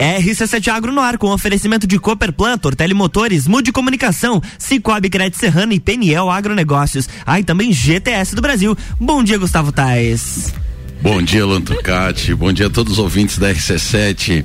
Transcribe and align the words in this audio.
RC7 0.00 0.68
Agro 0.68 0.92
no 0.92 1.00
ar 1.02 1.18
com 1.18 1.30
oferecimento 1.30 1.86
de 1.86 1.98
Cooperplan, 1.98 2.56
Tortelli 2.56 2.94
Motores, 2.94 3.46
Mude 3.46 3.70
Comunicação, 3.70 4.42
Cicobi 4.58 5.10
Crédito 5.10 5.36
Serrano 5.36 5.74
e 5.74 5.78
Peniel 5.78 6.30
Agronegócios. 6.30 7.06
Ah, 7.26 7.38
e 7.38 7.44
também 7.44 7.70
GTS 7.70 8.34
do 8.34 8.40
Brasil. 8.40 8.74
Bom 8.98 9.22
dia, 9.22 9.36
Gustavo 9.36 9.70
Tais. 9.70 10.54
Bom 11.02 11.22
dia, 11.22 11.44
Lantucati. 11.44 12.34
Bom 12.34 12.50
dia 12.50 12.68
a 12.68 12.70
todos 12.70 12.94
os 12.94 12.98
ouvintes 12.98 13.36
da 13.36 13.52
RC7. 13.52 14.42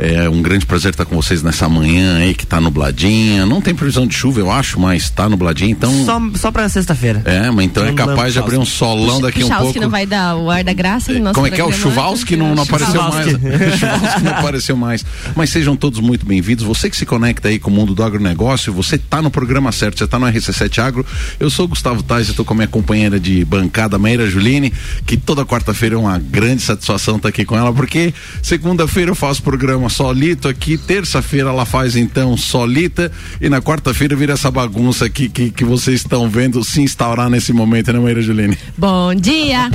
É 0.00 0.26
um 0.30 0.40
grande 0.40 0.64
prazer 0.64 0.92
estar 0.92 1.04
com 1.04 1.14
vocês 1.14 1.42
nessa 1.42 1.68
manhã 1.68 2.16
aí 2.16 2.32
que 2.32 2.46
tá 2.46 2.58
nubladinha. 2.58 3.44
Não 3.44 3.60
tem 3.60 3.74
previsão 3.74 4.06
de 4.06 4.14
chuva, 4.14 4.40
eu 4.40 4.50
acho, 4.50 4.80
mas 4.80 5.10
tá 5.10 5.28
nubladinha, 5.28 5.70
então. 5.70 5.92
Só, 6.06 6.18
só 6.36 6.50
pra 6.50 6.66
sexta-feira. 6.70 7.22
É, 7.26 7.50
mas 7.50 7.66
então 7.66 7.84
é 7.84 7.92
capaz 7.92 8.32
de 8.32 8.38
abrir 8.38 8.56
um 8.56 8.64
solão 8.64 9.20
daqui 9.20 9.44
um 9.44 9.48
pouco. 9.50 9.74
que 9.74 9.80
não 9.80 9.90
vai 9.90 10.06
dar 10.06 10.36
o 10.36 10.50
ar 10.50 10.64
da 10.64 10.72
graça 10.72 11.12
no 11.12 11.20
nosso 11.20 11.34
Como 11.34 11.46
é 11.46 11.50
que 11.50 11.60
é? 11.60 11.64
O 11.64 11.70
Chuvalski 11.70 12.34
não, 12.34 12.54
não 12.54 12.62
apareceu 12.62 13.02
mais. 13.02 13.26
o 13.34 13.78
Chuvalski 13.78 14.22
não 14.22 14.32
apareceu 14.32 14.76
mais. 14.76 15.04
Mas 15.36 15.50
sejam 15.50 15.76
todos 15.76 16.00
muito 16.00 16.24
bem-vindos. 16.24 16.64
Você 16.64 16.88
que 16.88 16.96
se 16.96 17.04
conecta 17.04 17.48
aí 17.48 17.58
com 17.58 17.70
o 17.70 17.72
mundo 17.72 17.94
do 17.94 18.02
agronegócio, 18.02 18.72
você 18.72 18.96
tá 18.96 19.20
no 19.20 19.30
programa 19.30 19.70
certo, 19.70 19.98
você 19.98 20.06
tá 20.06 20.18
no 20.18 20.26
RC7 20.26 20.78
Agro. 20.78 21.04
Eu 21.38 21.50
sou 21.50 21.66
o 21.66 21.68
Gustavo 21.68 22.02
Tais 22.02 22.30
e 22.30 22.32
tô 22.32 22.42
com 22.42 22.54
a 22.54 22.56
minha 22.56 22.68
companheira 22.68 23.20
de 23.20 23.44
bancada, 23.44 23.98
Meira 23.98 24.30
Juline, 24.30 24.72
que 25.04 25.18
toda 25.18 25.44
quarta-feira 25.44 25.94
é 25.94 25.98
uma 25.98 26.18
grande 26.18 26.62
satisfação 26.62 27.16
estar 27.16 27.24
tá 27.24 27.28
aqui 27.28 27.44
com 27.44 27.54
ela, 27.54 27.70
porque 27.70 28.14
segunda-feira 28.42 29.10
eu 29.10 29.14
faço 29.14 29.42
programa 29.42 29.89
solito 29.90 30.48
aqui, 30.48 30.78
terça-feira 30.78 31.50
ela 31.50 31.66
faz 31.66 31.96
então 31.96 32.36
solita 32.36 33.10
e 33.40 33.48
na 33.48 33.60
quarta-feira 33.60 34.16
vira 34.16 34.34
essa 34.34 34.50
bagunça 34.50 35.04
aqui 35.04 35.28
que, 35.28 35.50
que 35.50 35.64
vocês 35.64 36.00
estão 36.00 36.28
vendo 36.28 36.62
se 36.64 36.80
instaurar 36.80 37.28
nesse 37.28 37.52
momento, 37.52 37.92
né, 37.92 37.98
Maíra 37.98 38.22
Juline? 38.22 38.56
Bom 38.78 39.14
dia! 39.14 39.70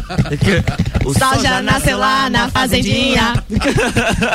o 1.05 1.13
sol 1.13 1.41
já 1.41 1.61
nasceu 1.61 1.97
lá 1.97 2.29
na 2.29 2.49
fazendinha. 2.49 3.43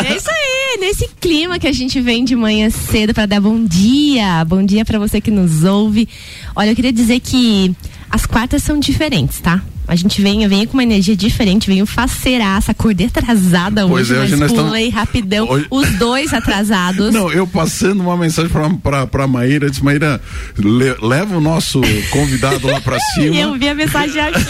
é 0.05 0.17
isso 0.17 0.31
aí, 0.31 0.79
nesse 0.81 1.09
clima 1.21 1.59
que 1.59 1.67
a 1.67 1.73
gente 1.73 2.01
vem 2.01 2.25
de 2.25 2.37
manhã 2.37 2.71
cedo 2.71 3.15
para 3.15 3.27
dar 3.27 3.41
bom 3.41 3.65
dia. 3.65 4.45
Bom 4.45 4.63
dia 4.65 4.85
para 4.85 4.99
você 4.99 5.21
que 5.21 5.31
nos 5.31 5.65
ouve. 5.65 6.09
Olha, 6.55 6.71
eu 6.71 6.77
queria 6.77 6.93
dizer 6.93 7.21
que 7.21 7.75
as 8.11 8.27
quartas 8.27 8.63
são 8.63 8.79
diferentes, 8.79 9.41
tá? 9.41 9.63
A 9.89 9.97
gente 9.97 10.23
vem, 10.23 10.47
vem 10.47 10.67
com 10.67 10.75
uma 10.75 10.83
energia 10.83 11.17
diferente, 11.17 11.67
veio 11.67 11.85
faceiraça, 11.85 12.71
acordei 12.71 13.07
atrasada 13.09 13.87
pois 13.89 14.11
hoje, 14.11 14.35
é, 14.35 14.37
mas 14.37 14.53
hoje 14.53 14.63
pulei 14.63 14.85
estamos... 14.85 14.95
rapidão, 14.95 15.49
hoje... 15.49 15.67
os 15.69 15.91
dois 15.99 16.33
atrasados. 16.33 17.11
Não, 17.15 17.31
eu 17.33 17.47
passando 17.47 18.01
uma 18.01 18.17
mensagem 18.17 18.51
pra, 18.51 18.71
pra, 18.71 19.07
pra 19.07 19.27
Maíra, 19.27 19.69
disse, 19.69 19.85
Maíra, 19.85 20.21
le, 20.57 20.95
leva 21.03 21.37
o 21.37 21.41
nosso 21.41 21.81
convidado 22.11 22.69
lá 22.69 22.81
pra 22.81 22.99
cima. 23.15 23.35
eu 23.35 23.59
vi 23.59 23.69
a 23.69 23.75
mensagem 23.75 24.21
aqui. 24.21 24.45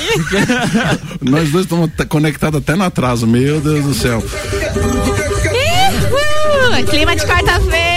Nós 1.25 1.51
dois 1.51 1.65
estamos 1.65 1.91
conectados 2.09 2.61
até 2.61 2.77
no 2.77 2.85
atraso, 2.85 3.27
meu 3.27 3.61
Deus 3.61 3.85
do 3.85 3.95
céu. 3.95 4.23
Uhul, 6.13 6.85
clima 6.87 7.17
de 7.17 7.25
quarta-feira, 7.27 7.90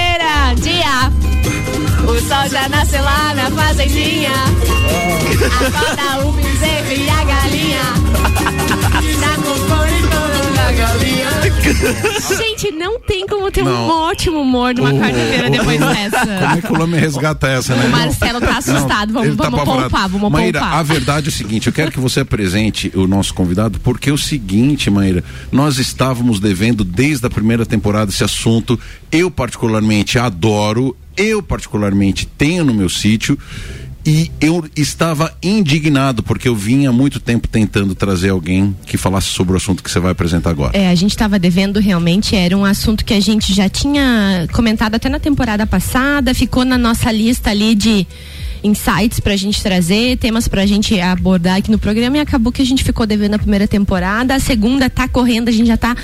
o 2.08 2.20
sol 2.20 2.50
já 2.50 2.68
nasceu 2.70 3.04
lá 3.04 3.34
na 3.34 3.50
fazendinha. 3.52 4.32
Acorda 5.60 6.28
o 6.28 6.32
bezerro 6.34 6.92
e 6.92 7.10
a 7.10 7.24
galinha. 7.24 8.33
Gente, 12.38 12.72
não 12.72 13.00
tem 13.00 13.26
como 13.26 13.52
ter 13.52 13.64
não. 13.64 13.72
um 13.72 13.90
ótimo 13.90 14.42
humor 14.42 14.74
numa 14.76 14.94
quarta-feira 14.94 15.50
depois 15.50 15.80
dessa. 15.80 16.26
Como 16.26 16.58
é 16.58 16.62
que 16.62 16.74
o 16.74 16.78
Lame 16.78 16.98
resgata 16.98 17.48
essa, 17.48 17.76
né? 17.76 17.86
O 17.86 17.90
Marcelo 17.90 18.40
tá 18.40 18.58
assustado. 18.58 19.14
Não, 19.14 19.22
vamos, 19.22 19.38
tá 19.38 19.50
vamos 19.50 19.64
poupar, 19.64 20.10
vamos 20.10 20.32
Maíra, 20.32 20.60
poupar. 20.60 20.80
a 20.80 20.84
verdade 20.84 21.28
é 21.28 21.30
o 21.30 21.32
seguinte, 21.32 21.68
eu 21.68 21.74
quero 21.74 21.92
que 21.92 22.00
você 22.00 22.22
apresente 22.22 22.92
o 22.96 23.08
nosso 23.08 23.34
convidado, 23.34 23.80
porque 23.80 24.10
é 24.10 24.14
o 24.14 24.18
seguinte, 24.18 24.90
Maíra, 24.90 25.24
nós 25.52 25.78
estávamos 25.78 26.40
devendo 26.40 26.84
desde 26.84 27.26
a 27.26 27.30
primeira 27.30 27.66
temporada 27.66 28.12
esse 28.12 28.24
assunto. 28.24 28.80
Eu 29.12 29.30
particularmente 29.30 30.18
adoro, 30.18 30.96
eu 31.16 31.42
particularmente 31.42 32.26
tenho 32.26 32.64
no 32.66 32.74
meu 32.74 32.90
sítio 32.90 33.38
e 34.06 34.30
eu 34.42 34.66
estava 34.76 35.36
indignado 35.42 36.22
porque 36.22 36.48
eu 36.48 36.56
vinha 36.56 36.92
muito 36.92 37.20
tempo 37.20 37.48
tentando 37.48 37.96
trazer 37.96 38.30
alguém 38.30 38.76
que 38.86 38.98
falasse 38.98 39.28
sobre 39.28 39.54
o 39.54 39.58
assunto 39.58 39.82
que 39.84 39.90
você 39.90 40.00
vai 40.00 40.12
apresentar 40.12 40.50
agora. 40.50 40.78
É, 40.78 40.90
a 40.90 40.96
gente 40.96 41.12
estava 41.12 41.40
devendo 41.40 41.80
realmente, 41.80 42.36
era 42.36 42.58
um 42.58 42.66
assunto 42.66 43.06
que 43.06 43.14
a 43.14 43.20
gente 43.20 43.54
já 43.54 43.70
tinha 43.70 44.48
comentado 44.52 44.96
até 44.96 45.08
na 45.08 45.20
temporada 45.20 45.66
passada, 45.66 46.34
ficou 46.34 46.66
na 46.66 46.78
nossa 46.78 47.12
lista 47.12 47.50
ali 47.50 47.76
de 47.76 48.06
insights 48.64 49.20
pra 49.20 49.36
gente 49.36 49.62
trazer, 49.62 50.18
temas 50.18 50.48
pra 50.48 50.66
gente 50.66 51.00
abordar 51.00 51.58
aqui 51.58 51.70
no 51.70 51.78
programa 51.78 52.18
e 52.18 52.20
acabou 52.20 52.52
que 52.52 52.62
a 52.62 52.66
gente 52.66 52.84
ficou 52.84 53.06
devendo 53.06 53.36
a 53.36 53.40
primeira 53.40 53.68
temporada. 53.68 54.36
A 54.36 54.40
segunda 54.40 54.90
tá 54.90 55.08
correndo, 55.08 55.50
a 55.50 55.52
gente 55.52 55.68
já 55.68 55.78
tá 55.78 55.96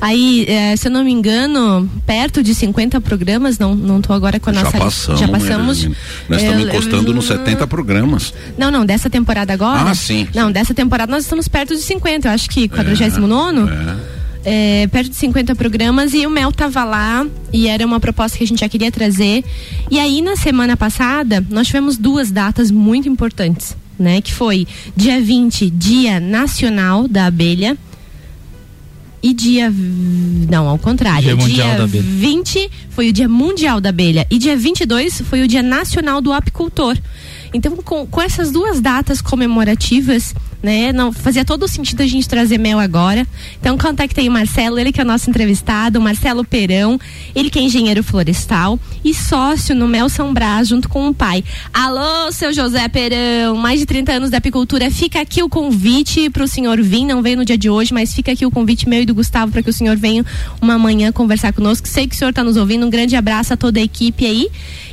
aí, 0.00 0.44
é, 0.48 0.76
se 0.76 0.88
eu 0.88 0.92
não 0.92 1.04
me 1.04 1.12
engano, 1.12 1.88
perto 2.06 2.42
de 2.42 2.54
50 2.54 3.00
programas, 3.00 3.58
não, 3.58 3.74
não 3.74 4.00
tô 4.00 4.12
agora 4.12 4.40
com 4.40 4.50
a 4.50 4.52
nossa 4.52 4.70
Já 4.70 4.78
passamos. 4.78 5.20
Já 5.20 5.28
passamos. 5.28 5.84
Né, 5.84 5.94
nós 6.28 6.42
estamos 6.42 6.64
encostando 6.64 7.14
nos 7.14 7.26
70 7.26 7.66
programas. 7.66 8.34
Não, 8.56 8.70
não, 8.70 8.84
dessa 8.84 9.08
temporada 9.08 9.52
agora. 9.52 9.90
Ah, 9.90 9.94
sim. 9.94 10.26
Não, 10.34 10.50
dessa 10.50 10.74
temporada 10.74 11.10
nós 11.10 11.24
estamos 11.24 11.48
perto 11.48 11.74
de 11.74 11.82
50, 11.82 12.28
eu 12.28 12.32
acho 12.32 12.50
que 12.50 12.68
49 12.68 13.70
é, 13.70 14.14
é 14.14 14.17
é, 14.50 14.86
perto 14.86 15.10
de 15.10 15.16
50 15.16 15.54
programas 15.54 16.14
e 16.14 16.26
o 16.26 16.30
Mel 16.30 16.50
tava 16.50 16.82
lá 16.82 17.26
e 17.52 17.68
era 17.68 17.84
uma 17.84 18.00
proposta 18.00 18.38
que 18.38 18.44
a 18.44 18.46
gente 18.46 18.60
já 18.60 18.68
queria 18.68 18.90
trazer. 18.90 19.44
E 19.90 20.00
aí 20.00 20.22
na 20.22 20.36
semana 20.36 20.74
passada 20.74 21.44
nós 21.50 21.66
tivemos 21.66 21.98
duas 21.98 22.30
datas 22.30 22.70
muito 22.70 23.06
importantes, 23.10 23.76
né? 23.98 24.22
Que 24.22 24.32
foi 24.32 24.66
dia 24.96 25.20
20, 25.20 25.68
Dia 25.68 26.18
Nacional 26.18 27.06
da 27.06 27.26
Abelha. 27.26 27.76
E 29.20 29.34
dia. 29.34 29.70
Não, 30.48 30.66
ao 30.68 30.78
contrário. 30.78 31.24
Dia, 31.24 31.36
mundial 31.36 31.76
da 31.76 31.84
abelha. 31.84 32.04
20 32.04 32.70
foi 32.90 33.08
o 33.08 33.12
Dia 33.12 33.28
Mundial 33.28 33.80
da 33.80 33.88
Abelha. 33.88 34.24
E 34.30 34.38
dia 34.38 34.56
22 34.56 35.22
foi 35.22 35.42
o 35.42 35.48
Dia 35.48 35.60
Nacional 35.60 36.20
do 36.20 36.32
Apicultor. 36.32 36.96
Então, 37.52 37.74
com, 37.78 38.06
com 38.06 38.22
essas 38.22 38.52
duas 38.52 38.80
datas 38.80 39.20
comemorativas, 39.20 40.32
né? 40.62 40.92
Não 40.92 41.12
fazia 41.12 41.44
todo 41.44 41.62
o 41.64 41.68
sentido 41.68 42.02
a 42.02 42.06
gente 42.06 42.28
trazer 42.28 42.58
mel 42.58 42.78
agora. 42.78 43.26
Então 43.60 43.76
contactei 43.78 44.28
o 44.28 44.32
Marcelo, 44.32 44.78
ele 44.78 44.92
que 44.92 45.00
é 45.00 45.04
o 45.04 45.06
nosso 45.06 45.30
entrevistado, 45.30 45.98
o 45.98 46.02
Marcelo 46.02 46.44
Perão, 46.44 46.98
ele 47.34 47.50
que 47.50 47.58
é 47.58 47.62
engenheiro 47.62 48.02
florestal 48.02 48.78
e 49.04 49.14
sócio 49.14 49.74
no 49.74 49.86
Mel 49.86 50.08
São 50.08 50.32
Brás 50.32 50.68
junto 50.68 50.88
com 50.88 51.08
o 51.08 51.14
pai. 51.14 51.44
Alô, 51.72 52.32
seu 52.32 52.52
José 52.52 52.88
Perão, 52.88 53.56
mais 53.56 53.80
de 53.80 53.86
30 53.86 54.12
anos 54.12 54.30
da 54.30 54.38
apicultura, 54.38 54.90
fica 54.90 55.20
aqui 55.20 55.42
o 55.42 55.48
convite 55.48 56.30
para 56.30 56.44
o 56.44 56.48
senhor 56.48 56.80
vir, 56.82 57.04
não 57.04 57.22
veio 57.22 57.36
no 57.36 57.44
dia 57.44 57.58
de 57.58 57.70
hoje, 57.70 57.92
mas 57.92 58.12
fica 58.12 58.32
aqui 58.32 58.44
o 58.44 58.50
convite 58.50 58.88
meu 58.88 59.02
e 59.02 59.06
do 59.06 59.14
Gustavo 59.14 59.52
para 59.52 59.62
que 59.62 59.70
o 59.70 59.72
senhor 59.72 59.96
venha 59.96 60.24
uma 60.60 60.78
manhã 60.78 61.12
conversar 61.12 61.52
conosco. 61.52 61.86
Sei 61.88 62.06
que 62.06 62.14
o 62.14 62.18
senhor 62.18 62.30
está 62.30 62.42
nos 62.42 62.56
ouvindo, 62.56 62.86
um 62.86 62.90
grande 62.90 63.16
abraço 63.16 63.54
a 63.54 63.56
toda 63.56 63.78
a 63.78 63.82
equipe 63.82 64.26
aí. 64.26 64.48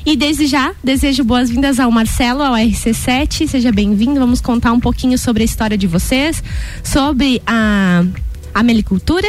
E 0.05 0.15
desde 0.15 0.45
já, 0.45 0.71
desejo 0.83 1.23
boas-vindas 1.23 1.79
ao 1.79 1.89
Marcelo, 1.89 2.43
ao 2.43 2.53
RC7, 2.53 3.47
seja 3.47 3.71
bem-vindo. 3.71 4.19
Vamos 4.19 4.39
contar 4.39 4.71
um 4.71 4.79
pouquinho 4.79 5.17
sobre 5.17 5.41
a 5.41 5.45
história 5.55 5.77
de 5.77 5.87
vocês, 5.87 6.43
sobre 6.83 7.41
a, 7.47 8.03
a 8.53 8.61
melicultura 8.61 9.27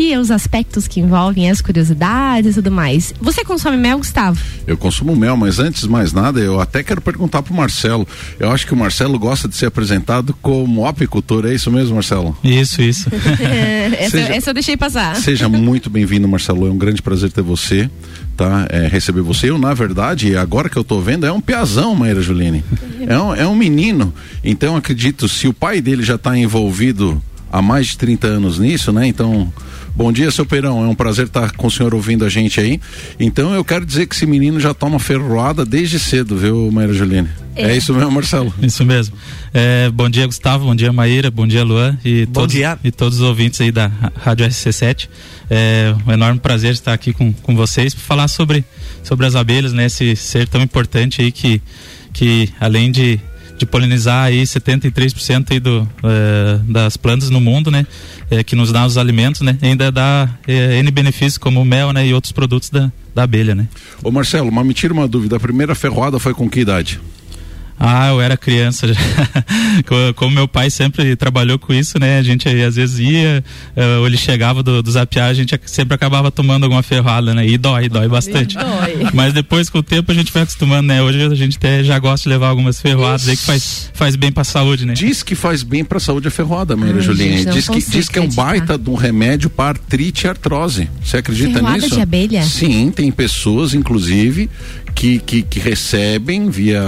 e 0.00 0.16
os 0.16 0.30
aspectos 0.30 0.88
que 0.88 0.98
envolvem 0.98 1.50
as 1.50 1.60
curiosidades 1.60 2.52
e 2.52 2.54
tudo 2.54 2.70
mais. 2.70 3.12
Você 3.20 3.44
consome 3.44 3.76
mel, 3.76 3.98
Gustavo? 3.98 4.40
Eu 4.66 4.78
consumo 4.78 5.14
mel, 5.14 5.36
mas 5.36 5.58
antes 5.58 5.82
de 5.82 5.88
mais 5.90 6.10
nada, 6.10 6.40
eu 6.40 6.58
até 6.58 6.82
quero 6.82 7.02
perguntar 7.02 7.42
pro 7.42 7.52
Marcelo. 7.52 8.08
Eu 8.38 8.50
acho 8.50 8.66
que 8.66 8.72
o 8.72 8.76
Marcelo 8.76 9.18
gosta 9.18 9.46
de 9.46 9.54
ser 9.54 9.66
apresentado 9.66 10.34
como 10.40 10.86
apicultor, 10.86 11.44
é 11.44 11.54
isso 11.54 11.70
mesmo, 11.70 11.96
Marcelo? 11.96 12.34
Isso, 12.42 12.80
isso. 12.80 13.10
essa, 13.98 14.10
seja, 14.10 14.32
essa 14.32 14.50
eu 14.50 14.54
deixei 14.54 14.74
passar. 14.74 15.14
Seja 15.16 15.48
muito 15.50 15.90
bem-vindo, 15.90 16.26
Marcelo. 16.26 16.66
É 16.66 16.70
um 16.70 16.78
grande 16.78 17.02
prazer 17.02 17.30
ter 17.30 17.42
você. 17.42 17.90
Tá, 18.38 18.66
é, 18.70 18.88
receber 18.88 19.20
você. 19.20 19.50
Eu, 19.50 19.58
na 19.58 19.74
verdade, 19.74 20.34
agora 20.34 20.70
que 20.70 20.78
eu 20.78 20.82
tô 20.82 20.98
vendo, 20.98 21.26
é 21.26 21.32
um 21.32 21.42
piazão, 21.42 21.94
Maíra 21.94 22.22
Juline. 22.22 22.64
É 23.06 23.18
um, 23.18 23.34
é 23.34 23.46
um 23.46 23.54
menino. 23.54 24.14
Então, 24.42 24.76
acredito, 24.76 25.28
se 25.28 25.46
o 25.46 25.52
pai 25.52 25.82
dele 25.82 26.02
já 26.02 26.14
está 26.14 26.38
envolvido 26.38 27.22
há 27.52 27.60
mais 27.60 27.88
de 27.88 27.98
30 27.98 28.26
anos 28.26 28.58
nisso, 28.58 28.92
né? 28.92 29.06
Então, 29.06 29.52
Bom 30.00 30.10
dia, 30.10 30.30
seu 30.30 30.46
Peirão. 30.46 30.82
É 30.82 30.88
um 30.88 30.94
prazer 30.94 31.26
estar 31.26 31.52
com 31.52 31.66
o 31.66 31.70
senhor 31.70 31.94
ouvindo 31.94 32.24
a 32.24 32.28
gente 32.30 32.58
aí. 32.58 32.80
Então 33.18 33.52
eu 33.52 33.62
quero 33.62 33.84
dizer 33.84 34.06
que 34.06 34.14
esse 34.14 34.24
menino 34.24 34.58
já 34.58 34.72
toma 34.72 34.98
ferroada 34.98 35.62
desde 35.62 35.98
cedo, 35.98 36.38
viu, 36.38 36.72
Maíra 36.72 36.94
Juline? 36.94 37.28
É. 37.54 37.72
é 37.72 37.76
isso 37.76 37.92
mesmo, 37.92 38.10
Marcelo? 38.10 38.54
Isso 38.62 38.82
mesmo. 38.82 39.14
É, 39.52 39.90
bom 39.90 40.08
dia, 40.08 40.24
Gustavo. 40.24 40.64
Bom 40.64 40.74
dia, 40.74 40.90
Maíra. 40.90 41.30
Bom 41.30 41.46
dia, 41.46 41.62
Luan. 41.62 41.98
E 42.02 42.24
bom 42.24 42.32
todos, 42.32 42.54
dia. 42.54 42.78
E 42.82 42.90
todos 42.90 43.20
os 43.20 43.28
ouvintes 43.28 43.60
aí 43.60 43.70
da 43.70 43.90
Rádio 44.16 44.46
RC7. 44.46 45.06
É 45.50 45.94
um 46.06 46.12
enorme 46.12 46.40
prazer 46.40 46.72
estar 46.72 46.94
aqui 46.94 47.12
com, 47.12 47.30
com 47.34 47.54
vocês 47.54 47.92
para 47.92 48.02
falar 48.02 48.28
sobre, 48.28 48.64
sobre 49.02 49.26
as 49.26 49.34
abelhas, 49.34 49.74
né? 49.74 49.84
Esse 49.84 50.16
ser 50.16 50.48
tão 50.48 50.62
importante 50.62 51.20
aí 51.20 51.30
que, 51.30 51.60
que 52.14 52.48
além 52.58 52.90
de 52.90 53.20
de 53.60 53.66
polinizar 53.66 54.24
aí 54.24 54.42
73% 54.42 55.50
aí 55.50 55.60
do, 55.60 55.86
é, 56.02 56.58
das 56.64 56.96
plantas 56.96 57.28
no 57.28 57.40
mundo, 57.40 57.70
né? 57.70 57.86
É, 58.30 58.42
que 58.42 58.56
nos 58.56 58.72
dá 58.72 58.86
os 58.86 58.96
alimentos, 58.96 59.42
né? 59.42 59.58
ainda 59.60 59.92
dá 59.92 60.30
é, 60.48 60.78
N 60.78 60.90
benefícios 60.90 61.36
como 61.36 61.62
mel, 61.62 61.92
né? 61.92 62.06
E 62.06 62.14
outros 62.14 62.32
produtos 62.32 62.70
da, 62.70 62.90
da 63.14 63.24
abelha, 63.24 63.54
né? 63.54 63.68
Ô 64.02 64.10
Marcelo, 64.10 64.50
mas 64.50 64.66
me 64.66 64.72
tira 64.72 64.94
uma 64.94 65.06
dúvida, 65.06 65.36
a 65.36 65.40
primeira 65.40 65.74
ferroada 65.74 66.18
foi 66.18 66.32
com 66.32 66.48
que 66.48 66.60
idade? 66.60 66.98
Ah, 67.82 68.08
eu 68.08 68.20
era 68.20 68.36
criança. 68.36 68.86
Como 70.14 70.34
meu 70.34 70.46
pai 70.46 70.68
sempre 70.68 71.16
trabalhou 71.16 71.58
com 71.58 71.72
isso, 71.72 71.98
né? 71.98 72.18
A 72.18 72.22
gente 72.22 72.46
às 72.46 72.76
vezes 72.76 72.98
ia, 72.98 73.42
eh, 73.74 73.96
ou 73.96 74.06
ele 74.06 74.18
chegava 74.18 74.62
do, 74.62 74.82
do 74.82 74.92
zapiar, 74.92 75.30
a 75.30 75.32
gente 75.32 75.58
sempre 75.64 75.94
acabava 75.94 76.30
tomando 76.30 76.64
alguma 76.64 76.82
ferrada, 76.82 77.34
né? 77.34 77.46
E 77.46 77.56
dói, 77.56 77.88
dói 77.88 78.06
bastante. 78.06 78.54
Dói. 78.54 79.08
Mas 79.14 79.32
depois, 79.32 79.70
com 79.70 79.78
o 79.78 79.82
tempo, 79.82 80.12
a 80.12 80.14
gente 80.14 80.30
vai 80.30 80.42
acostumando, 80.42 80.88
né? 80.88 81.00
Hoje 81.02 81.22
a 81.22 81.34
gente 81.34 81.56
até 81.56 81.82
já 81.82 81.98
gosta 81.98 82.24
de 82.24 82.28
levar 82.28 82.48
algumas 82.48 82.78
ferroadas 82.78 83.26
aí 83.26 83.34
que 83.34 83.44
faz, 83.44 83.90
faz 83.94 84.14
bem 84.14 84.30
pra 84.30 84.44
saúde, 84.44 84.84
né? 84.84 84.92
Diz 84.92 85.22
que 85.22 85.34
faz 85.34 85.62
bem 85.62 85.82
pra 85.82 85.98
saúde 85.98 86.28
a 86.28 86.30
ferroada, 86.30 86.76
Maria 86.76 87.00
Julinha. 87.00 87.46
Diz 87.46 87.66
que, 87.66 87.80
diz 87.80 88.10
que 88.10 88.18
é 88.18 88.22
um 88.22 88.28
baita 88.28 88.76
de 88.76 88.90
um 88.90 88.94
remédio 88.94 89.48
para 89.48 89.70
artrite 89.70 90.26
e 90.26 90.28
artrose. 90.28 90.90
Você 91.02 91.16
acredita 91.16 91.54
ferroada 91.54 91.78
nisso? 91.78 91.94
de 91.94 92.02
abelha? 92.02 92.42
Sim, 92.42 92.92
tem 92.94 93.10
pessoas, 93.10 93.72
inclusive, 93.72 94.50
que, 94.94 95.18
que, 95.20 95.40
que 95.40 95.58
recebem 95.58 96.50
via 96.50 96.82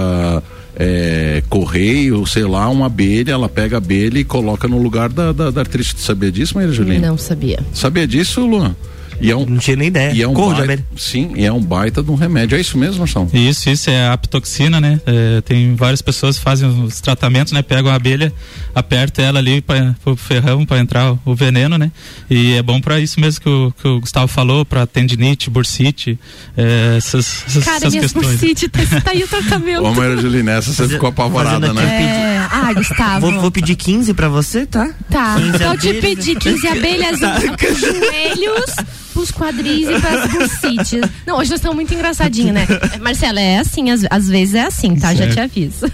é, 0.75 1.43
correio, 1.49 2.25
sei 2.25 2.43
lá, 2.43 2.67
uma 2.69 2.87
abelha, 2.87 3.31
ela 3.31 3.47
pega 3.47 3.77
a 3.77 3.79
abelha 3.79 4.17
e 4.17 4.23
coloca 4.23 4.67
no 4.67 4.81
lugar 4.81 5.09
da, 5.09 5.31
da, 5.31 5.51
da 5.51 5.61
artrite. 5.61 5.99
Sabia 5.99 6.31
disso, 6.31 6.55
Maria 6.55 6.71
Juliana? 6.71 7.07
Não 7.07 7.17
sabia. 7.17 7.59
Sabia 7.73 8.07
disso, 8.07 8.45
Luan? 8.45 8.75
E 9.23 9.31
é 9.31 9.35
um, 9.35 9.45
não 9.45 9.57
tinha 9.57 9.77
nem 9.77 9.87
ideia. 9.87 10.11
E 10.11 10.21
é 10.21 10.27
um 10.27 10.33
Corro 10.33 10.53
baita, 10.53 10.83
sim, 10.97 11.31
e 11.33 11.45
é 11.45 11.51
um 11.51 11.61
baita 11.61 12.03
de 12.03 12.11
um 12.11 12.15
remédio. 12.15 12.57
É 12.57 12.61
isso 12.61 12.77
mesmo, 12.77 12.99
Marcelo? 12.99 13.29
Isso, 13.33 13.69
isso 13.69 13.89
é 13.89 14.07
a 14.07 14.13
apitoxina, 14.13 14.81
né? 14.81 14.99
É, 15.05 15.39
tem 15.39 15.75
várias 15.75 16.01
pessoas 16.01 16.37
que 16.37 16.43
fazem 16.43 16.67
os 16.67 16.99
tratamentos, 16.99 17.53
né? 17.53 17.61
Pegam 17.61 17.89
a 17.89 17.95
abelha, 17.95 18.33
apertam 18.75 19.23
ela 19.23 19.39
ali 19.39 19.61
para 19.61 19.95
o 20.05 20.17
ferrão 20.17 20.65
para 20.65 20.79
entrar 20.79 21.15
o 21.23 21.33
veneno, 21.33 21.77
né? 21.77 21.89
E 22.29 22.55
é 22.55 22.61
bom 22.61 22.81
para 22.81 22.99
isso 22.99 23.17
mesmo 23.21 23.39
que 23.41 23.49
o, 23.49 23.73
que 23.81 23.87
o 23.87 24.01
Gustavo 24.01 24.27
falou, 24.27 24.65
para 24.65 24.85
tendinite, 24.85 25.49
bursite, 25.49 26.19
é, 26.57 26.95
essas, 26.97 27.45
essas, 27.47 27.63
Cara, 27.63 27.77
essas 27.77 27.93
questões. 27.93 28.27
bursite, 28.27 28.67
tá, 28.67 28.79
tá 29.01 29.11
aí 29.11 29.23
o 29.23 29.27
tratamento. 29.27 29.83
Ô, 29.85 29.93
Maria 29.93 30.17
Juline, 30.17 30.49
essa 30.49 30.73
você 30.73 30.89
ficou 30.89 31.07
apavorada, 31.07 31.71
né? 31.71 31.83
É... 31.83 32.32
Gustavo. 32.71 33.31
Vou, 33.31 33.41
vou, 33.41 33.51
pedir 33.51 33.75
15 33.75 34.13
para 34.13 34.29
você, 34.29 34.65
tá? 34.65 34.89
Tá. 35.09 35.35
Pode 35.65 35.93
pedir 35.95 36.37
15 36.37 36.67
abelhas 36.67 37.19
tá. 37.19 37.37
os 37.37 37.79
joelhos 37.79 38.75
pros 39.13 39.31
quadris 39.31 39.89
e 39.89 39.99
pras 39.99 40.31
bursites. 40.31 41.01
Não, 41.25 41.37
hoje 41.37 41.49
nós 41.49 41.59
estamos 41.59 41.75
muito 41.75 41.93
engraçadinhos, 41.93 42.53
né? 42.53 42.67
Marcela, 43.01 43.39
é 43.39 43.59
assim, 43.59 43.89
às, 43.89 44.05
às 44.09 44.27
vezes 44.27 44.55
é 44.55 44.65
assim, 44.65 44.95
tá? 44.95 45.15
Certo. 45.15 45.29
Já 45.29 45.33
te 45.33 45.39
aviso. 45.39 45.85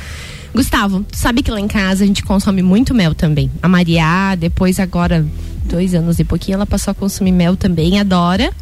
Gustavo, 0.54 1.06
sabe 1.12 1.42
que 1.42 1.50
lá 1.50 1.60
em 1.60 1.68
casa 1.68 2.04
a 2.04 2.06
gente 2.06 2.22
consome 2.22 2.62
muito 2.62 2.94
mel 2.94 3.14
também. 3.14 3.50
A 3.62 3.68
Maria, 3.68 4.34
depois 4.36 4.80
agora, 4.80 5.24
dois 5.64 5.94
anos 5.94 6.18
e 6.18 6.24
pouquinho, 6.24 6.56
ela 6.56 6.66
passou 6.66 6.90
a 6.90 6.94
consumir 6.94 7.32
mel 7.32 7.56
também, 7.56 8.00
adora 8.00 8.52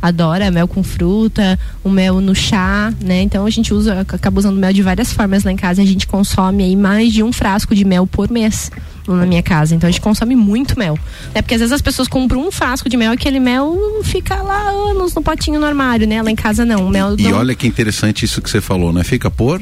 adora 0.00 0.50
mel 0.50 0.68
com 0.68 0.82
fruta, 0.82 1.58
o 1.82 1.90
mel 1.90 2.20
no 2.20 2.34
chá, 2.34 2.92
né? 3.00 3.22
Então 3.22 3.46
a 3.46 3.50
gente 3.50 3.72
usa, 3.72 4.00
acaba 4.00 4.38
usando 4.38 4.58
mel 4.58 4.72
de 4.72 4.82
várias 4.82 5.12
formas 5.12 5.44
lá 5.44 5.52
em 5.52 5.56
casa. 5.56 5.82
A 5.82 5.86
gente 5.86 6.06
consome 6.06 6.64
aí 6.64 6.76
mais 6.76 7.12
de 7.12 7.22
um 7.22 7.32
frasco 7.32 7.74
de 7.74 7.84
mel 7.84 8.06
por 8.06 8.30
mês 8.30 8.70
na 9.06 9.26
minha 9.26 9.42
casa. 9.42 9.74
Então 9.74 9.88
a 9.88 9.90
gente 9.90 10.00
consome 10.00 10.36
muito 10.36 10.78
mel. 10.78 10.98
É 11.34 11.42
porque 11.42 11.54
às 11.54 11.60
vezes 11.60 11.72
as 11.72 11.82
pessoas 11.82 12.08
compram 12.08 12.46
um 12.46 12.52
frasco 12.52 12.88
de 12.88 12.96
mel 12.96 13.12
e 13.12 13.14
aquele 13.14 13.40
mel 13.40 13.76
fica 14.04 14.36
lá 14.36 14.68
anos 14.68 15.14
no 15.14 15.22
potinho 15.22 15.58
no 15.58 15.66
armário, 15.66 16.06
né? 16.06 16.22
Lá 16.22 16.30
em 16.30 16.36
casa 16.36 16.64
não. 16.64 16.86
O 16.86 16.90
mel 16.90 17.14
e 17.18 17.24
não... 17.24 17.38
olha 17.38 17.54
que 17.54 17.66
interessante 17.66 18.24
isso 18.24 18.40
que 18.40 18.50
você 18.50 18.60
falou, 18.60 18.92
né? 18.92 19.02
Fica 19.04 19.30
por 19.30 19.60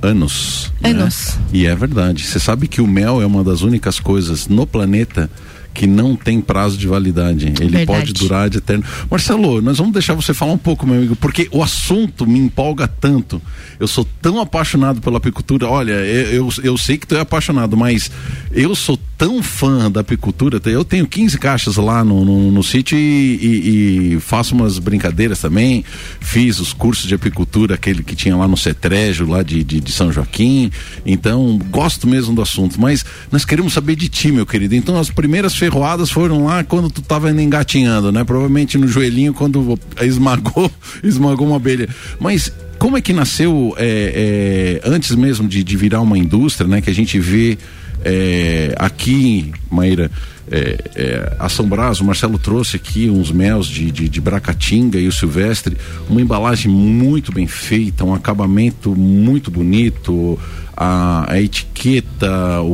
anos. 0.00 0.72
Né? 0.80 0.90
Anos. 0.90 1.36
Né? 1.36 1.44
E 1.52 1.66
é 1.66 1.74
verdade. 1.74 2.24
Você 2.24 2.40
sabe 2.40 2.66
que 2.66 2.80
o 2.80 2.86
mel 2.86 3.22
é 3.22 3.26
uma 3.26 3.44
das 3.44 3.62
únicas 3.62 4.00
coisas 4.00 4.48
no 4.48 4.66
planeta 4.66 5.30
que 5.72 5.86
não 5.86 6.14
tem 6.16 6.40
prazo 6.40 6.76
de 6.76 6.86
validade. 6.86 7.46
Ele 7.46 7.76
Verdade. 7.76 7.86
pode 7.86 8.12
durar 8.12 8.50
de 8.50 8.58
eterno. 8.58 8.84
Marcelo, 9.10 9.60
nós 9.60 9.78
vamos 9.78 9.92
deixar 9.92 10.14
você 10.14 10.34
falar 10.34 10.52
um 10.52 10.58
pouco, 10.58 10.86
meu 10.86 10.96
amigo, 10.96 11.16
porque 11.16 11.48
o 11.50 11.62
assunto 11.62 12.26
me 12.26 12.38
empolga 12.38 12.86
tanto. 12.86 13.40
Eu 13.78 13.88
sou 13.88 14.06
tão 14.20 14.40
apaixonado 14.40 15.00
pela 15.00 15.18
apicultura. 15.18 15.66
Olha, 15.66 15.92
eu, 15.92 16.46
eu, 16.46 16.48
eu 16.62 16.78
sei 16.78 16.96
que 16.96 17.06
tu 17.06 17.16
é 17.16 17.20
apaixonado, 17.20 17.76
mas 17.76 18.10
eu 18.52 18.74
sou 18.74 18.98
tão 19.22 19.42
fã 19.42 19.90
da 19.90 20.00
apicultura. 20.00 20.60
Eu 20.64 20.84
tenho 20.84 21.06
15 21.06 21.38
caixas 21.38 21.76
lá 21.76 22.04
no, 22.04 22.24
no, 22.24 22.50
no 22.50 22.62
sítio 22.62 22.98
e, 22.98 23.36
e, 23.36 24.14
e, 24.14 24.20
faço 24.20 24.54
umas 24.54 24.78
brincadeiras 24.78 25.38
também. 25.38 25.84
Fiz 26.20 26.58
os 26.58 26.72
cursos 26.72 27.06
de 27.06 27.14
apicultura, 27.14 27.76
aquele 27.76 28.02
que 28.02 28.16
tinha 28.16 28.36
lá 28.36 28.48
no 28.48 28.56
Cetrégio, 28.56 29.28
lá 29.28 29.42
de, 29.42 29.62
de, 29.62 29.80
de 29.80 29.92
São 29.92 30.12
Joaquim. 30.12 30.70
Então, 31.06 31.56
gosto 31.70 32.06
mesmo 32.06 32.34
do 32.34 32.42
assunto. 32.42 32.80
Mas 32.80 33.04
nós 33.30 33.44
queremos 33.44 33.72
saber 33.72 33.94
de 33.94 34.08
ti, 34.08 34.32
meu 34.32 34.44
querido. 34.44 34.74
Então, 34.74 34.98
as 34.98 35.08
primeiras 35.08 35.54
ferroadas 35.62 36.10
foram 36.10 36.44
lá 36.44 36.64
quando 36.64 36.90
tu 36.90 37.00
estava 37.00 37.30
engatinhando, 37.30 38.10
né? 38.10 38.24
Provavelmente 38.24 38.76
no 38.76 38.88
joelhinho 38.88 39.32
quando 39.32 39.78
esmagou, 40.00 40.68
esmagou 41.04 41.46
uma 41.46 41.54
abelha. 41.54 41.88
Mas 42.18 42.52
como 42.80 42.96
é 42.96 43.00
que 43.00 43.12
nasceu 43.12 43.72
é, 43.78 44.80
é, 44.82 44.88
antes 44.90 45.14
mesmo 45.14 45.46
de, 45.46 45.62
de, 45.62 45.76
virar 45.76 46.00
uma 46.00 46.18
indústria, 46.18 46.66
né? 46.66 46.80
Que 46.80 46.90
a 46.90 46.92
gente 46.92 47.16
vê 47.20 47.56
é, 48.04 48.74
aqui, 48.78 49.52
Maíra, 49.70 50.10
é, 50.50 50.78
é, 50.96 51.36
a 51.38 51.48
São 51.48 51.66
Brás, 51.66 52.00
o 52.00 52.04
Marcelo 52.04 52.38
trouxe 52.38 52.76
aqui 52.76 53.08
uns 53.08 53.30
mel 53.30 53.60
de, 53.60 53.90
de, 53.90 54.08
de, 54.08 54.20
Bracatinga 54.20 54.98
e 54.98 55.06
o 55.06 55.12
Silvestre, 55.12 55.76
uma 56.08 56.20
embalagem 56.20 56.70
muito 56.70 57.32
bem 57.32 57.46
feita, 57.46 58.04
um 58.04 58.12
acabamento 58.12 58.94
muito 58.94 59.50
bonito, 59.50 60.38
a, 60.76 61.32
a 61.32 61.40
etiqueta, 61.40 62.60
o, 62.60 62.66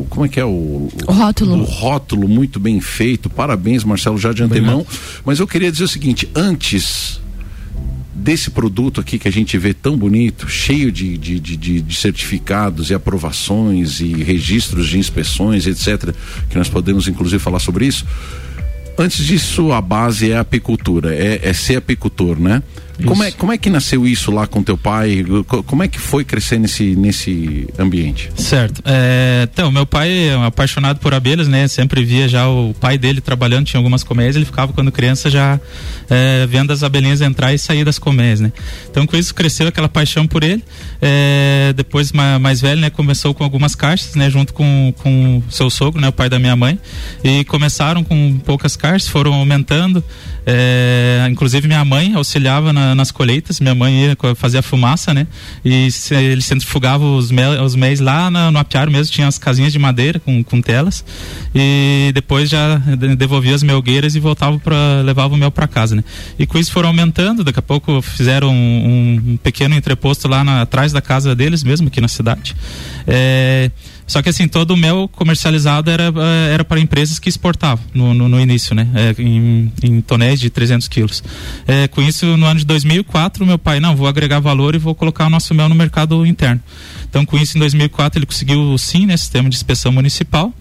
o, 0.00 0.06
como 0.10 0.26
é 0.26 0.28
que 0.28 0.38
é 0.38 0.44
o, 0.44 0.88
o 1.06 1.12
rótulo, 1.12 1.54
o 1.54 1.64
rótulo 1.64 2.28
muito 2.28 2.60
bem 2.60 2.80
feito. 2.80 3.30
Parabéns, 3.30 3.84
Marcelo, 3.84 4.18
já 4.18 4.32
de 4.32 4.42
antemão. 4.42 4.86
Mas 5.24 5.40
eu 5.40 5.46
queria 5.46 5.72
dizer 5.72 5.84
o 5.84 5.88
seguinte: 5.88 6.28
antes 6.34 7.20
desse 8.24 8.50
produto 8.50 9.02
aqui 9.02 9.18
que 9.18 9.28
a 9.28 9.30
gente 9.30 9.58
vê 9.58 9.74
tão 9.74 9.98
bonito, 9.98 10.48
cheio 10.48 10.90
de, 10.90 11.18
de, 11.18 11.38
de, 11.38 11.82
de, 11.82 11.94
certificados 11.94 12.88
e 12.88 12.94
aprovações 12.94 14.00
e 14.00 14.14
registros 14.14 14.88
de 14.88 14.98
inspeções, 14.98 15.66
etc., 15.66 16.14
que 16.48 16.56
nós 16.56 16.70
podemos 16.70 17.06
inclusive 17.06 17.38
falar 17.38 17.58
sobre 17.58 17.86
isso. 17.86 18.06
Antes 18.96 19.26
disso, 19.26 19.72
a 19.72 19.80
base 19.80 20.30
é 20.30 20.38
a 20.38 20.40
apicultura, 20.40 21.14
é, 21.14 21.38
é 21.42 21.52
ser 21.52 21.76
apicultor, 21.76 22.40
né? 22.40 22.62
Como 23.02 23.22
é, 23.22 23.30
como 23.32 23.52
é 23.52 23.58
que 23.58 23.68
nasceu 23.68 24.06
isso 24.06 24.30
lá 24.30 24.46
com 24.46 24.62
teu 24.62 24.76
pai? 24.76 25.24
Como 25.66 25.82
é 25.82 25.88
que 25.88 25.98
foi 25.98 26.24
crescer 26.24 26.58
nesse, 26.58 26.94
nesse 26.94 27.66
ambiente? 27.78 28.30
Certo. 28.36 28.80
É, 28.84 29.48
então, 29.52 29.70
meu 29.72 29.84
pai 29.84 30.28
é 30.28 30.36
um 30.36 30.44
apaixonado 30.44 30.98
por 31.00 31.12
abelhas, 31.12 31.48
né? 31.48 31.66
Sempre 31.66 32.04
via 32.04 32.28
já 32.28 32.48
o 32.48 32.74
pai 32.78 32.96
dele 32.96 33.20
trabalhando, 33.20 33.66
tinha 33.66 33.78
algumas 33.78 34.04
colmeias, 34.04 34.36
ele 34.36 34.44
ficava 34.44 34.72
quando 34.72 34.92
criança 34.92 35.28
já 35.28 35.58
é, 36.08 36.46
vendo 36.46 36.72
as 36.72 36.82
abelhinhas 36.82 37.20
entrar 37.20 37.52
e 37.52 37.58
sair 37.58 37.84
das 37.84 37.98
colmeias, 37.98 38.40
né? 38.40 38.52
Então, 38.90 39.06
com 39.06 39.16
isso 39.16 39.34
cresceu 39.34 39.66
aquela 39.66 39.88
paixão 39.88 40.26
por 40.26 40.44
ele. 40.44 40.62
É, 41.02 41.72
depois, 41.76 42.12
mais, 42.12 42.60
velho, 42.60 42.80
né? 42.80 42.90
Começou 42.90 43.34
com 43.34 43.42
algumas 43.42 43.74
caixas, 43.74 44.14
né? 44.14 44.30
Junto 44.30 44.54
com, 44.54 44.94
com 44.98 45.42
seu 45.50 45.68
sogro, 45.68 46.00
né? 46.00 46.08
O 46.08 46.12
pai 46.12 46.28
da 46.28 46.38
minha 46.38 46.54
mãe. 46.54 46.78
E 47.24 47.44
começaram 47.44 48.04
com 48.04 48.38
poucas 48.38 48.76
caixas, 48.76 49.08
foram 49.08 49.34
aumentando. 49.34 50.02
É, 50.46 51.26
inclusive 51.30 51.66
minha 51.66 51.84
mãe 51.84 52.12
auxiliava 52.14 52.70
na, 52.70 52.83
nas 52.94 53.12
colheitas, 53.12 53.60
minha 53.60 53.74
mãe 53.74 54.06
ia 54.06 54.16
fazer 54.34 54.58
a 54.58 54.62
fumaça, 54.62 55.14
né? 55.14 55.26
E 55.64 55.90
se, 55.90 56.14
ele 56.14 56.42
centrifugava 56.42 57.04
os, 57.04 57.30
mel, 57.30 57.62
os 57.62 57.76
mês 57.76 58.00
lá 58.00 58.30
na, 58.30 58.50
no 58.50 58.58
apiário 58.58 58.92
mesmo, 58.92 59.12
tinha 59.12 59.28
as 59.28 59.38
casinhas 59.38 59.72
de 59.72 59.78
madeira 59.78 60.18
com, 60.18 60.42
com 60.42 60.60
telas. 60.60 61.04
E 61.54 62.10
depois 62.12 62.50
já 62.50 62.76
devolvia 63.16 63.54
as 63.54 63.62
melgueiras 63.62 64.16
e 64.16 64.20
voltava 64.20 64.58
para 64.58 65.02
levava 65.02 65.34
o 65.34 65.36
mel 65.36 65.50
para 65.50 65.68
casa, 65.68 65.94
né? 65.94 66.02
E 66.38 66.46
com 66.46 66.58
isso 66.58 66.72
foram 66.72 66.88
aumentando, 66.88 67.44
daqui 67.44 67.58
a 67.58 67.62
pouco 67.62 68.02
fizeram 68.02 68.50
um, 68.50 69.22
um 69.32 69.36
pequeno 69.36 69.74
entreposto 69.76 70.26
lá 70.26 70.42
na, 70.42 70.62
atrás 70.62 70.92
da 70.92 71.00
casa 71.00 71.34
deles 71.34 71.62
mesmo, 71.62 71.86
aqui 71.86 72.00
na 72.00 72.08
cidade. 72.08 72.56
É, 73.06 73.70
só 74.06 74.20
que 74.20 74.28
assim, 74.28 74.46
todo 74.46 74.72
o 74.72 74.76
mel 74.76 75.08
comercializado 75.12 75.90
era, 75.90 76.04
eh, 76.04 76.52
era 76.52 76.64
para 76.64 76.78
empresas 76.78 77.18
que 77.18 77.28
exportavam 77.28 77.84
no, 77.94 78.12
no, 78.12 78.28
no 78.28 78.40
início, 78.40 78.74
né? 78.74 78.88
É, 78.94 79.22
em, 79.22 79.72
em 79.82 80.00
tonéis 80.00 80.38
de 80.38 80.50
300 80.50 80.88
quilos. 80.88 81.22
É, 81.66 81.88
com 81.88 82.02
isso, 82.02 82.36
no 82.36 82.46
ano 82.46 82.60
de 82.60 82.66
2004, 82.66 83.46
meu 83.46 83.58
pai, 83.58 83.80
não, 83.80 83.96
vou 83.96 84.06
agregar 84.06 84.40
valor 84.40 84.74
e 84.74 84.78
vou 84.78 84.94
colocar 84.94 85.26
o 85.26 85.30
nosso 85.30 85.54
mel 85.54 85.68
no 85.68 85.74
mercado 85.74 86.26
interno. 86.26 86.60
Então, 87.08 87.24
com 87.24 87.38
isso, 87.38 87.56
em 87.56 87.60
2004, 87.60 88.18
ele 88.18 88.26
conseguiu 88.26 88.60
o 88.72 88.78
SIM, 88.78 89.06
né? 89.06 89.16
Sistema 89.16 89.48
de 89.48 89.56
inspeção 89.56 89.90
municipal. 89.90 90.52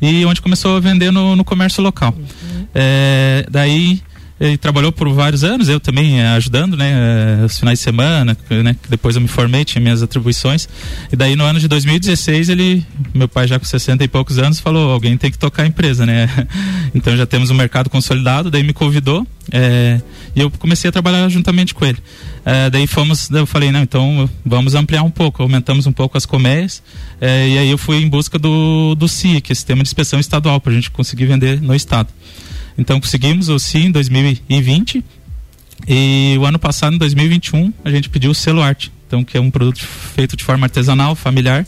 E 0.00 0.26
onde 0.26 0.42
começou 0.42 0.76
a 0.76 0.80
vender 0.80 1.10
no, 1.10 1.34
no 1.34 1.44
comércio 1.44 1.82
local. 1.82 2.14
Uhum. 2.16 2.66
É, 2.74 3.46
daí 3.50 4.02
ele 4.38 4.58
trabalhou 4.58 4.92
por 4.92 5.08
vários 5.08 5.42
anos, 5.42 5.68
eu 5.68 5.80
também 5.80 6.20
eh, 6.20 6.28
ajudando, 6.28 6.76
né, 6.76 6.92
eh, 7.40 7.44
os 7.44 7.58
finais 7.58 7.78
de 7.78 7.84
semana, 7.84 8.36
né, 8.50 8.76
depois 8.88 9.16
eu 9.16 9.22
me 9.22 9.28
formei, 9.28 9.64
tinha 9.64 9.80
minhas 9.80 10.02
atribuições. 10.02 10.68
E 11.10 11.16
daí 11.16 11.34
no 11.34 11.44
ano 11.44 11.58
de 11.58 11.66
2016 11.66 12.50
ele, 12.50 12.84
meu 13.14 13.28
pai 13.28 13.46
já 13.46 13.58
com 13.58 13.64
60 13.64 14.04
e 14.04 14.08
poucos 14.08 14.38
anos, 14.38 14.60
falou, 14.60 14.90
alguém 14.90 15.16
tem 15.16 15.30
que 15.30 15.38
tocar 15.38 15.62
a 15.62 15.66
empresa, 15.66 16.04
né? 16.04 16.28
então 16.94 17.16
já 17.16 17.24
temos 17.24 17.50
um 17.50 17.54
mercado 17.54 17.88
consolidado, 17.88 18.50
daí 18.50 18.62
me 18.62 18.74
convidou 18.74 19.26
é, 19.50 20.00
e 20.34 20.40
eu 20.40 20.50
comecei 20.50 20.88
a 20.88 20.92
trabalhar 20.92 21.26
juntamente 21.30 21.72
com 21.72 21.86
ele. 21.86 21.98
É, 22.44 22.68
daí 22.68 22.86
fomos, 22.86 23.30
eu 23.30 23.46
falei, 23.46 23.72
não, 23.72 23.80
então 23.80 24.28
vamos 24.44 24.74
ampliar 24.74 25.02
um 25.02 25.10
pouco, 25.10 25.42
aumentamos 25.42 25.86
um 25.86 25.92
pouco 25.92 26.16
as 26.18 26.26
colmeias, 26.26 26.82
é, 27.20 27.48
e 27.48 27.58
aí 27.58 27.70
eu 27.70 27.78
fui 27.78 28.02
em 28.02 28.08
busca 28.08 28.38
do, 28.38 28.94
do 28.94 29.06
que 29.06 29.50
é 29.50 29.52
o 29.52 29.56
Sistema 29.56 29.82
de 29.82 29.88
Inspeção 29.88 30.20
Estadual, 30.20 30.60
para 30.60 30.72
a 30.72 30.74
gente 30.74 30.90
conseguir 30.90 31.24
vender 31.24 31.60
no 31.62 31.74
estado. 31.74 32.08
Então 32.78 33.00
conseguimos 33.00 33.48
o 33.48 33.58
sim 33.58 33.86
em 33.86 33.90
2020 33.90 35.04
e 35.88 36.36
o 36.38 36.44
ano 36.44 36.58
passado, 36.58 36.94
em 36.94 36.98
2021, 36.98 37.72
a 37.84 37.90
gente 37.90 38.08
pediu 38.08 38.30
o 38.30 38.34
selo 38.34 38.62
arte 38.62 38.90
então 39.06 39.22
que 39.22 39.36
é 39.36 39.40
um 39.40 39.50
produto 39.50 39.78
feito 39.78 40.36
de 40.36 40.44
forma 40.44 40.66
artesanal, 40.66 41.14
familiar, 41.14 41.66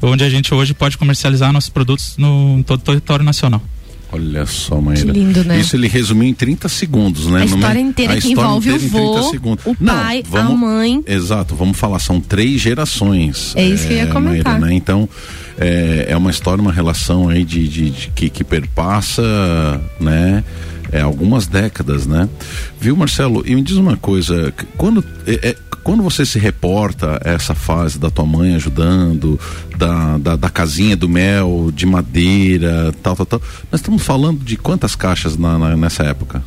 onde 0.00 0.24
a 0.24 0.30
gente 0.30 0.54
hoje 0.54 0.72
pode 0.72 0.96
comercializar 0.96 1.52
nossos 1.52 1.70
produtos 1.70 2.16
no 2.16 2.58
em 2.58 2.62
todo 2.62 2.80
o 2.80 2.82
território 2.82 3.24
nacional. 3.24 3.60
Olha 4.12 4.46
só, 4.46 4.80
Maíra. 4.80 5.04
Que 5.04 5.18
lindo, 5.18 5.44
né? 5.44 5.58
Isso 5.58 5.74
ele 5.74 5.88
resumiu 5.88 6.28
em 6.28 6.32
30 6.32 6.68
segundos, 6.68 7.26
né? 7.26 7.42
A 7.42 7.44
história 7.44 7.80
inteira 7.80 8.12
a 8.12 8.16
que 8.16 8.28
história 8.28 8.48
envolve 8.48 8.70
o 8.70 8.78
vô, 8.78 9.18
o 9.64 9.76
Não, 9.80 9.94
pai, 9.94 10.22
vamos, 10.24 10.52
a 10.52 10.56
mãe. 10.56 11.02
Exato, 11.06 11.56
vamos 11.56 11.76
falar, 11.76 11.98
são 11.98 12.20
três 12.20 12.60
gerações. 12.60 13.52
É 13.56 13.66
isso 13.66 13.84
é, 13.84 13.86
que 13.88 13.92
eu 13.94 13.96
ia 13.96 14.02
é, 14.04 14.06
comentar. 14.06 14.52
Maíra, 14.52 14.66
né? 14.66 14.74
Então, 14.74 15.08
é, 15.58 16.06
é 16.08 16.16
uma 16.16 16.30
história, 16.30 16.60
uma 16.60 16.72
relação 16.72 17.28
aí 17.28 17.44
de, 17.44 17.68
de, 17.68 17.90
de 17.90 18.08
que, 18.08 18.28
que 18.28 18.44
perpassa, 18.44 19.22
né? 20.00 20.44
É, 20.92 21.00
algumas 21.00 21.46
décadas, 21.46 22.06
né? 22.06 22.28
Viu, 22.80 22.96
Marcelo? 22.96 23.42
E 23.44 23.54
me 23.54 23.62
diz 23.62 23.76
uma 23.76 23.96
coisa, 23.96 24.54
quando 24.76 25.04
é, 25.26 25.50
é, 25.50 25.56
quando 25.86 26.02
você 26.02 26.26
se 26.26 26.36
reporta 26.36 27.20
essa 27.24 27.54
fase 27.54 27.96
da 27.96 28.10
tua 28.10 28.26
mãe 28.26 28.56
ajudando, 28.56 29.38
da, 29.78 30.18
da, 30.18 30.34
da, 30.34 30.50
casinha 30.50 30.96
do 30.96 31.08
mel, 31.08 31.70
de 31.72 31.86
madeira, 31.86 32.92
tal, 33.04 33.14
tal, 33.14 33.24
tal, 33.24 33.42
nós 33.70 33.80
estamos 33.80 34.02
falando 34.02 34.44
de 34.44 34.56
quantas 34.56 34.96
caixas 34.96 35.36
na, 35.36 35.56
na 35.56 35.76
nessa 35.76 36.02
época? 36.02 36.42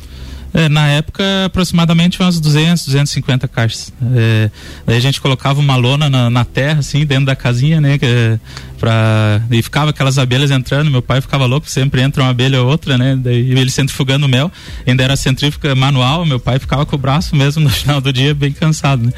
É, 0.52 0.68
na 0.68 0.88
época, 0.88 1.22
aproximadamente 1.46 2.20
umas 2.20 2.40
200, 2.40 2.84
250 2.86 3.46
caixas. 3.46 3.92
É, 4.14 4.50
daí 4.84 4.96
a 4.96 5.00
gente 5.00 5.20
colocava 5.20 5.60
uma 5.60 5.76
lona 5.76 6.10
na, 6.10 6.28
na 6.28 6.44
terra, 6.44 6.80
assim, 6.80 7.06
dentro 7.06 7.26
da 7.26 7.36
casinha, 7.36 7.80
né? 7.80 7.98
Que, 7.98 8.38
pra, 8.78 9.42
e 9.50 9.62
ficava 9.62 9.90
aquelas 9.90 10.18
abelhas 10.18 10.50
entrando. 10.50 10.90
Meu 10.90 11.02
pai 11.02 11.20
ficava 11.20 11.46
louco, 11.46 11.70
sempre 11.70 12.00
entra 12.00 12.22
uma 12.22 12.30
abelha 12.30 12.60
ou 12.60 12.68
outra, 12.68 12.98
né? 12.98 13.16
Daí 13.16 13.50
ele 13.50 13.70
centrifugando 13.70 14.26
o 14.26 14.28
mel. 14.28 14.50
Ainda 14.86 15.04
era 15.04 15.14
centrífuga 15.14 15.74
manual, 15.74 16.26
meu 16.26 16.40
pai 16.40 16.58
ficava 16.58 16.84
com 16.84 16.96
o 16.96 16.98
braço 16.98 17.36
mesmo 17.36 17.62
no 17.64 17.70
final 17.70 18.00
do 18.00 18.12
dia, 18.12 18.34
bem 18.34 18.50
cansado, 18.50 19.04
né? 19.04 19.12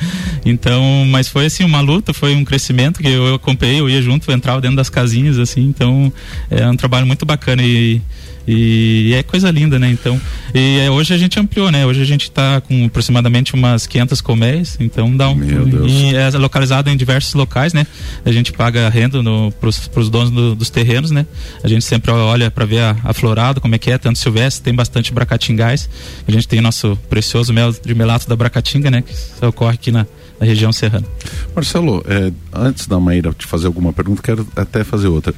Então, 0.44 1.06
mas 1.08 1.28
foi 1.28 1.46
assim, 1.46 1.64
uma 1.64 1.80
luta, 1.80 2.12
foi 2.12 2.34
um 2.34 2.44
crescimento 2.44 3.00
que 3.00 3.08
eu, 3.08 3.26
eu 3.26 3.34
acompanhei, 3.36 3.80
eu 3.80 3.88
ia 3.88 4.02
junto, 4.02 4.30
eu 4.30 4.34
entrava 4.34 4.60
dentro 4.60 4.76
das 4.76 4.90
casinhas, 4.90 5.38
assim. 5.38 5.62
Então, 5.62 6.12
é 6.50 6.66
um 6.68 6.76
trabalho 6.76 7.06
muito 7.06 7.24
bacana 7.24 7.62
e 7.62 8.02
e 8.46 9.14
é 9.14 9.22
coisa 9.22 9.50
linda, 9.50 9.78
né? 9.78 9.90
Então, 9.90 10.20
e 10.54 10.80
é, 10.80 10.90
hoje 10.90 11.14
a 11.14 11.18
gente 11.18 11.38
ampliou, 11.38 11.70
né? 11.70 11.86
Hoje 11.86 12.02
a 12.02 12.04
gente 12.04 12.24
está 12.24 12.60
com 12.60 12.86
aproximadamente 12.86 13.54
umas 13.54 13.86
500 13.86 14.20
colmeias, 14.20 14.76
então 14.80 15.16
dá 15.16 15.28
um. 15.28 15.34
Meu 15.34 15.64
Deus. 15.64 15.90
E 15.90 16.14
é 16.14 16.30
localizado 16.30 16.90
em 16.90 16.96
diversos 16.96 17.34
locais, 17.34 17.72
né? 17.72 17.86
A 18.24 18.32
gente 18.32 18.52
paga 18.52 18.88
renda 18.88 19.18
para 19.60 20.00
os 20.00 20.10
donos 20.10 20.30
do, 20.30 20.54
dos 20.54 20.70
terrenos, 20.70 21.10
né? 21.10 21.26
A 21.62 21.68
gente 21.68 21.84
sempre 21.84 22.10
olha 22.10 22.50
para 22.50 22.64
ver 22.64 22.80
a, 22.80 22.96
a, 23.04 23.12
florada, 23.12 23.60
como 23.60 23.74
é 23.74 23.78
que 23.78 23.90
é, 23.90 23.98
tanto 23.98 24.18
silvestre, 24.18 24.64
tem 24.64 24.74
bastante 24.74 25.12
bracatingais. 25.12 25.88
A 26.26 26.30
gente 26.30 26.48
tem 26.48 26.60
nosso 26.60 26.98
precioso 27.08 27.52
mel 27.52 27.72
de 27.72 27.94
melato 27.94 28.28
da 28.28 28.34
bracatinga, 28.34 28.90
né? 28.90 29.02
Que 29.02 29.46
ocorre 29.46 29.74
aqui 29.74 29.92
na, 29.92 30.06
na 30.40 30.46
região 30.46 30.72
serrana. 30.72 31.06
Marcelo, 31.54 32.02
é, 32.06 32.32
antes 32.52 32.86
da 32.86 32.98
Maíra 32.98 33.32
te 33.32 33.46
fazer 33.46 33.66
alguma 33.66 33.92
pergunta, 33.92 34.20
quero 34.22 34.46
até 34.56 34.82
fazer 34.82 35.08
outra. 35.08 35.32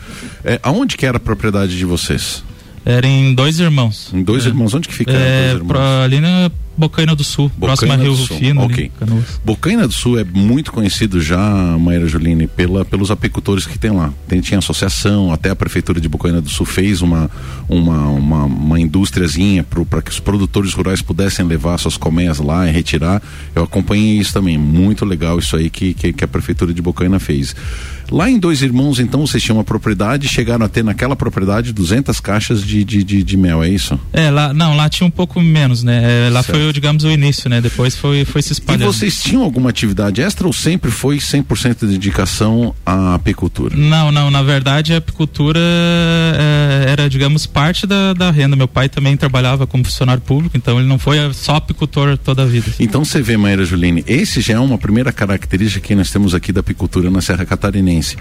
É, 0.44 0.58
aonde 0.62 0.96
que 0.96 1.04
era 1.04 1.18
a 1.18 1.20
propriedade 1.20 1.76
de 1.76 1.84
vocês? 1.84 2.42
Era 2.84 3.06
em 3.06 3.34
Dois 3.34 3.58
Irmãos. 3.60 4.10
Em 4.12 4.22
Dois 4.22 4.44
é. 4.44 4.48
Irmãos, 4.48 4.74
onde 4.74 4.88
que 4.88 4.94
fica 4.94 5.12
é, 5.12 5.48
Dois 5.52 5.62
Irmãos? 5.62 6.04
ali 6.04 6.20
na 6.20 6.50
Bocaina 6.76 7.14
do 7.14 7.22
Sul, 7.22 7.50
Bocaina 7.56 7.76
próxima 7.76 7.94
a 7.94 7.96
Rio 7.96 8.14
Rufino. 8.14 8.62
Ok. 8.62 8.90
Bocaina 9.44 9.86
do 9.86 9.92
Sul 9.92 10.18
é 10.18 10.24
muito 10.24 10.72
conhecido 10.72 11.20
já, 11.20 11.38
Maíra 11.78 12.06
Juline, 12.06 12.46
pela, 12.46 12.84
pelos 12.84 13.10
apicultores 13.10 13.66
que 13.66 13.78
tem 13.78 13.90
lá. 13.90 14.12
Tem, 14.26 14.40
tinha 14.40 14.58
associação, 14.58 15.32
até 15.32 15.50
a 15.50 15.56
Prefeitura 15.56 16.00
de 16.00 16.08
Bocaina 16.08 16.40
do 16.40 16.48
Sul 16.48 16.66
fez 16.66 17.02
uma, 17.02 17.30
uma, 17.68 18.08
uma, 18.08 18.44
uma 18.44 18.80
indústriazinha 18.80 19.64
para 19.88 20.02
que 20.02 20.10
os 20.10 20.20
produtores 20.20 20.72
rurais 20.72 21.00
pudessem 21.00 21.44
levar 21.44 21.78
suas 21.78 21.96
colmeias 21.96 22.38
lá 22.38 22.68
e 22.68 22.72
retirar. 22.72 23.22
Eu 23.54 23.64
acompanhei 23.64 24.18
isso 24.18 24.32
também. 24.32 24.58
Muito 24.58 25.04
legal 25.04 25.38
isso 25.38 25.56
aí 25.56 25.70
que, 25.70 25.94
que, 25.94 26.12
que 26.12 26.24
a 26.24 26.28
Prefeitura 26.28 26.74
de 26.74 26.82
Bocaina 26.82 27.18
fez. 27.18 27.54
Lá 28.10 28.28
em 28.28 28.38
Dois 28.38 28.62
Irmãos, 28.62 29.00
então, 29.00 29.26
vocês 29.26 29.42
tinham 29.42 29.56
uma 29.56 29.64
propriedade, 29.64 30.28
chegaram 30.28 30.64
a 30.64 30.68
ter 30.68 30.84
naquela 30.84 31.16
propriedade 31.16 31.72
200 31.72 32.20
caixas 32.20 32.62
de, 32.62 32.84
de, 32.84 33.02
de, 33.02 33.22
de 33.22 33.36
mel, 33.36 33.62
é 33.62 33.68
isso? 33.68 33.98
É, 34.12 34.30
lá, 34.30 34.52
não, 34.52 34.76
lá 34.76 34.88
tinha 34.88 35.06
um 35.06 35.10
pouco 35.10 35.40
menos, 35.40 35.82
né? 35.82 36.26
É, 36.26 36.30
lá 36.30 36.42
certo. 36.42 36.58
foi, 36.58 36.63
digamos, 36.72 37.04
o 37.04 37.10
início, 37.10 37.48
né? 37.48 37.60
Depois 37.60 37.96
foi, 37.96 38.24
foi 38.24 38.42
se 38.42 38.52
espalhando. 38.52 38.82
E 38.82 38.86
vocês 38.86 39.22
tinham 39.22 39.42
alguma 39.42 39.70
atividade 39.70 40.20
extra 40.20 40.46
ou 40.46 40.52
sempre 40.52 40.90
foi 40.90 41.18
100% 41.18 41.80
de 41.80 41.86
dedicação 41.86 42.74
à 42.84 43.14
apicultura? 43.14 43.76
Não, 43.76 44.10
não, 44.10 44.30
na 44.30 44.42
verdade 44.42 44.94
a 44.94 44.98
apicultura 44.98 45.60
é, 45.60 46.86
era, 46.88 47.08
digamos, 47.08 47.46
parte 47.46 47.86
da, 47.86 48.12
da 48.12 48.30
renda. 48.30 48.56
Meu 48.56 48.68
pai 48.68 48.88
também 48.88 49.16
trabalhava 49.16 49.66
como 49.66 49.84
funcionário 49.84 50.22
público, 50.22 50.56
então 50.56 50.78
ele 50.78 50.88
não 50.88 50.98
foi 50.98 51.18
só 51.32 51.56
apicultor 51.56 52.16
toda 52.18 52.42
a 52.42 52.46
vida. 52.46 52.72
Então 52.78 53.04
você 53.04 53.22
vê, 53.22 53.36
Maíra 53.36 53.64
Juline, 53.64 54.04
esse 54.06 54.40
já 54.40 54.54
é 54.54 54.58
uma 54.58 54.78
primeira 54.78 55.12
característica 55.12 55.86
que 55.86 55.94
nós 55.94 56.10
temos 56.10 56.34
aqui 56.34 56.52
da 56.52 56.60
apicultura 56.60 57.10
na 57.10 57.20
Serra 57.20 57.44
Catarinense 57.44 58.16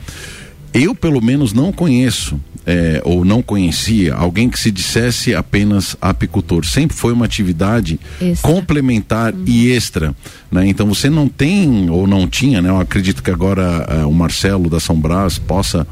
eu, 0.73 0.95
pelo 0.95 1.21
menos, 1.21 1.53
não 1.53 1.71
conheço 1.71 2.39
é, 2.65 3.01
ou 3.03 3.25
não 3.25 3.41
conhecia 3.41 4.13
alguém 4.13 4.49
que 4.49 4.59
se 4.59 4.71
dissesse 4.71 5.35
apenas 5.35 5.95
apicultor. 6.01 6.65
Sempre 6.65 6.95
foi 6.95 7.13
uma 7.13 7.25
atividade 7.25 7.99
extra. 8.21 8.51
complementar 8.51 9.33
uhum. 9.33 9.43
e 9.45 9.71
extra. 9.71 10.15
Né? 10.51 10.67
Então 10.67 10.87
você 10.87 11.09
não 11.09 11.27
tem 11.27 11.89
ou 11.89 12.07
não 12.07 12.27
tinha, 12.27 12.61
né? 12.61 12.69
Eu 12.69 12.79
acredito 12.79 13.21
que 13.21 13.31
agora 13.31 13.85
é, 13.89 14.05
o 14.05 14.11
Marcelo 14.11 14.69
da 14.69 14.79
São 14.79 14.99
Brás 14.99 15.37
possa 15.37 15.85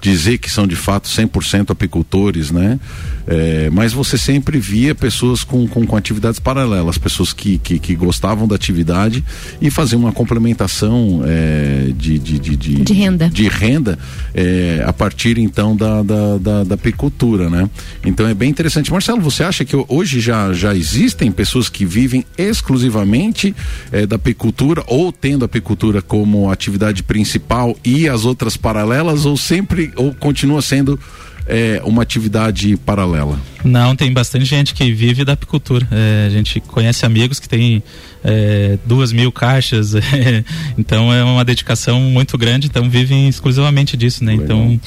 dizer 0.00 0.38
que 0.38 0.50
são 0.50 0.66
de 0.66 0.76
fato 0.76 1.08
100% 1.08 1.70
apicultores, 1.70 2.50
né? 2.50 2.78
É, 3.26 3.68
mas 3.72 3.92
você 3.92 4.16
sempre 4.16 4.58
via 4.58 4.94
pessoas 4.94 5.42
com, 5.42 5.66
com, 5.66 5.84
com 5.84 5.96
atividades 5.96 6.38
paralelas, 6.38 6.96
pessoas 6.96 7.32
que, 7.32 7.58
que, 7.58 7.78
que, 7.78 7.96
gostavam 7.96 8.46
da 8.46 8.54
atividade 8.54 9.24
e 9.60 9.68
faziam 9.68 9.98
uma 9.98 10.12
complementação 10.12 11.22
é, 11.26 11.92
de, 11.96 12.20
de, 12.20 12.38
de, 12.38 12.56
de, 12.56 12.74
de 12.82 12.92
renda, 12.92 13.28
de 13.28 13.48
renda 13.48 13.98
é, 14.32 14.84
a 14.86 14.92
partir 14.92 15.38
então 15.38 15.74
da, 15.74 16.04
da, 16.04 16.38
da, 16.38 16.64
da, 16.64 16.74
apicultura, 16.76 17.50
né? 17.50 17.68
Então 18.04 18.28
é 18.28 18.34
bem 18.34 18.48
interessante. 18.48 18.92
Marcelo, 18.92 19.20
você 19.20 19.42
acha 19.42 19.64
que 19.64 19.74
hoje 19.88 20.20
já, 20.20 20.52
já 20.52 20.72
existem 20.72 21.32
pessoas 21.32 21.68
que 21.68 21.84
vivem 21.84 22.24
exclusivamente 22.38 23.56
é, 23.90 24.06
da 24.06 24.14
apicultura 24.14 24.84
ou 24.86 25.10
tendo 25.10 25.42
a 25.42 25.46
apicultura 25.46 26.00
como 26.00 26.48
atividade 26.48 27.02
principal 27.02 27.76
e 27.84 28.08
as 28.08 28.24
outras 28.24 28.56
paralelas 28.56 29.26
ou 29.26 29.36
sempre 29.36 29.85
ou 29.96 30.14
continua 30.14 30.60
sendo 30.62 30.98
é, 31.46 31.80
uma 31.84 32.02
atividade 32.02 32.76
paralela? 32.78 33.38
Não, 33.64 33.94
tem 33.94 34.12
bastante 34.12 34.44
gente 34.44 34.74
que 34.74 34.92
vive 34.92 35.24
da 35.24 35.32
apicultura. 35.32 35.86
É, 35.90 36.26
a 36.26 36.30
gente 36.30 36.60
conhece 36.60 37.06
amigos 37.06 37.38
que 37.38 37.48
têm 37.48 37.82
é, 38.24 38.78
duas 38.84 39.12
mil 39.12 39.30
caixas, 39.30 39.92
então 40.76 41.12
é 41.12 41.22
uma 41.22 41.44
dedicação 41.44 42.00
muito 42.00 42.36
grande, 42.36 42.66
então 42.66 42.88
vivem 42.90 43.28
exclusivamente 43.28 43.96
disso, 43.96 44.24
né? 44.24 44.34
Então. 44.34 44.80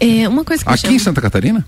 É, 0.00 0.28
uma 0.28 0.44
coisa 0.44 0.62
Aqui 0.64 0.94
em 0.94 0.98
Santa 0.98 1.20
Catarina? 1.20 1.66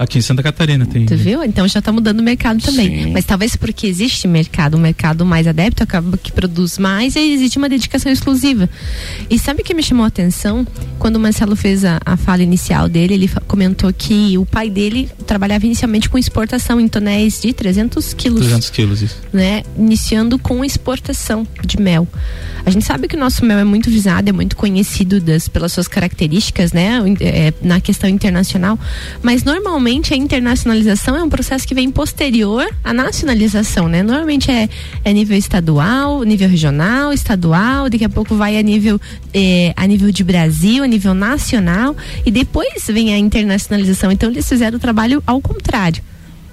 Aqui 0.00 0.16
em 0.16 0.22
Santa 0.22 0.42
Catarina 0.42 0.86
tem. 0.86 1.04
Tu 1.04 1.14
viu? 1.14 1.44
Então 1.44 1.68
já 1.68 1.78
está 1.78 1.92
mudando 1.92 2.20
o 2.20 2.22
mercado 2.22 2.58
também. 2.62 3.04
Sim. 3.04 3.12
Mas 3.12 3.26
talvez 3.26 3.54
porque 3.54 3.86
existe 3.86 4.26
mercado, 4.26 4.78
um 4.78 4.80
mercado 4.80 5.26
mais 5.26 5.46
adepto, 5.46 5.82
acaba 5.82 6.16
que 6.16 6.32
produz 6.32 6.78
mais 6.78 7.16
e 7.16 7.34
existe 7.34 7.58
uma 7.58 7.68
dedicação 7.68 8.10
exclusiva. 8.10 8.66
E 9.28 9.38
sabe 9.38 9.60
o 9.60 9.64
que 9.64 9.74
me 9.74 9.82
chamou 9.82 10.06
a 10.06 10.08
atenção? 10.08 10.66
Quando 10.98 11.16
o 11.16 11.20
Marcelo 11.20 11.54
fez 11.54 11.84
a, 11.84 12.00
a 12.02 12.16
fala 12.16 12.42
inicial 12.42 12.88
dele, 12.88 13.12
ele 13.12 13.30
comentou 13.46 13.92
que 13.92 14.38
o 14.38 14.46
pai 14.46 14.70
dele 14.70 15.06
trabalhava 15.26 15.66
inicialmente 15.66 16.08
com 16.08 16.16
exportação 16.16 16.80
em 16.80 16.88
tonéis 16.88 17.38
de 17.38 17.52
300 17.52 18.14
quilos. 18.14 18.40
300 18.40 18.70
quilos, 18.70 19.02
isso. 19.02 19.16
Né? 19.30 19.64
Iniciando 19.76 20.38
com 20.38 20.64
exportação 20.64 21.46
de 21.62 21.78
mel. 21.78 22.08
A 22.64 22.70
gente 22.70 22.86
sabe 22.86 23.06
que 23.06 23.16
o 23.16 23.18
nosso 23.18 23.44
mel 23.44 23.58
é 23.58 23.64
muito 23.64 23.90
visado, 23.90 24.30
é 24.30 24.32
muito 24.32 24.56
conhecido 24.56 25.20
das, 25.20 25.46
pelas 25.46 25.72
suas 25.72 25.86
características, 25.86 26.72
né? 26.72 27.00
É, 27.20 27.52
na 27.60 27.82
questão 27.82 28.08
internacional. 28.08 28.78
Mas 29.22 29.44
normalmente 29.44 29.89
a 30.12 30.16
internacionalização 30.16 31.16
é 31.16 31.22
um 31.22 31.28
processo 31.28 31.66
que 31.66 31.74
vem 31.74 31.90
posterior 31.90 32.68
à 32.84 32.92
nacionalização, 32.92 33.88
né? 33.88 34.02
Normalmente 34.02 34.50
é, 34.50 34.68
é 35.04 35.12
nível 35.12 35.36
estadual, 35.36 36.22
nível 36.22 36.48
regional, 36.48 37.12
estadual, 37.12 37.90
daqui 37.90 38.04
a 38.04 38.08
pouco 38.08 38.34
vai 38.34 38.58
a 38.58 38.62
nível, 38.62 39.00
é, 39.34 39.72
a 39.76 39.86
nível 39.86 40.12
de 40.12 40.22
Brasil, 40.22 40.84
a 40.84 40.86
nível 40.86 41.14
nacional, 41.14 41.96
e 42.24 42.30
depois 42.30 42.86
vem 42.86 43.12
a 43.12 43.18
internacionalização. 43.18 44.12
Então 44.12 44.30
eles 44.30 44.48
fizeram 44.48 44.76
o 44.76 44.80
trabalho 44.80 45.22
ao 45.26 45.40
contrário. 45.40 46.02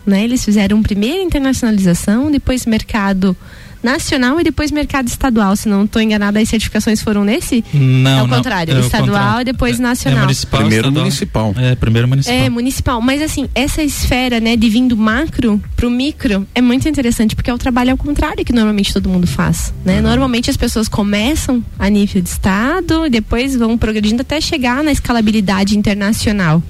Né? 0.06 0.24
Eles 0.24 0.44
fizeram 0.44 0.82
primeiro 0.82 1.22
internacionalização, 1.22 2.32
depois 2.32 2.66
mercado 2.66 3.36
nacional 3.88 4.40
e 4.40 4.44
depois 4.44 4.70
mercado 4.70 5.08
estadual. 5.08 5.56
Se 5.56 5.70
não 5.70 5.86
estou 5.86 6.02
enganada, 6.02 6.40
as 6.40 6.50
certificações 6.50 7.02
foram 7.02 7.24
nesse? 7.24 7.64
Não. 7.74 8.20
É 8.20 8.24
o 8.24 8.28
contrário. 8.28 8.76
É 8.76 8.80
estadual 8.82 9.08
contrário. 9.08 9.42
e 9.42 9.46
depois 9.46 9.80
é, 9.80 9.82
nacional. 9.82 10.20
É 10.20 10.22
municipal, 10.24 10.60
primeiro 10.60 10.88
estadual. 10.88 11.04
municipal. 11.06 11.56
É, 11.58 11.76
primeiro 11.76 12.08
municipal. 12.08 12.38
É, 12.38 12.50
municipal. 12.50 13.02
Mas 13.02 13.22
assim, 13.22 13.50
essa 13.56 13.82
esfera, 13.82 14.40
né, 14.40 14.58
de 14.58 14.70
vindo 14.70 14.98
macro 14.98 15.62
pro 15.76 15.90
micro 15.90 16.46
é 16.54 16.62
muito 16.62 16.88
interessante, 16.90 17.36
porque 17.36 17.50
é 17.50 17.54
o 17.54 17.58
trabalho 17.58 17.92
ao 17.92 17.98
contrário 17.98 18.44
que 18.44 18.52
normalmente 18.52 18.94
todo 18.94 19.08
mundo 19.08 19.26
faz. 19.26 19.74
Né? 19.86 19.98
Uhum. 19.98 20.02
Normalmente 20.04 20.50
as 20.50 20.58
pessoas 20.58 20.90
começam 20.90 21.64
a 21.80 21.90
nível 21.90 22.22
de 22.22 22.30
estado 22.30 23.06
e 23.06 23.10
depois 23.10 23.56
vão 23.56 23.78
progredindo 23.78 24.22
até 24.22 24.42
chegar 24.42 24.84
na 24.84 24.92
escalabilidade 24.92 25.78
internacional. 25.78 26.62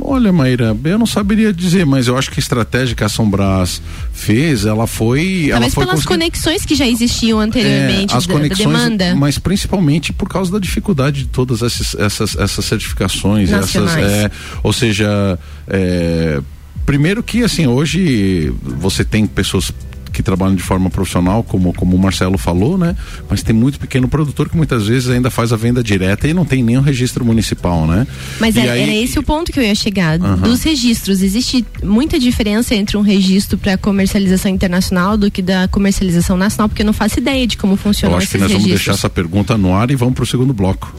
Olha, 0.00 0.32
Maíra, 0.32 0.76
eu 0.84 0.98
não 0.98 1.06
saberia 1.06 1.52
dizer, 1.52 1.86
mas 1.86 2.08
eu 2.08 2.18
acho 2.18 2.30
que 2.30 2.40
a 2.40 2.42
estratégia 2.42 2.96
que 2.96 3.04
a 3.04 3.08
Sombras 3.08 3.80
fez, 4.12 4.64
ela 4.64 4.86
foi. 4.86 5.46
Talvez 5.50 5.50
ela 5.50 5.70
foi 5.70 5.86
pelas 5.86 6.04
conexões 6.04 6.66
que 6.66 6.74
já 6.74 6.86
existiam 6.86 7.38
anteriormente, 7.38 8.12
é, 8.12 8.16
as 8.16 8.26
da, 8.26 8.32
conexões, 8.32 8.66
da 8.66 8.78
demanda. 8.80 9.14
Mas 9.14 9.38
principalmente 9.38 10.12
por 10.12 10.28
causa 10.28 10.50
da 10.50 10.58
dificuldade 10.58 11.22
de 11.22 11.28
todas 11.28 11.62
essas, 11.62 11.94
essas, 11.94 12.36
essas 12.36 12.64
certificações, 12.64 13.52
essas, 13.52 13.96
é, 13.96 14.30
ou 14.64 14.72
seja, 14.72 15.38
é, 15.68 16.40
primeiro 16.84 17.22
que 17.22 17.44
assim, 17.44 17.66
hoje 17.66 18.52
você 18.62 19.04
tem 19.04 19.26
pessoas 19.26 19.72
que 20.14 20.22
trabalham 20.22 20.54
de 20.54 20.62
forma 20.62 20.88
profissional, 20.88 21.42
como, 21.42 21.72
como 21.74 21.96
o 21.96 21.98
Marcelo 21.98 22.38
falou, 22.38 22.78
né? 22.78 22.96
Mas 23.28 23.42
tem 23.42 23.54
muito 23.54 23.78
pequeno 23.78 24.08
produtor 24.08 24.48
que 24.48 24.56
muitas 24.56 24.86
vezes 24.86 25.10
ainda 25.10 25.30
faz 25.30 25.52
a 25.52 25.56
venda 25.56 25.82
direta 25.82 26.28
e 26.28 26.32
não 26.32 26.44
tem 26.44 26.62
nenhum 26.62 26.80
registro 26.80 27.24
municipal, 27.24 27.86
né? 27.86 28.06
Mas 28.40 28.56
é, 28.56 28.70
aí... 28.70 28.80
era 28.80 28.94
esse 28.94 29.18
o 29.18 29.22
ponto 29.22 29.52
que 29.52 29.58
eu 29.58 29.64
ia 29.64 29.74
chegar. 29.74 30.20
Uhum. 30.20 30.36
Dos 30.36 30.62
registros, 30.62 31.20
existe 31.20 31.66
muita 31.82 32.18
diferença 32.18 32.74
entre 32.74 32.96
um 32.96 33.02
registro 33.02 33.58
para 33.58 33.76
comercialização 33.76 34.50
internacional 34.50 35.16
do 35.16 35.30
que 35.30 35.42
da 35.42 35.68
comercialização 35.68 36.36
nacional, 36.36 36.68
porque 36.68 36.82
eu 36.82 36.86
não 36.86 36.92
faço 36.92 37.18
ideia 37.18 37.46
de 37.46 37.56
como 37.56 37.76
funciona 37.76 38.16
esses 38.16 38.32
registros. 38.32 38.50
Eu 38.50 38.54
acho 38.54 38.54
que 38.54 38.54
nós 38.54 38.62
registros. 38.62 38.62
vamos 38.62 38.84
deixar 38.84 38.92
essa 38.92 39.10
pergunta 39.10 39.58
no 39.58 39.74
ar 39.74 39.90
e 39.90 39.96
vamos 39.96 40.14
para 40.14 40.22
o 40.22 40.26
segundo 40.26 40.54
bloco. 40.54 40.94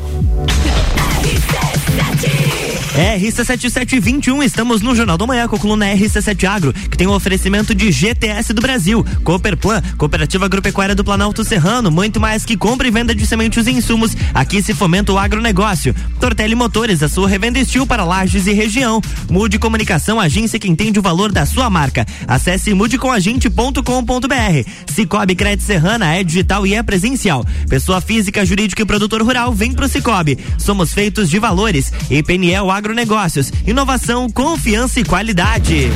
RC7721, 2.96 4.42
estamos 4.46 4.82
no 4.82 4.96
Jornal 4.96 5.18
da 5.18 5.28
Manhã 5.28 5.50
com 5.50 5.58
a 5.58 5.60
coluna 5.60 5.86
RC7 5.86 6.46
Agro, 6.46 6.72
que 6.72 6.98
tem 6.98 7.06
um 7.06 7.12
oferecimento 7.12 7.76
de 7.76 7.92
GTS 7.92 8.54
do 8.54 8.62
Brasil, 8.62 9.06
Cooperplan, 9.22 9.82
Cooperativa 9.98 10.46
Agropecuária 10.46 10.96
do 10.96 11.04
Planalto 11.04 11.44
Serrano, 11.44 11.92
muito 11.92 12.22
mais 12.22 12.46
que 12.46 12.56
compra 12.56 12.88
e 12.88 12.92
venda 12.92 13.14
de 13.14 13.28
sementes 13.28 13.68
e 13.68 13.72
insumos. 13.72 14.16
Aqui 14.34 14.64
se 14.64 14.74
fomenta 14.74 15.12
o 15.12 15.20
agronegócio. 15.20 15.94
Tortelli 16.22 16.56
Motores, 16.56 17.04
a 17.04 17.10
sua 17.10 17.28
revenda 17.28 17.60
estil 17.60 17.86
para 17.86 18.06
lajes 18.06 18.48
e 18.48 18.54
região. 18.54 19.02
Mude 19.30 19.60
Comunicação, 19.60 20.18
agência 20.18 20.58
que 20.58 20.70
entende 20.70 20.98
o 20.98 21.02
valor 21.02 21.34
da 21.34 21.46
sua 21.46 21.70
marca. 21.70 22.06
Acesse 22.26 22.74
mudecomagente.com.br. 22.74 24.70
Cicobi 24.88 25.36
Crédito 25.36 25.66
Serrana 25.66 26.14
é 26.14 26.24
digital 26.24 26.66
e 26.66 26.74
é 26.74 26.82
presencial. 26.82 27.46
Pessoa 27.68 28.00
física, 28.00 28.46
jurídica 28.46 28.82
e 28.82 28.86
produtor 28.86 29.22
rural, 29.22 29.52
vem 29.52 29.74
pro 29.74 29.90
Cicobi. 29.90 30.40
Somos 30.58 30.94
feitos 30.94 31.30
de 31.30 31.40
valores. 31.40 31.92
E 32.10 32.24
PNL 32.24 32.72
Agro 32.72 32.85
agronegócios. 32.86 33.52
Inovação, 33.66 34.30
confiança 34.30 35.00
e 35.00 35.04
qualidade. 35.04 35.90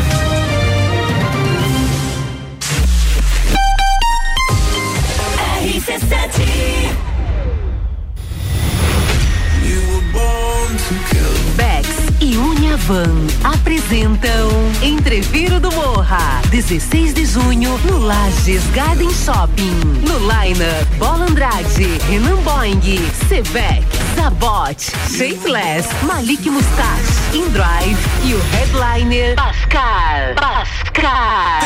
Bex 11.56 11.88
e 12.22 12.38
Uniavan 12.38 13.04
apresentam 13.44 14.50
Entreviro 14.82 15.60
do 15.60 15.72
Morra, 15.72 16.42
16 16.50 17.14
de 17.14 17.26
junho 17.26 17.78
no 17.86 18.00
Lages 18.00 18.64
Garden 18.74 19.12
Shopping. 19.14 19.76
No 20.08 20.18
Liner, 20.18 20.86
Bola 20.98 21.26
Andrade, 21.26 21.86
Renan 22.10 22.38
Boing, 22.38 22.82
Sevec, 23.28 23.86
Zabot, 24.20 24.76
Shapeless, 25.16 25.88
Malik 26.04 26.50
Mustache, 26.50 27.34
InDrive 27.34 27.98
e 28.26 28.34
o 28.34 28.40
headliner 28.52 29.34
Pascal. 29.36 30.36
Pascal. 30.36 31.62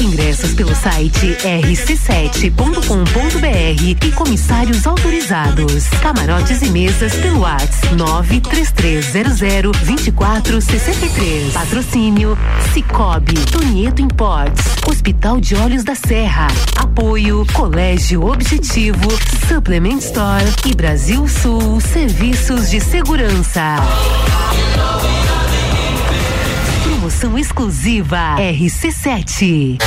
Ingressos 0.00 0.54
pelo 0.54 0.72
site 0.76 1.36
rc7.com.br 1.42 4.06
e 4.06 4.12
comissários 4.12 4.86
autorizados. 4.86 5.88
Camarotes 6.00 6.62
e 6.62 6.70
mesas 6.70 7.16
pelo 7.16 7.40
WhatsApp 7.40 7.96
93300 7.96 9.76
2463. 9.80 11.52
Patrocínio 11.52 12.38
Cicobi, 12.72 13.34
Tonieto 13.50 14.00
Imports, 14.00 14.62
Hospital 14.88 15.40
de 15.40 15.56
Olhos 15.56 15.82
da 15.82 15.96
Serra. 15.96 16.46
Apoio 16.76 17.44
Colégio 17.52 18.24
Objetivo, 18.24 19.08
Supplement 19.48 19.98
Store 19.98 20.44
e 20.66 20.74
Brasil 20.76 21.26
Sul 21.26 21.71
Serviços 21.80 22.70
de 22.70 22.80
Segurança. 22.80 23.76
Promoção 26.84 27.38
exclusiva 27.38 28.36
RC7 28.38 29.78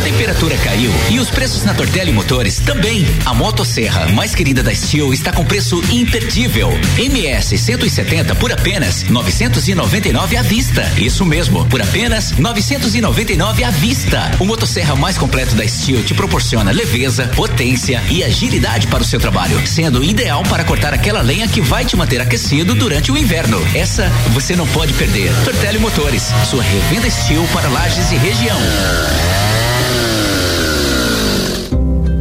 temperatura 0.00 0.56
caiu 0.58 0.90
e 1.10 1.18
os 1.18 1.30
preços 1.30 1.64
na 1.64 1.74
Tortelli 1.74 2.12
Motores 2.12 2.58
também. 2.58 3.06
A 3.24 3.34
Motosserra, 3.34 4.08
mais 4.08 4.34
querida 4.34 4.62
da 4.62 4.74
Steel, 4.74 5.12
está 5.12 5.32
com 5.32 5.44
preço 5.44 5.82
imperdível. 5.90 6.70
MS 6.98 7.56
170 7.56 8.34
por 8.34 8.52
apenas 8.52 9.04
999 9.04 10.36
à 10.36 10.42
vista. 10.42 10.82
Isso 10.96 11.24
mesmo, 11.24 11.66
por 11.66 11.82
apenas 11.82 12.32
999 12.32 13.64
à 13.64 13.70
vista. 13.70 14.30
O 14.38 14.44
motosserra 14.44 14.96
mais 14.96 15.18
completo 15.18 15.54
da 15.54 15.66
Steel 15.66 16.02
te 16.02 16.14
proporciona 16.14 16.70
leveza, 16.70 17.28
potência 17.36 18.02
e 18.10 18.24
agilidade 18.24 18.86
para 18.86 19.02
o 19.02 19.06
seu 19.06 19.20
trabalho, 19.20 19.66
sendo 19.66 20.02
ideal 20.02 20.42
para 20.44 20.64
cortar 20.64 20.94
aquela 20.94 21.20
lenha 21.20 21.46
que 21.46 21.60
vai 21.60 21.84
te 21.84 21.96
manter 21.96 22.20
aquecido 22.20 22.74
durante 22.74 23.12
o 23.12 23.18
inverno. 23.18 23.60
Essa 23.74 24.10
você 24.32 24.56
não 24.56 24.66
pode 24.68 24.94
perder. 24.94 25.32
Tortelli 25.44 25.78
Motores, 25.78 26.32
sua 26.48 26.62
revenda 26.62 27.10
Steel 27.10 27.46
para 27.52 27.68
lajes 27.68 28.10
e 28.12 28.16
região. 28.16 28.58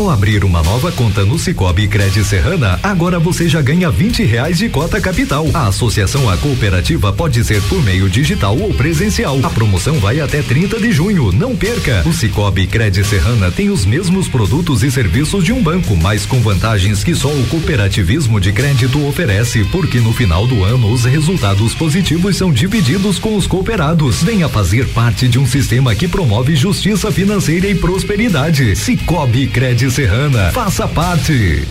Ao 0.00 0.08
abrir 0.08 0.46
uma 0.46 0.62
nova 0.62 0.90
conta 0.90 1.26
no 1.26 1.38
Cicobi 1.38 1.86
Cred 1.86 2.24
Serrana, 2.24 2.80
agora 2.82 3.18
você 3.18 3.46
já 3.46 3.60
ganha 3.60 3.90
20 3.90 4.22
reais 4.24 4.56
de 4.56 4.66
cota 4.70 4.98
capital. 4.98 5.46
A 5.52 5.66
associação 5.66 6.26
à 6.30 6.38
cooperativa 6.38 7.12
pode 7.12 7.44
ser 7.44 7.60
por 7.64 7.82
meio 7.82 8.08
digital 8.08 8.58
ou 8.58 8.72
presencial. 8.72 9.38
A 9.42 9.50
promoção 9.50 10.00
vai 10.00 10.18
até 10.18 10.40
30 10.40 10.80
de 10.80 10.90
junho. 10.90 11.30
Não 11.32 11.54
perca! 11.54 12.02
O 12.06 12.14
Cicobi 12.14 12.66
Cred 12.66 13.04
Serrana 13.04 13.50
tem 13.50 13.68
os 13.68 13.84
mesmos 13.84 14.26
produtos 14.26 14.82
e 14.82 14.90
serviços 14.90 15.44
de 15.44 15.52
um 15.52 15.62
banco, 15.62 15.94
mas 15.94 16.24
com 16.24 16.40
vantagens 16.40 17.04
que 17.04 17.14
só 17.14 17.28
o 17.28 17.46
cooperativismo 17.48 18.40
de 18.40 18.54
crédito 18.54 19.06
oferece, 19.06 19.66
porque 19.66 20.00
no 20.00 20.14
final 20.14 20.46
do 20.46 20.64
ano 20.64 20.90
os 20.90 21.04
resultados 21.04 21.74
positivos 21.74 22.38
são 22.38 22.50
divididos 22.50 23.18
com 23.18 23.36
os 23.36 23.46
cooperados. 23.46 24.22
Venha 24.22 24.48
fazer 24.48 24.88
parte 24.94 25.28
de 25.28 25.38
um 25.38 25.46
sistema 25.46 25.94
que 25.94 26.08
promove 26.08 26.56
justiça 26.56 27.12
financeira 27.12 27.66
e 27.66 27.74
prosperidade. 27.74 28.74
Cicobi 28.74 29.46
Cred 29.46 29.89
Serrana. 29.90 30.52
Faça 30.52 30.86
parte. 30.86 31.66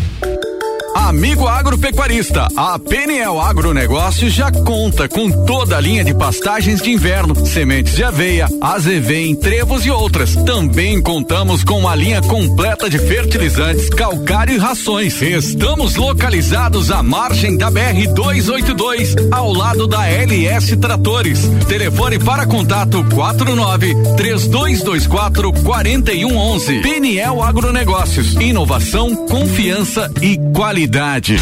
Amigo 1.09 1.47
agropecuarista, 1.47 2.47
a 2.55 2.77
PNL 2.77 3.39
Agronegócios 3.39 4.31
já 4.31 4.51
conta 4.51 5.09
com 5.09 5.31
toda 5.43 5.75
a 5.75 5.81
linha 5.81 6.03
de 6.03 6.13
pastagens 6.13 6.83
de 6.83 6.91
inverno, 6.91 7.47
sementes 7.47 7.95
de 7.95 8.03
aveia, 8.03 8.47
azevém, 8.61 9.35
trevos 9.35 9.87
e 9.87 9.89
outras. 9.89 10.35
Também 10.35 11.01
contamos 11.01 11.63
com 11.63 11.79
uma 11.79 11.95
linha 11.95 12.21
completa 12.21 12.87
de 12.87 12.99
fertilizantes, 12.99 13.89
calcário 13.89 14.53
e 14.53 14.59
rações. 14.59 15.19
Estamos 15.19 15.95
localizados 15.95 16.91
à 16.91 17.01
margem 17.01 17.57
da 17.57 17.71
BR 17.71 18.13
282, 18.13 19.15
ao 19.31 19.51
lado 19.51 19.87
da 19.87 20.07
LS 20.07 20.77
Tratores. 20.77 21.39
Telefone 21.67 22.19
para 22.19 22.45
contato 22.45 23.03
49 23.15 23.95
3224 24.15 25.53
4111. 25.63 26.81
PNL 26.81 27.41
Agronegócios, 27.41 28.35
inovação, 28.35 29.15
confiança 29.25 30.11
e 30.21 30.37
qualidade 30.53 30.98
cidade. 30.99 31.37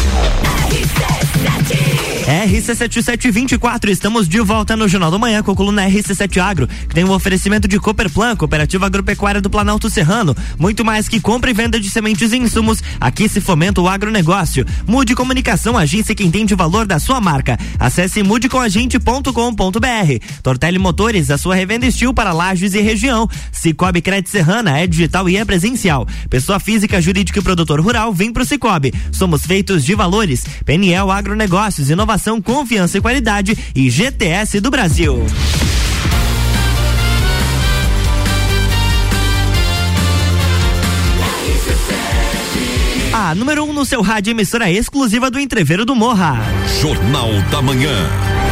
RC7724, 2.28 3.88
estamos 3.88 4.28
de 4.28 4.38
volta 4.40 4.76
no 4.76 4.86
Jornal 4.86 5.10
do 5.10 5.18
Manhã 5.18 5.42
com 5.42 5.50
a 5.50 5.56
coluna 5.56 5.88
RC7 5.88 6.36
Agro, 6.36 6.68
que 6.68 6.94
tem 6.94 7.02
um 7.02 7.12
oferecimento 7.12 7.66
de 7.66 7.80
Cooperplan, 7.80 8.36
Cooperativa 8.36 8.84
Agropecuária 8.84 9.40
do 9.40 9.48
Planalto 9.48 9.88
Serrano. 9.88 10.36
Muito 10.58 10.84
mais 10.84 11.08
que 11.08 11.20
compra 11.20 11.50
e 11.50 11.54
venda 11.54 11.80
de 11.80 11.88
sementes 11.88 12.30
e 12.30 12.36
insumos, 12.36 12.82
aqui 13.00 13.30
se 13.30 13.40
fomenta 13.40 13.80
o 13.80 13.88
agronegócio. 13.88 14.66
Mude 14.86 15.14
Comunicação, 15.14 15.78
agência 15.78 16.14
que 16.14 16.22
entende 16.22 16.52
o 16.52 16.56
valor 16.56 16.84
da 16.84 16.98
sua 16.98 17.18
marca. 17.18 17.58
Acesse 17.78 18.22
mudecomagente.com.br. 18.22 20.26
Tortelli 20.42 20.78
Motores, 20.78 21.30
a 21.30 21.38
sua 21.38 21.54
revenda 21.54 21.86
estil 21.86 22.12
para 22.12 22.34
lajes 22.34 22.74
e 22.74 22.80
região. 22.82 23.26
Cicobi 23.50 24.02
Crédito 24.02 24.28
Serrana 24.28 24.78
é 24.78 24.86
digital 24.86 25.30
e 25.30 25.38
é 25.38 25.44
presencial. 25.46 26.06
Pessoa 26.28 26.60
física, 26.60 27.00
jurídica 27.00 27.38
e 27.38 27.42
produtor 27.42 27.80
rural, 27.80 28.12
vem 28.12 28.30
pro 28.30 28.44
Cicobi. 28.44 28.92
Somos 29.12 29.46
feitos 29.46 29.82
de 29.82 29.94
valores. 29.94 30.44
PNL 30.66 31.10
Agronegócios, 31.10 31.88
inovação 31.88 32.17
inovação, 32.18 32.42
confiança 32.42 32.98
e 32.98 33.00
qualidade 33.00 33.56
e 33.74 33.88
GTS 33.88 34.60
do 34.60 34.70
Brasil. 34.70 35.24
A 43.12 43.34
número 43.34 43.64
1 43.64 43.70
um 43.70 43.72
no 43.72 43.86
seu 43.86 44.02
rádio 44.02 44.32
emissora 44.32 44.70
exclusiva 44.70 45.30
do 45.30 45.40
Entreveiro 45.40 45.84
do 45.84 45.94
Morra. 45.94 46.36
Jornal 46.80 47.30
da 47.50 47.62
Manhã. 47.62 48.47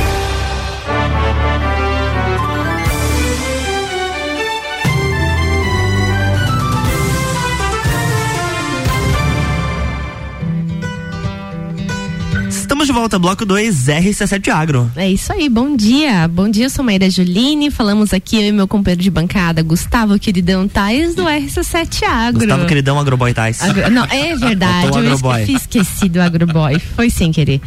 Estamos 12.86 12.94
de 12.94 13.00
volta, 13.00 13.18
bloco 13.18 13.44
2, 13.44 13.86
RC7 13.88 14.48
Agro. 14.48 14.88
É 14.94 15.10
isso 15.10 15.32
aí, 15.32 15.48
bom 15.48 15.74
dia. 15.74 16.28
Bom 16.28 16.48
dia, 16.48 16.66
eu 16.66 16.70
sou 16.70 16.84
Maíra 16.84 17.10
Juline. 17.10 17.68
Falamos 17.68 18.14
aqui, 18.14 18.36
eu 18.36 18.42
e 18.42 18.52
meu 18.52 18.68
companheiro 18.68 19.02
de 19.02 19.10
bancada, 19.10 19.60
Gustavo 19.60 20.16
Queridão 20.20 20.68
Tais, 20.68 21.16
do 21.16 21.24
RC7 21.24 22.04
Agro. 22.04 22.38
Gustavo 22.38 22.64
Queridão 22.64 22.96
Agroboy 22.96 23.34
Tais. 23.34 23.60
Agro... 23.60 23.90
Não, 23.90 24.04
é 24.04 24.36
verdade. 24.38 24.96
eu 24.98 25.14
esqueci, 25.14 25.52
esqueci 25.54 26.08
do 26.08 26.20
Agroboy. 26.20 26.78
Foi 26.94 27.10
sem 27.10 27.32
querer. 27.32 27.60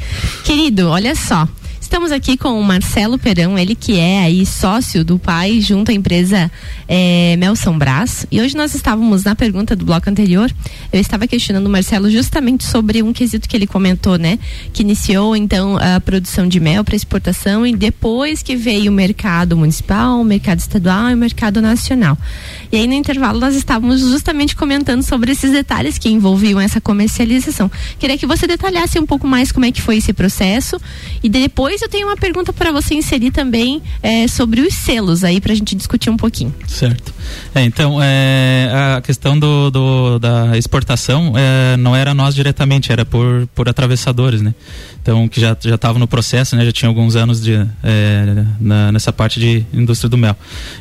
Querido, 0.46 0.88
olha 0.88 1.14
só. 1.14 1.46
Estamos 1.82 2.12
aqui 2.12 2.36
com 2.36 2.60
o 2.60 2.64
Marcelo 2.64 3.18
Perão, 3.18 3.58
ele 3.58 3.74
que 3.74 3.98
é 3.98 4.20
aí 4.20 4.46
sócio 4.46 5.04
do 5.04 5.18
pai 5.18 5.62
junto 5.62 5.92
à 5.92 5.94
empresa 5.94 6.52
é, 6.88 7.36
Melson 7.38 7.78
Brás. 7.78 8.28
E 8.30 8.42
hoje 8.42 8.56
nós 8.56 8.76
estávamos 8.76 9.24
na 9.24 9.34
pergunta 9.34 9.76
do 9.76 9.86
bloco 9.86 10.10
anterior, 10.10 10.52
eu 10.92 11.00
estava 11.00 11.26
questionando 11.26 11.68
o 11.68 11.70
Marcelo 11.70 12.10
justamente 12.12 12.66
sobre 12.66 13.02
um 13.02 13.14
quesito 13.14 13.48
que 13.48 13.56
ele 13.56 13.66
comentou, 13.66 14.18
né? 14.18 14.38
Que 14.74 14.84
iniciou 14.84 15.36
então 15.36 15.78
a 15.78 16.00
produção 16.02 16.48
de 16.48 16.60
mel 16.60 16.84
para 16.84 16.96
exportação 16.96 17.66
e 17.66 17.76
depois 17.76 18.44
que 18.44 18.56
veio 18.56 18.92
o 18.92 18.94
mercado 18.94 19.56
municipal, 19.56 20.20
o 20.20 20.24
mercado 20.24 20.60
estadual 20.60 21.10
e 21.10 21.14
o 21.14 21.18
mercado 21.18 21.62
nacional. 21.62 22.18
E 22.72 22.78
aí 22.78 22.88
no 22.88 22.94
intervalo 22.94 23.40
nós 23.40 23.56
estávamos 23.56 24.02
justamente 24.02 24.56
comentando 24.56 25.02
sobre 25.02 25.32
esses 25.32 25.52
detalhes 25.52 25.98
que 25.98 26.10
envolviam 26.10 26.60
essa 26.60 26.82
comercialização. 26.82 27.72
Queria 27.98 28.18
que 28.18 28.28
você 28.28 28.46
detalhasse 28.46 29.00
um 29.00 29.06
pouco 29.06 29.26
mais 29.26 29.52
como 29.52 29.66
é 29.66 29.72
que 29.72 29.82
foi 29.82 29.98
esse 29.98 30.12
processo 30.12 30.80
e 31.24 31.30
depois 31.30 31.69
depois 31.70 31.84
eu 31.84 31.90
tenho 31.90 32.08
uma 32.08 32.18
pergunta 32.18 32.52
para 32.52 32.72
você 32.72 32.96
inserir 32.96 33.30
também 33.30 33.80
é, 34.02 34.28
sobre 34.28 34.60
os 34.60 34.74
selos 34.74 35.24
aí 35.24 35.40
para 35.40 35.52
a 35.52 35.56
gente 35.56 35.76
discutir 35.76 36.10
um 36.10 36.18
pouquinho. 36.18 36.52
Certo. 36.68 37.14
É, 37.54 37.64
então 37.64 38.00
é, 38.02 38.96
a 38.98 39.02
questão 39.02 39.38
do, 39.38 39.70
do 39.70 40.18
da 40.18 40.58
exportação 40.58 41.34
é, 41.38 41.78
não 41.78 41.96
era 41.96 42.12
nós 42.16 42.34
diretamente, 42.34 42.92
era 42.92 43.06
por, 43.06 43.48
por 43.54 43.70
atravessadores, 43.70 44.42
né? 44.42 44.56
Então 45.02 45.28
que 45.28 45.40
já 45.40 45.56
já 45.60 45.76
estava 45.76 45.98
no 45.98 46.08
processo, 46.08 46.56
né? 46.56 46.66
Já 46.66 46.72
tinha 46.72 46.90
alguns 46.90 47.16
anos 47.16 47.42
de 47.42 47.54
é, 47.84 48.46
na, 48.60 48.92
nessa 48.92 49.12
parte 49.12 49.40
de 49.40 49.66
indústria 49.74 50.10
do 50.10 50.18
mel. 50.18 50.36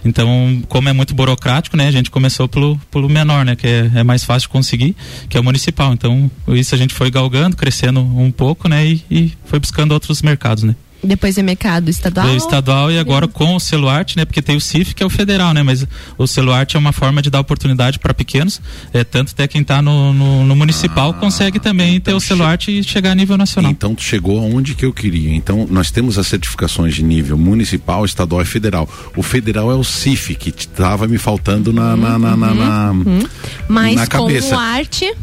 Então 0.04 0.62
como 0.68 0.88
é 0.88 0.92
muito 0.92 1.14
burocrático, 1.14 1.76
né? 1.76 1.88
A 1.88 1.92
gente 1.92 2.11
começou 2.11 2.48
pelo, 2.48 2.78
pelo 2.90 3.09
menor, 3.09 3.44
né? 3.44 3.57
Que 3.57 3.66
é, 3.66 3.90
é 3.96 4.02
mais 4.02 4.24
fácil 4.24 4.48
de 4.48 4.52
conseguir, 4.52 4.96
que 5.28 5.37
é 5.37 5.40
o 5.40 5.44
municipal. 5.44 5.92
Então 5.92 6.31
isso 6.48 6.74
a 6.74 6.78
gente 6.78 6.94
foi 6.94 7.11
galgando, 7.11 7.57
crescendo 7.57 8.00
um 8.00 8.31
pouco, 8.31 8.68
né? 8.68 8.87
E, 8.87 9.04
e 9.11 9.33
foi 9.44 9.59
buscando 9.59 9.92
outros 9.92 10.22
mercados, 10.22 10.64
né? 10.64 10.74
Depois 11.02 11.38
é 11.38 11.42
mercado 11.42 11.88
estadual? 11.88 12.26
Do 12.26 12.37
estadual 12.37 12.90
e 12.90 12.98
agora 12.98 13.28
com 13.28 13.54
o 13.54 13.61
Celuarte, 13.61 14.16
né? 14.16 14.24
Porque 14.24 14.42
tem 14.42 14.56
o 14.56 14.61
CIF 14.61 14.94
que 14.94 15.02
é 15.02 15.06
o 15.06 15.11
federal, 15.11 15.54
né? 15.54 15.62
Mas 15.62 15.87
o 16.16 16.26
Celuarte 16.26 16.76
é 16.76 16.78
uma 16.78 16.92
forma 16.92 17.22
de 17.22 17.30
dar 17.30 17.40
oportunidade 17.40 17.98
para 17.98 18.12
pequenos, 18.12 18.61
é, 18.92 19.04
tanto 19.04 19.32
até 19.32 19.46
quem 19.46 19.62
está 19.62 19.80
no, 19.80 20.12
no, 20.12 20.44
no, 20.44 20.56
municipal 20.56 21.11
ah, 21.11 21.14
consegue 21.14 21.61
também 21.61 21.96
então 21.96 22.12
ter 22.12 22.16
o 22.16 22.20
Celuarte 22.20 22.76
e 22.76 22.82
chegar 22.82 23.12
a 23.12 23.14
nível 23.14 23.37
nacional. 23.37 23.70
Então 23.70 23.94
tu 23.94 24.02
chegou 24.02 24.40
aonde 24.40 24.74
que 24.74 24.84
eu 24.84 24.92
queria. 24.92 25.34
Então 25.34 25.66
nós 25.70 25.90
temos 25.90 26.18
as 26.18 26.26
certificações 26.26 26.94
de 26.94 27.04
nível 27.04 27.38
municipal, 27.38 28.04
estadual 28.04 28.42
e 28.42 28.46
federal. 28.46 28.88
O 29.16 29.22
federal 29.22 29.70
é 29.70 29.74
o 29.74 29.84
CIF, 29.84 30.34
que 30.34 30.50
estava 30.50 31.06
me 31.06 31.18
faltando 31.18 31.72
na, 31.72 31.96
na, 31.96 32.18
na, 32.18 32.37
na, 32.37 32.54
na, 32.54 32.90
uhum. 32.90 33.22
Mas 33.68 33.94
na 33.94 34.06
cabeça. 34.06 34.54
com 34.54 34.61
arte 34.61 35.14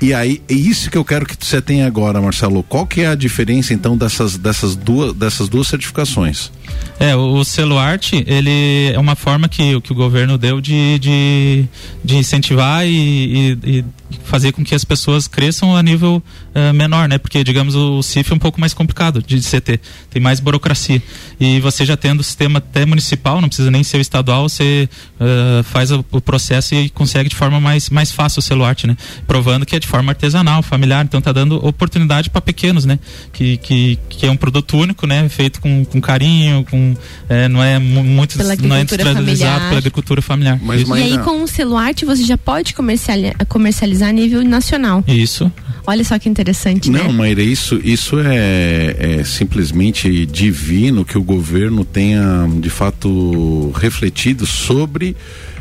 e 0.00 0.14
aí, 0.14 0.40
é 0.48 0.54
isso 0.54 0.90
que 0.90 0.96
eu 0.96 1.04
quero 1.04 1.26
que 1.26 1.36
você 1.38 1.60
tenha 1.60 1.86
agora, 1.86 2.20
Marcelo. 2.20 2.62
Qual 2.62 2.86
que 2.86 3.00
é 3.00 3.08
a 3.08 3.14
diferença 3.14 3.74
então 3.74 3.96
dessas, 3.96 4.36
dessas, 4.36 4.76
duas, 4.76 5.12
dessas 5.14 5.48
duas 5.48 5.66
certificações? 5.66 6.52
É, 7.00 7.14
o, 7.14 7.44
Celuarte, 7.44 8.24
ele 8.26 8.92
é 8.92 8.98
uma 8.98 9.14
forma 9.14 9.48
que, 9.48 9.80
que 9.80 9.92
o 9.92 9.94
governo 9.94 10.36
deu 10.36 10.60
de, 10.60 10.98
de, 10.98 11.64
de 12.04 12.16
incentivar 12.16 12.84
e, 12.86 13.56
e, 13.62 13.78
e 13.78 13.84
fazer 14.24 14.52
com 14.52 14.64
que 14.64 14.74
as 14.74 14.84
pessoas 14.84 15.28
cresçam 15.28 15.76
a 15.76 15.82
nível 15.82 16.22
uh, 16.54 16.74
menor, 16.74 17.08
né? 17.08 17.18
Porque, 17.18 17.44
digamos, 17.44 17.74
o 17.74 18.02
CIF 18.02 18.32
é 18.32 18.34
um 18.34 18.38
pouco 18.38 18.60
mais 18.60 18.72
complicado 18.74 19.22
de, 19.22 19.40
CT, 19.40 19.80
tem 20.10 20.20
mais 20.20 20.40
burocracia. 20.40 21.02
E 21.38 21.60
você 21.60 21.84
já 21.84 21.96
tendo 21.96 22.20
o 22.20 22.24
sistema 22.24 22.58
até 22.58 22.84
municipal, 22.86 23.40
não 23.40 23.48
precisa 23.48 23.70
nem 23.70 23.82
ser 23.82 24.00
estadual, 24.00 24.48
você 24.48 24.88
uh, 25.20 25.62
faz 25.64 25.90
o, 25.90 26.04
o, 26.10 26.20
processo 26.20 26.74
e 26.74 26.88
consegue 26.90 27.28
de 27.28 27.36
forma 27.36 27.60
mais, 27.60 27.90
mais 27.90 28.10
fácil 28.10 28.40
o 28.40 28.42
Celuarte, 28.42 28.86
né? 28.86 28.96
Provando 29.26 29.66
que 29.66 29.76
é 29.76 29.78
de 29.78 29.86
forma 29.86 30.12
artesanal, 30.12 30.62
familiar, 30.62 31.04
então 31.04 31.20
tá 31.20 31.32
dando 31.32 31.64
oportunidade 31.64 32.30
para 32.30 32.40
pequenos, 32.40 32.84
né? 32.84 32.98
Que, 33.32 33.56
que, 33.58 33.98
que 34.08 34.26
é 34.26 34.30
um 34.30 34.36
produto 34.36 34.76
único, 34.76 35.06
né? 35.06 35.28
Feito 35.28 35.60
com, 35.60 35.84
com 35.84 36.00
carinho, 36.00 36.57
com 36.64 36.96
é, 37.28 37.48
não 37.48 37.62
é 37.62 37.78
muito 37.78 38.38
não 38.62 38.76
é 38.76 38.82
industrializado 38.82 39.66
pela 39.66 39.78
agricultura 39.78 40.22
familiar. 40.22 40.58
Mas, 40.62 40.84
mas 40.84 41.00
e 41.00 41.02
aí 41.04 41.18
com 41.18 41.42
o 41.42 41.48
Celuarte 41.48 42.04
você 42.04 42.24
já 42.24 42.38
pode 42.38 42.74
comercializar, 42.74 43.34
comercializar 43.46 44.08
a 44.08 44.12
nível 44.12 44.42
nacional. 44.42 45.04
Isso. 45.06 45.50
Olha 45.86 46.04
só 46.04 46.18
que 46.18 46.28
interessante, 46.28 46.90
Não, 46.90 47.04
né? 47.04 47.12
Maíra, 47.12 47.40
isso, 47.40 47.80
isso 47.82 48.16
é, 48.20 49.20
é 49.20 49.24
simplesmente 49.24 50.26
divino 50.26 51.02
que 51.02 51.16
o 51.16 51.22
governo 51.22 51.82
tenha 51.82 52.46
de 52.60 52.68
fato 52.68 53.72
refletido 53.74 54.44
sobre 54.44 55.16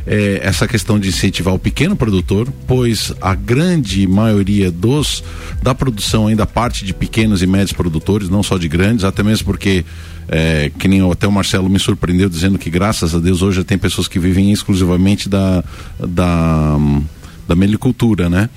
é, 0.07 0.39
essa 0.41 0.67
questão 0.67 0.97
de 0.97 1.09
incentivar 1.09 1.53
o 1.53 1.59
pequeno 1.59 1.95
produtor, 1.95 2.51
pois 2.65 3.13
a 3.21 3.35
grande 3.35 4.07
maioria 4.07 4.71
dos 4.71 5.23
da 5.61 5.75
produção 5.75 6.27
ainda 6.27 6.45
parte 6.45 6.85
de 6.85 6.93
pequenos 6.93 7.43
e 7.43 7.47
médios 7.47 7.73
produtores, 7.73 8.29
não 8.29 8.41
só 8.41 8.57
de 8.57 8.67
grandes, 8.67 9.03
até 9.03 9.21
mesmo 9.21 9.45
porque 9.45 9.85
é, 10.27 10.71
que 10.77 10.87
nem 10.87 11.09
até 11.09 11.27
o 11.27 11.31
Marcelo 11.31 11.69
me 11.69 11.79
surpreendeu 11.79 12.29
dizendo 12.29 12.57
que 12.57 12.69
graças 12.69 13.15
a 13.15 13.19
Deus 13.19 13.41
hoje 13.41 13.63
tem 13.63 13.77
pessoas 13.77 14.07
que 14.07 14.19
vivem 14.19 14.51
exclusivamente 14.51 15.29
da 15.29 15.63
da, 15.99 16.77
da 17.47 17.55
melicultura, 17.55 18.29
né? 18.29 18.49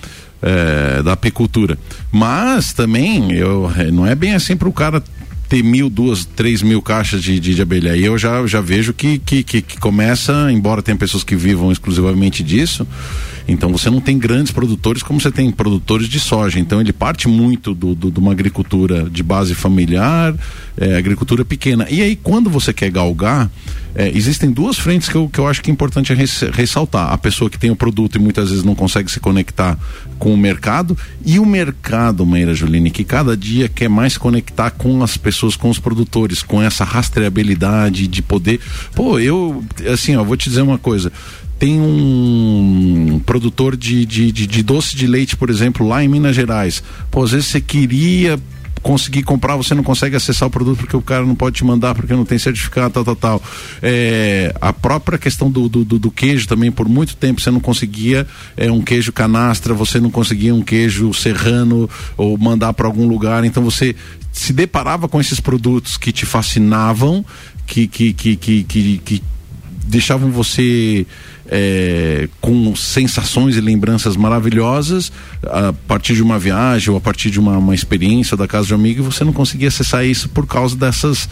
É, 0.42 1.02
da 1.02 1.12
apicultura. 1.12 1.78
Mas 2.10 2.72
também 2.72 3.32
eu, 3.32 3.70
é, 3.76 3.90
não 3.90 4.06
é 4.06 4.14
bem 4.14 4.34
assim 4.34 4.56
para 4.56 4.68
o 4.68 4.72
cara 4.72 5.02
ter 5.50 5.64
mil, 5.64 5.90
duas, 5.90 6.24
três 6.24 6.62
mil 6.62 6.80
caixas 6.80 7.22
de, 7.22 7.38
de, 7.40 7.56
de 7.56 7.60
abelha. 7.60 7.96
E 7.96 8.04
eu 8.04 8.16
já, 8.16 8.46
já 8.46 8.60
vejo 8.60 8.94
que, 8.94 9.18
que, 9.18 9.42
que, 9.42 9.60
que 9.60 9.78
começa, 9.78 10.50
embora 10.50 10.80
tenha 10.80 10.96
pessoas 10.96 11.24
que 11.24 11.34
vivam 11.34 11.72
exclusivamente 11.72 12.42
disso, 12.42 12.86
então 13.50 13.70
você 13.70 13.90
não 13.90 14.00
tem 14.00 14.18
grandes 14.18 14.52
produtores 14.52 15.02
como 15.02 15.20
você 15.20 15.30
tem 15.30 15.50
produtores 15.50 16.08
de 16.08 16.20
soja. 16.20 16.58
Então 16.58 16.80
ele 16.80 16.92
parte 16.92 17.28
muito 17.28 17.74
do, 17.74 17.94
do 17.94 18.10
de 18.10 18.18
uma 18.18 18.32
agricultura 18.32 19.08
de 19.10 19.22
base 19.22 19.54
familiar, 19.54 20.34
é, 20.76 20.96
agricultura 20.96 21.44
pequena. 21.44 21.86
E 21.90 22.00
aí 22.00 22.16
quando 22.16 22.48
você 22.48 22.72
quer 22.72 22.90
galgar, 22.90 23.50
é, 23.94 24.08
existem 24.08 24.50
duas 24.50 24.78
frentes 24.78 25.08
que 25.08 25.16
eu, 25.16 25.28
que 25.28 25.38
eu 25.38 25.48
acho 25.48 25.62
que 25.62 25.70
é 25.70 25.72
importante 25.72 26.14
ressaltar. 26.52 27.12
A 27.12 27.18
pessoa 27.18 27.50
que 27.50 27.58
tem 27.58 27.70
o 27.70 27.76
produto 27.76 28.16
e 28.16 28.18
muitas 28.18 28.50
vezes 28.50 28.64
não 28.64 28.74
consegue 28.74 29.10
se 29.10 29.18
conectar 29.18 29.76
com 30.18 30.32
o 30.32 30.36
mercado 30.36 30.96
e 31.24 31.38
o 31.38 31.46
mercado, 31.46 32.24
Meira 32.24 32.54
Juline, 32.54 32.90
que 32.90 33.02
cada 33.02 33.36
dia 33.36 33.68
quer 33.68 33.88
mais 33.88 34.16
conectar 34.16 34.70
com 34.70 35.02
as 35.02 35.16
pessoas, 35.16 35.56
com 35.56 35.70
os 35.70 35.78
produtores, 35.78 36.42
com 36.42 36.62
essa 36.62 36.84
rastreabilidade 36.84 38.06
de 38.06 38.22
poder. 38.22 38.60
Pô, 38.94 39.18
eu, 39.18 39.64
assim, 39.92 40.14
ó, 40.16 40.22
vou 40.22 40.36
te 40.36 40.48
dizer 40.48 40.62
uma 40.62 40.78
coisa 40.78 41.10
tem 41.60 41.78
um 41.78 43.20
produtor 43.26 43.76
de, 43.76 44.06
de, 44.06 44.32
de, 44.32 44.46
de, 44.46 44.62
doce 44.62 44.96
de 44.96 45.06
leite, 45.06 45.36
por 45.36 45.50
exemplo, 45.50 45.86
lá 45.86 46.02
em 46.02 46.08
Minas 46.08 46.34
Gerais. 46.34 46.82
Pô, 47.10 47.22
às 47.22 47.32
vezes 47.32 47.48
você 47.48 47.60
queria 47.60 48.40
conseguir 48.82 49.24
comprar, 49.24 49.56
você 49.56 49.74
não 49.74 49.82
consegue 49.82 50.16
acessar 50.16 50.48
o 50.48 50.50
produto 50.50 50.78
porque 50.78 50.96
o 50.96 51.02
cara 51.02 51.22
não 51.26 51.34
pode 51.34 51.56
te 51.56 51.64
mandar 51.64 51.94
porque 51.94 52.14
não 52.14 52.24
tem 52.24 52.38
certificado, 52.38 52.94
tal, 52.94 53.04
tal, 53.04 53.16
tal. 53.16 53.42
É, 53.82 54.54
a 54.58 54.72
própria 54.72 55.18
questão 55.18 55.50
do, 55.50 55.68
do, 55.68 55.84
do, 55.84 56.10
queijo 56.10 56.48
também, 56.48 56.72
por 56.72 56.88
muito 56.88 57.14
tempo 57.14 57.42
você 57.42 57.50
não 57.50 57.60
conseguia 57.60 58.26
é, 58.56 58.72
um 58.72 58.80
queijo 58.80 59.12
canastra, 59.12 59.74
você 59.74 60.00
não 60.00 60.10
conseguia 60.10 60.54
um 60.54 60.62
queijo 60.62 61.12
serrano 61.12 61.90
ou 62.16 62.38
mandar 62.38 62.72
para 62.72 62.86
algum 62.86 63.06
lugar, 63.06 63.44
então 63.44 63.62
você 63.62 63.94
se 64.32 64.54
deparava 64.54 65.08
com 65.10 65.20
esses 65.20 65.40
produtos 65.40 65.98
que 65.98 66.10
te 66.10 66.24
fascinavam, 66.24 67.22
que, 67.66 67.86
que, 67.86 68.14
que, 68.14 68.36
que, 68.36 68.64
que, 68.64 68.98
que 69.04 69.22
deixavam 69.86 70.30
você 70.30 71.06
é, 71.50 72.28
com 72.40 72.76
sensações 72.76 73.56
e 73.56 73.60
lembranças 73.60 74.16
maravilhosas 74.16 75.10
a 75.44 75.72
partir 75.72 76.14
de 76.14 76.22
uma 76.22 76.38
viagem 76.38 76.90
ou 76.90 76.96
a 76.96 77.00
partir 77.00 77.28
de 77.28 77.40
uma, 77.40 77.58
uma 77.58 77.74
experiência 77.74 78.36
da 78.36 78.46
casa 78.46 78.68
de 78.68 78.74
um 78.74 78.76
amigo 78.76 79.00
e 79.00 79.04
você 79.04 79.24
não 79.24 79.32
conseguia 79.32 79.66
acessar 79.66 80.06
isso 80.06 80.28
por 80.28 80.46
causa 80.46 80.76
dessas, 80.76 81.28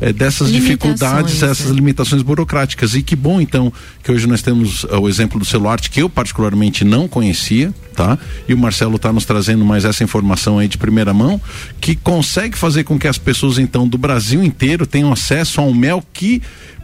é, 0.00 0.12
dessas 0.12 0.50
dificuldades, 0.50 1.42
essas 1.42 1.70
limitações 1.70 2.22
burocráticas. 2.22 2.94
E 2.94 3.02
que 3.02 3.14
bom 3.14 3.40
então 3.40 3.72
que 4.02 4.10
hoje 4.10 4.26
nós 4.26 4.42
temos 4.42 4.84
o 4.84 5.08
exemplo 5.08 5.38
do 5.38 5.44
celular 5.44 5.80
que 5.80 6.02
eu 6.02 6.10
particularmente 6.10 6.84
não 6.84 7.06
conhecia, 7.06 7.72
tá? 7.94 8.18
E 8.48 8.54
o 8.54 8.58
Marcelo 8.58 8.96
está 8.96 9.12
nos 9.12 9.24
trazendo 9.24 9.64
mais 9.64 9.84
essa 9.84 10.02
informação 10.02 10.58
aí 10.58 10.66
de 10.66 10.76
primeira 10.76 11.14
mão, 11.14 11.40
que 11.80 11.94
consegue 11.94 12.58
fazer 12.58 12.84
com 12.84 12.98
que 12.98 13.06
as 13.06 13.18
pessoas 13.18 13.58
então 13.58 13.86
do 13.86 13.96
Brasil 13.96 14.42
inteiro 14.42 14.86
tenham 14.86 15.12
acesso 15.12 15.60
a 15.60 15.64
um 15.64 15.74
mel 15.74 16.02
que 16.12 16.42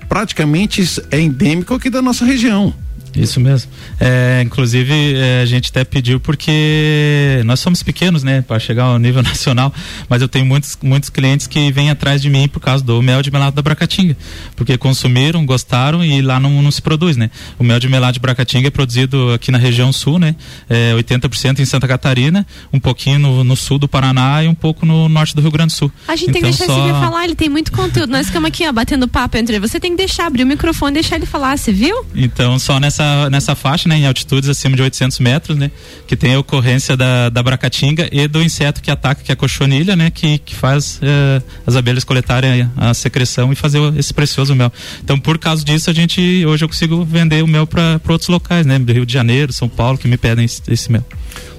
praticamente 0.08 0.82
é 1.10 1.20
endêmico 1.20 1.74
aqui 1.74 1.90
da 1.90 2.02
nossa 2.02 2.24
região. 2.24 2.74
Isso 3.16 3.40
mesmo. 3.40 3.70
É, 3.98 4.42
inclusive, 4.44 4.92
é, 5.16 5.40
a 5.42 5.46
gente 5.46 5.70
até 5.70 5.84
pediu 5.84 6.20
porque 6.20 7.42
nós 7.46 7.60
somos 7.60 7.82
pequenos, 7.82 8.22
né, 8.22 8.42
para 8.42 8.58
chegar 8.58 8.84
ao 8.84 8.98
nível 8.98 9.22
nacional, 9.24 9.72
mas 10.08 10.20
eu 10.20 10.28
tenho 10.28 10.44
muitos, 10.44 10.78
muitos 10.82 11.08
clientes 11.08 11.46
que 11.46 11.72
vêm 11.72 11.90
atrás 11.90 12.20
de 12.20 12.28
mim 12.28 12.46
por 12.46 12.60
causa 12.60 12.84
do 12.84 13.00
mel 13.02 13.22
de 13.22 13.30
melado 13.30 13.56
da 13.56 13.62
Bracatinga, 13.62 14.16
porque 14.54 14.76
consumiram, 14.76 15.44
gostaram 15.46 16.04
e 16.04 16.20
lá 16.20 16.38
não, 16.38 16.62
não 16.62 16.70
se 16.70 16.82
produz, 16.82 17.16
né? 17.16 17.30
O 17.58 17.64
mel 17.64 17.80
de 17.80 17.88
melado 17.88 18.12
de 18.14 18.20
Bracatinga 18.20 18.68
é 18.68 18.70
produzido 18.70 19.32
aqui 19.32 19.50
na 19.50 19.58
região 19.58 19.92
sul, 19.92 20.18
né? 20.18 20.36
É, 20.68 20.92
80% 20.94 21.60
em 21.60 21.64
Santa 21.64 21.88
Catarina, 21.88 22.46
um 22.72 22.78
pouquinho 22.78 23.18
no, 23.18 23.44
no, 23.44 23.56
sul 23.56 23.78
do 23.78 23.88
Paraná 23.88 24.44
e 24.44 24.48
um 24.48 24.54
pouco 24.54 24.84
no 24.84 25.08
norte 25.08 25.34
do 25.34 25.40
Rio 25.40 25.50
Grande 25.50 25.72
do 25.72 25.76
Sul. 25.76 25.90
A 26.06 26.14
gente 26.14 26.30
então, 26.30 26.42
tem 26.42 26.50
que 26.52 26.62
então, 26.62 26.66
deixar 26.66 26.82
só... 26.82 26.90
esse 26.90 27.00
falar, 27.00 27.24
ele 27.24 27.34
tem 27.34 27.48
muito 27.48 27.72
conteúdo. 27.72 28.10
Nós 28.10 28.26
ficamos 28.26 28.48
aqui, 28.48 28.68
ó, 28.68 28.72
batendo 28.72 29.08
papo 29.08 29.36
entre 29.38 29.58
você 29.58 29.80
tem 29.80 29.92
que 29.92 29.96
deixar 29.96 30.26
abrir 30.26 30.42
o 30.42 30.46
microfone 30.46 30.92
e 30.92 30.94
deixar 31.00 31.16
ele 31.16 31.26
falar, 31.26 31.56
você 31.56 31.72
viu? 31.72 32.04
Então, 32.14 32.58
só 32.58 32.78
nessa 32.78 33.05
nessa, 33.30 33.54
faixa, 33.54 33.88
né, 33.88 33.96
em 33.96 34.06
altitudes 34.06 34.48
acima 34.48 34.76
de 34.76 34.82
800 34.82 35.18
metros, 35.18 35.56
né, 35.56 35.70
que 36.06 36.16
tem 36.16 36.34
a 36.34 36.38
ocorrência 36.38 36.96
da, 36.96 37.28
da 37.28 37.42
bracatinga 37.42 38.08
e 38.12 38.26
do 38.28 38.42
inseto 38.42 38.82
que 38.82 38.90
ataca, 38.90 39.22
que 39.22 39.32
é 39.32 39.34
a 39.34 39.36
cochonilha, 39.36 39.96
né, 39.96 40.10
que, 40.10 40.38
que 40.38 40.54
faz 40.54 40.98
eh, 41.02 41.42
as 41.66 41.76
abelhas 41.76 42.04
coletarem 42.04 42.70
a, 42.76 42.90
a, 42.90 42.94
secreção 42.94 43.52
e 43.52 43.56
fazer 43.56 43.80
esse 43.96 44.12
precioso 44.12 44.54
mel. 44.54 44.72
Então, 45.02 45.18
por 45.18 45.38
causa 45.38 45.64
disso, 45.64 45.90
a 45.90 45.92
gente 45.92 46.44
hoje 46.46 46.64
eu 46.64 46.68
consigo 46.68 47.04
vender 47.04 47.42
o 47.42 47.46
mel 47.46 47.66
para 47.66 48.00
outros 48.08 48.28
locais, 48.28 48.66
né, 48.66 48.78
do 48.78 48.92
Rio 48.92 49.06
de 49.06 49.12
Janeiro, 49.12 49.52
São 49.52 49.68
Paulo, 49.68 49.98
que 49.98 50.08
me 50.08 50.16
pedem 50.16 50.44
esse, 50.44 50.62
esse 50.68 50.90
mel. 50.90 51.04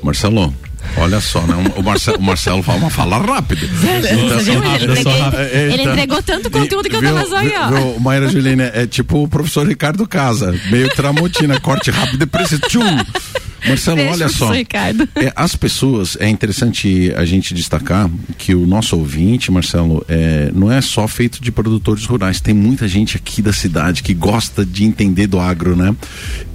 Marcelo, 0.01 0.53
Olha 0.95 1.19
só, 1.19 1.41
né? 1.41 1.55
O 1.75 1.83
Marcelo, 1.83 2.17
o 2.17 2.21
Marcelo 2.21 2.63
fala 2.63 2.79
uma 2.79 2.89
fala 2.89 3.17
rápida. 3.17 3.65
Então, 3.65 5.33
ele, 5.51 5.73
ele, 5.73 5.83
entregou 5.83 6.21
tanto 6.23 6.49
conteúdo 6.49 6.89
que 6.89 6.95
eu 6.95 7.01
tava 7.01 7.25
só 7.25 7.37
aí, 7.37 7.53
ó. 7.55 7.99
Maíra 7.99 8.27
Juliana 8.29 8.71
é 8.73 8.87
tipo 8.87 9.23
o 9.23 9.27
professor 9.27 9.67
Ricardo 9.67 10.07
Casa, 10.07 10.57
meio 10.69 10.89
tramontina, 10.89 11.59
corte 11.59 11.91
rápido 11.91 12.23
e 12.23 12.25
preciso. 12.25 12.61
Marcelo, 13.65 13.97
Beijo 13.97 14.13
olha 14.13 14.29
só. 14.29 14.53
É, 14.53 15.33
as 15.35 15.55
pessoas, 15.55 16.17
é 16.19 16.29
interessante 16.29 17.13
a 17.15 17.25
gente 17.25 17.53
destacar 17.53 18.09
que 18.37 18.53
o 18.53 18.65
nosso 18.65 18.95
ouvinte, 18.95 19.51
Marcelo, 19.51 20.05
é, 20.07 20.51
não 20.53 20.71
é 20.71 20.81
só 20.81 21.07
feito 21.07 21.41
de 21.41 21.51
produtores 21.51 22.05
rurais. 22.05 22.39
Tem 22.39 22.53
muita 22.53 22.87
gente 22.87 23.17
aqui 23.17 23.41
da 23.41 23.53
cidade 23.53 24.03
que 24.03 24.13
gosta 24.13 24.65
de 24.65 24.83
entender 24.83 25.27
do 25.27 25.39
agro, 25.39 25.75
né? 25.75 25.95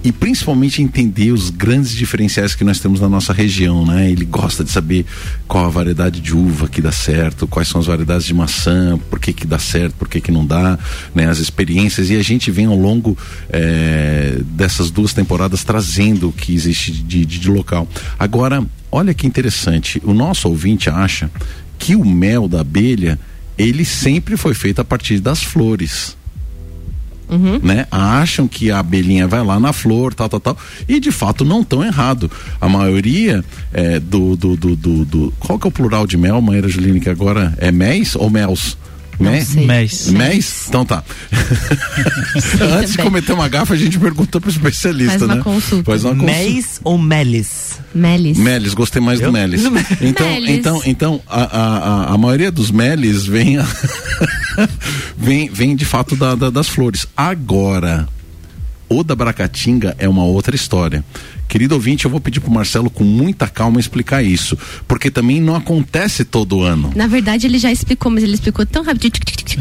E 0.04 0.10
principalmente 0.10 0.82
entender 0.82 1.32
os 1.32 1.50
grandes 1.50 1.92
diferenciais 1.92 2.54
que 2.54 2.64
nós 2.64 2.80
temos 2.80 3.00
na 3.00 3.08
nossa 3.08 3.32
região, 3.32 3.86
né? 3.86 4.10
Ele 4.10 4.24
gosta 4.24 4.64
de 4.64 4.70
saber 4.70 5.06
qual 5.46 5.66
a 5.66 5.68
variedade 5.68 6.20
de 6.20 6.34
uva 6.34 6.68
que 6.68 6.80
dá 6.80 6.92
certo, 6.92 7.46
quais 7.46 7.68
são 7.68 7.80
as 7.80 7.86
variedades 7.86 8.26
de 8.26 8.34
maçã, 8.34 8.98
por 9.10 9.20
que 9.20 9.32
que 9.32 9.46
dá 9.46 9.58
certo, 9.58 9.94
por 9.94 10.08
que 10.08 10.20
que 10.20 10.32
não 10.32 10.44
dá, 10.44 10.78
né? 11.14 11.28
As 11.28 11.38
experiências 11.38 12.10
e 12.10 12.16
a 12.16 12.22
gente 12.22 12.50
vem 12.50 12.66
ao 12.66 12.76
longo 12.76 13.16
é, 13.48 14.38
dessas 14.44 14.90
duas 14.90 15.12
temporadas 15.12 15.64
trazendo 15.64 16.28
o 16.28 16.32
que 16.32 16.54
existe 16.54 16.91
de, 16.92 17.24
de, 17.24 17.38
de 17.38 17.50
local. 17.50 17.88
Agora, 18.18 18.64
olha 18.90 19.14
que 19.14 19.26
interessante, 19.26 20.00
o 20.05 20.12
nosso 20.12 20.48
ouvinte 20.48 20.90
acha 20.90 21.31
que 21.78 21.96
o 21.96 22.05
mel 22.05 22.46
da 22.46 22.61
abelha 22.61 23.18
ele 23.59 23.85
sempre 23.85 24.37
foi 24.37 24.55
feito 24.55 24.81
a 24.81 24.85
partir 24.85 25.20
das 25.20 25.42
flores. 25.42 26.16
Uhum. 27.28 27.59
Né? 27.62 27.87
Acham 27.90 28.46
que 28.46 28.70
a 28.70 28.81
abelhinha 28.81 29.26
vai 29.26 29.42
lá 29.42 29.59
na 29.59 29.72
flor, 29.72 30.12
tal, 30.12 30.28
tal, 30.28 30.40
tal. 30.40 30.59
E 30.87 31.00
de 31.00 31.11
fato 31.11 31.44
não 31.44 31.64
tão 31.64 31.83
errado. 31.83 32.31
A 32.61 32.68
maioria 32.68 33.42
é, 33.72 33.98
do, 33.98 34.37
do, 34.37 34.55
do, 34.55 34.76
do, 34.76 35.05
do 35.05 35.35
Qual 35.38 35.59
que 35.59 35.66
é 35.66 35.68
o 35.68 35.72
plural 35.72 36.07
de 36.07 36.16
mel, 36.18 36.40
Maíra 36.42 36.68
Juline, 36.68 37.00
que 37.00 37.09
agora 37.09 37.55
é 37.59 37.72
mês 37.72 38.14
ou 38.14 38.28
mels? 38.28 38.76
Mês. 39.30 40.08
Mês? 40.08 40.66
Então 40.68 40.85
tá. 40.85 41.02
Antes 42.78 42.92
de 42.92 42.98
cometer 42.98 43.32
uma 43.32 43.48
gafa, 43.48 43.74
a 43.74 43.76
gente 43.76 43.98
perguntou 43.98 44.40
pro 44.40 44.50
especialista, 44.50 45.18
Faz 45.18 45.22
uma 45.22 45.35
né? 45.37 45.42
Consulta. 45.42 45.90
Faz 45.90 46.04
uma 46.04 46.14
consulta. 46.14 46.32
Mês 46.32 46.80
ou 46.85 46.98
Melis? 46.98 47.80
Melis. 47.94 48.38
Melis, 48.38 48.74
gostei 48.74 49.00
mais 49.00 49.20
Eu? 49.20 49.26
do 49.26 49.32
Melis. 49.32 49.62
Então, 50.00 50.26
Melis. 50.28 50.50
então, 50.50 50.82
então 50.85 51.20
a, 51.28 51.42
a, 51.42 52.14
a, 52.14 52.18
maioria 52.18 52.50
dos 52.50 52.70
Melis 52.70 53.24
vem, 53.24 53.58
a 53.58 53.66
vem, 55.16 55.48
vem 55.50 55.76
de 55.76 55.85
fato 55.85 56.16
da, 56.16 56.35
da, 56.35 56.50
das 56.50 56.68
flores. 56.68 57.06
Agora, 57.16 58.08
o 58.88 59.02
da 59.02 59.14
Bracatinga 59.14 59.94
é 59.98 60.08
uma 60.08 60.24
outra 60.24 60.54
história. 60.56 61.04
Querido 61.52 61.74
ouvinte, 61.74 62.06
eu 62.06 62.10
vou 62.10 62.18
pedir 62.18 62.40
para 62.40 62.48
o 62.48 62.54
Marcelo 62.54 62.88
com 62.88 63.04
muita 63.04 63.46
calma 63.46 63.78
explicar 63.78 64.22
isso, 64.22 64.56
porque 64.88 65.10
também 65.10 65.38
não 65.38 65.54
acontece 65.54 66.24
todo 66.24 66.62
ano. 66.62 66.90
Na 66.96 67.06
verdade, 67.06 67.46
ele 67.46 67.58
já 67.58 67.70
explicou, 67.70 68.10
mas 68.10 68.24
ele 68.24 68.32
explicou 68.32 68.64
tão 68.64 68.82
rápido. 68.82 69.12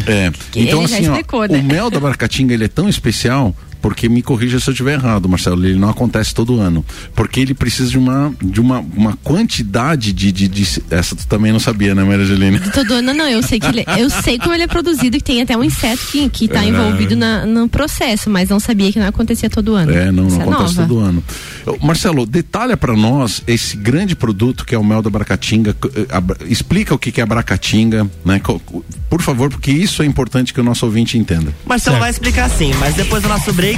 É. 0.07 0.31
Então, 0.55 0.85
assim, 0.85 1.01
explicou, 1.01 1.41
ó, 1.41 1.47
né? 1.47 1.59
o 1.59 1.61
mel 1.61 1.89
da 1.89 1.99
Bracatinga 1.99 2.53
ele 2.53 2.63
é 2.63 2.69
tão 2.69 2.87
especial 2.87 3.53
porque 3.81 4.07
me 4.07 4.21
corrija 4.21 4.59
se 4.59 4.69
eu 4.69 4.71
estiver 4.71 4.93
errado, 4.93 5.27
Marcelo, 5.27 5.65
ele 5.65 5.77
não 5.77 5.89
acontece 5.89 6.33
todo 6.33 6.59
ano, 6.59 6.85
porque 7.15 7.39
ele 7.39 7.53
precisa 7.53 7.89
de 7.89 7.97
uma 7.97 8.33
de 8.41 8.61
uma, 8.61 8.79
uma 8.79 9.17
quantidade 9.17 10.13
de, 10.13 10.31
de, 10.31 10.47
de 10.47 10.83
essa 10.89 11.15
tu 11.15 11.27
também 11.27 11.51
não 11.51 11.59
sabia, 11.59 11.95
né, 11.95 12.03
Maria 12.03 12.23
Angelina? 12.23 12.59
Todo 12.73 12.93
ano 12.93 13.13
não, 13.13 13.27
eu 13.27 13.41
sei 13.41 13.59
que 13.59 13.67
ele, 13.67 13.83
eu 13.97 14.09
sei 14.09 14.37
como 14.37 14.53
ele 14.53 14.63
é 14.63 14.67
produzido, 14.67 15.17
que 15.17 15.23
tem 15.23 15.41
até 15.41 15.57
um 15.57 15.63
inseto 15.63 16.01
que 16.11 16.29
que 16.29 16.45
está 16.45 16.63
é. 16.63 16.69
envolvido 16.69 17.15
na, 17.15 17.45
no 17.45 17.67
processo, 17.67 18.29
mas 18.29 18.49
não 18.49 18.59
sabia 18.59 18.91
que 18.91 18.99
não 18.99 19.07
acontecia 19.07 19.49
todo 19.49 19.75
ano. 19.75 19.91
É, 19.91 20.11
não, 20.11 20.25
não 20.25 20.39
é 20.39 20.43
acontece 20.43 20.75
nova. 20.75 20.87
todo 20.87 20.99
ano. 20.99 21.23
Marcelo, 21.81 22.25
detalha 22.25 22.75
para 22.75 22.95
nós 22.95 23.43
esse 23.47 23.77
grande 23.77 24.15
produto 24.15 24.65
que 24.65 24.75
é 24.75 24.77
o 24.77 24.83
mel 24.83 25.01
da 25.01 25.09
Bracatinga, 25.09 25.75
eh, 25.95 26.45
explica 26.47 26.93
o 26.93 26.97
que 26.97 27.11
que 27.11 27.19
é 27.21 27.23
a 27.23 27.27
Bracatinga, 27.27 28.09
né? 28.25 28.41
Por 29.09 29.21
favor, 29.21 29.49
porque 29.49 29.71
isso 29.71 30.01
é 30.01 30.05
importante 30.05 30.53
que 30.53 30.59
o 30.59 30.63
nosso 30.63 30.85
ouvinte 30.85 31.17
entenda. 31.17 31.53
Marcelo 31.65 31.95
certo. 31.95 31.99
vai 31.99 32.09
explicar 32.09 32.49
sim, 32.49 32.71
mas 32.79 32.95
depois 32.95 33.21
do 33.21 33.29
nosso 33.29 33.51
break 33.53 33.70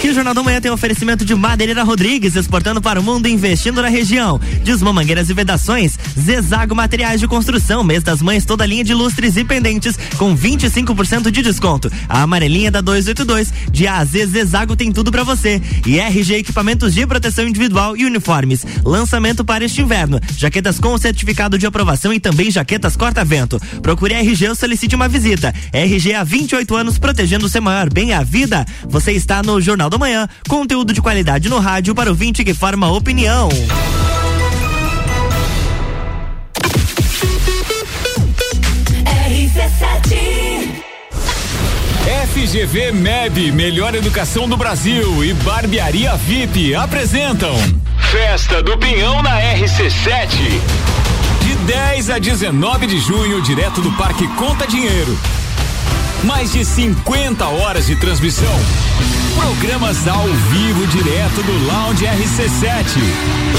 que 0.00 0.08
o 0.08 0.14
Jornal 0.14 0.34
da 0.34 0.42
Manhã 0.42 0.60
tem 0.60 0.70
oferecimento 0.70 1.24
de 1.24 1.34
Madeireira 1.34 1.82
Rodrigues, 1.82 2.36
exportando 2.36 2.80
para 2.80 3.00
o 3.00 3.02
mundo 3.02 3.26
e 3.26 3.32
investindo 3.32 3.80
na 3.82 3.88
região. 3.88 4.40
Desmã 4.64 4.92
Mangueiras 4.92 5.30
e 5.30 5.34
Vedações, 5.34 5.98
Zezago 6.18 6.74
Materiais 6.74 7.20
de 7.20 7.28
Construção, 7.28 7.84
mês 7.84 8.02
das 8.02 8.20
mães, 8.20 8.44
toda 8.44 8.66
linha 8.66 8.84
de 8.84 8.94
lustres 8.94 9.36
e 9.36 9.44
pendentes 9.44 9.98
com 10.16 10.36
25% 10.36 11.30
de 11.30 11.42
desconto. 11.42 11.90
A 12.08 12.22
amarelinha 12.22 12.70
da 12.70 12.80
282, 12.80 13.52
de 13.70 13.86
A 13.86 13.98
a 13.98 14.04
Z, 14.04 14.26
Zezago 14.26 14.76
tem 14.76 14.90
tudo 14.92 15.10
para 15.10 15.22
você. 15.22 15.60
E 15.86 15.98
RG 15.98 16.34
Equipamentos 16.36 16.94
de 16.94 17.06
Proteção 17.06 17.46
Individual 17.46 17.96
e 17.96 18.04
Uniformes. 18.04 18.64
Lançamento 18.84 19.44
para 19.44 19.64
este 19.64 19.82
inverno. 19.82 20.20
Jaquetas 20.36 20.78
com 20.78 20.96
certificado 20.98 21.58
de 21.58 21.66
aprovação 21.66 22.12
e 22.12 22.20
também 22.20 22.50
jaquetas 22.50 22.96
corta-vento. 22.96 23.60
Procure 23.82 24.14
RG 24.14 24.48
ou 24.48 24.54
solicite 24.54 24.94
uma 24.94 25.08
visita. 25.08 25.54
RG 25.72 26.14
há 26.14 26.24
28 26.24 26.74
anos 26.76 26.98
protegendo 26.98 27.46
o 27.46 27.48
seu 27.48 27.62
maior 27.62 27.92
bem 27.92 28.12
a 28.12 28.22
vida. 28.22 28.66
Você 28.88 29.12
está 29.12 29.29
está 29.30 29.44
no 29.44 29.60
Jornal 29.60 29.88
da 29.88 29.96
Manhã. 29.96 30.28
Conteúdo 30.48 30.92
de 30.92 31.00
qualidade 31.00 31.48
no 31.48 31.60
rádio 31.60 31.94
para 31.94 32.10
o 32.10 32.14
vinte 32.14 32.42
que 32.42 32.52
forma 32.52 32.90
opinião. 32.90 33.48
FGV 42.32 42.90
MEB, 42.90 43.52
Melhor 43.52 43.94
Educação 43.94 44.48
do 44.48 44.56
Brasil 44.56 45.24
e 45.24 45.32
Barbearia 45.34 46.16
VIP 46.16 46.74
apresentam 46.74 47.54
Festa 48.10 48.60
do 48.64 48.76
Pinhão 48.78 49.22
na 49.22 49.40
RC7. 49.40 50.28
De 51.40 51.54
10 51.72 52.10
a 52.10 52.18
19 52.18 52.86
de 52.88 52.98
junho, 52.98 53.40
direto 53.42 53.80
do 53.80 53.92
Parque 53.92 54.26
Conta 54.34 54.66
Dinheiro. 54.66 55.16
Mais 56.24 56.52
de 56.52 56.64
50 56.64 57.46
horas 57.46 57.86
de 57.86 57.94
transmissão. 57.96 59.19
Programas 59.34 60.06
ao 60.08 60.26
vivo 60.26 60.86
direto 60.86 61.42
do 61.42 61.66
Lounge 61.66 62.04
RC7. 62.04 62.98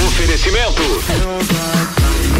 Oferecimento. 0.07 0.81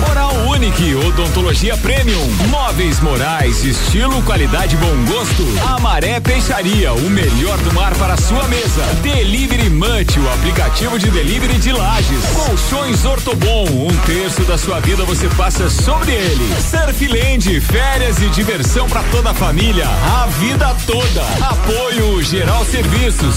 Oral 0.10 0.34
Unique, 0.48 0.96
odontologia 0.96 1.78
premium, 1.78 2.28
móveis 2.50 3.00
morais, 3.00 3.64
estilo, 3.64 4.22
qualidade, 4.24 4.76
bom 4.78 5.06
gosto. 5.06 5.46
Amaré 5.76 6.20
Peixaria, 6.20 6.92
o 6.94 7.10
melhor 7.10 7.58
do 7.60 7.72
mar 7.74 7.94
para 7.96 8.18
sua 8.18 8.48
mesa. 8.48 8.84
Delivery 9.04 9.70
Munch, 9.70 10.20
o 10.20 10.34
aplicativo 10.34 10.98
de 10.98 11.10
delivery 11.12 11.58
de 11.60 11.72
lajes. 11.72 12.26
Colchões 12.34 13.06
Ortobon, 13.06 13.66
um 13.66 13.96
terço 14.06 14.42
da 14.44 14.58
sua 14.58 14.80
vida 14.80 15.06
você 15.06 15.28
passa 15.30 15.70
sobre 15.70 16.14
ele. 16.14 16.50
Surfland, 16.60 17.62
férias 17.62 18.20
e 18.20 18.30
diversão 18.30 18.88
para 18.90 19.04
toda 19.04 19.32
a 19.32 19.34
família, 19.34 19.88
a 19.88 20.26
vida 20.40 20.76
toda. 20.88 21.22
Apoio 21.48 22.22
Geral 22.24 22.66
Serviços. 22.66 23.31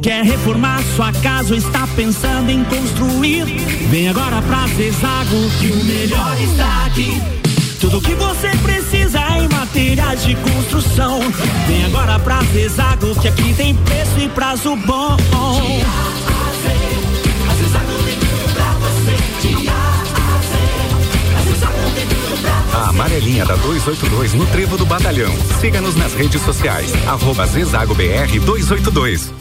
Quer 0.00 0.24
reformar 0.24 0.82
sua 0.96 1.12
casa 1.12 1.52
ou 1.52 1.58
está 1.58 1.86
pensando 1.88 2.50
em 2.50 2.64
construir? 2.64 3.44
Vem 3.90 4.08
agora 4.08 4.40
pra 4.42 4.66
Zezago 4.68 5.50
que 5.58 5.66
o 5.66 5.84
melhor 5.84 6.40
está 6.40 6.86
aqui. 6.86 7.20
Tudo 7.80 8.00
que 8.00 8.14
você 8.14 8.48
precisa 8.62 9.20
em 9.36 9.48
materiais 9.48 10.24
de 10.24 10.34
construção. 10.36 11.20
Vem 11.66 11.84
agora 11.84 12.18
pra 12.20 12.42
Zezago 12.44 13.14
que 13.20 13.28
aqui 13.28 13.52
tem 13.54 13.74
preço 13.74 14.18
e 14.18 14.28
prazo 14.28 14.76
bom. 14.76 15.16
A 22.78 22.90
amarelinha 22.90 23.44
da 23.44 23.56
282 23.56 24.34
no 24.34 24.46
Trevo 24.46 24.76
do 24.76 24.86
Batalhão. 24.86 25.34
Siga-nos 25.60 25.96
nas 25.96 26.14
redes 26.14 26.40
sociais. 26.40 26.92
Arroba 27.08 27.44
Zezago 27.44 27.92
BR 27.92 28.38
282. 28.44 29.32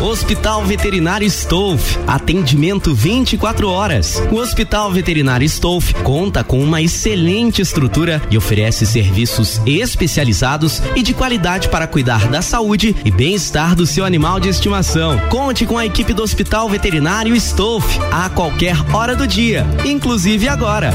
Hospital 0.00 0.64
Veterinário 0.64 1.26
Stolf, 1.26 1.98
atendimento 2.06 2.94
24 2.94 3.68
horas. 3.68 4.22
O 4.30 4.36
Hospital 4.36 4.92
Veterinário 4.92 5.44
Stolf 5.44 5.92
conta 6.04 6.44
com 6.44 6.62
uma 6.62 6.80
excelente 6.80 7.60
estrutura 7.60 8.22
e 8.30 8.38
oferece 8.38 8.86
serviços 8.86 9.60
especializados 9.66 10.80
e 10.94 11.02
de 11.02 11.12
qualidade 11.12 11.68
para 11.68 11.88
cuidar 11.88 12.28
da 12.28 12.40
saúde 12.40 12.94
e 13.04 13.10
bem-estar 13.10 13.74
do 13.74 13.84
seu 13.84 14.04
animal 14.04 14.38
de 14.38 14.48
estimação. 14.48 15.18
Conte 15.28 15.66
com 15.66 15.76
a 15.76 15.84
equipe 15.84 16.14
do 16.14 16.22
Hospital 16.22 16.68
Veterinário 16.68 17.34
Stolf 17.34 17.98
a 18.12 18.28
qualquer 18.30 18.76
hora 18.94 19.16
do 19.16 19.26
dia, 19.26 19.66
inclusive 19.84 20.48
agora. 20.48 20.94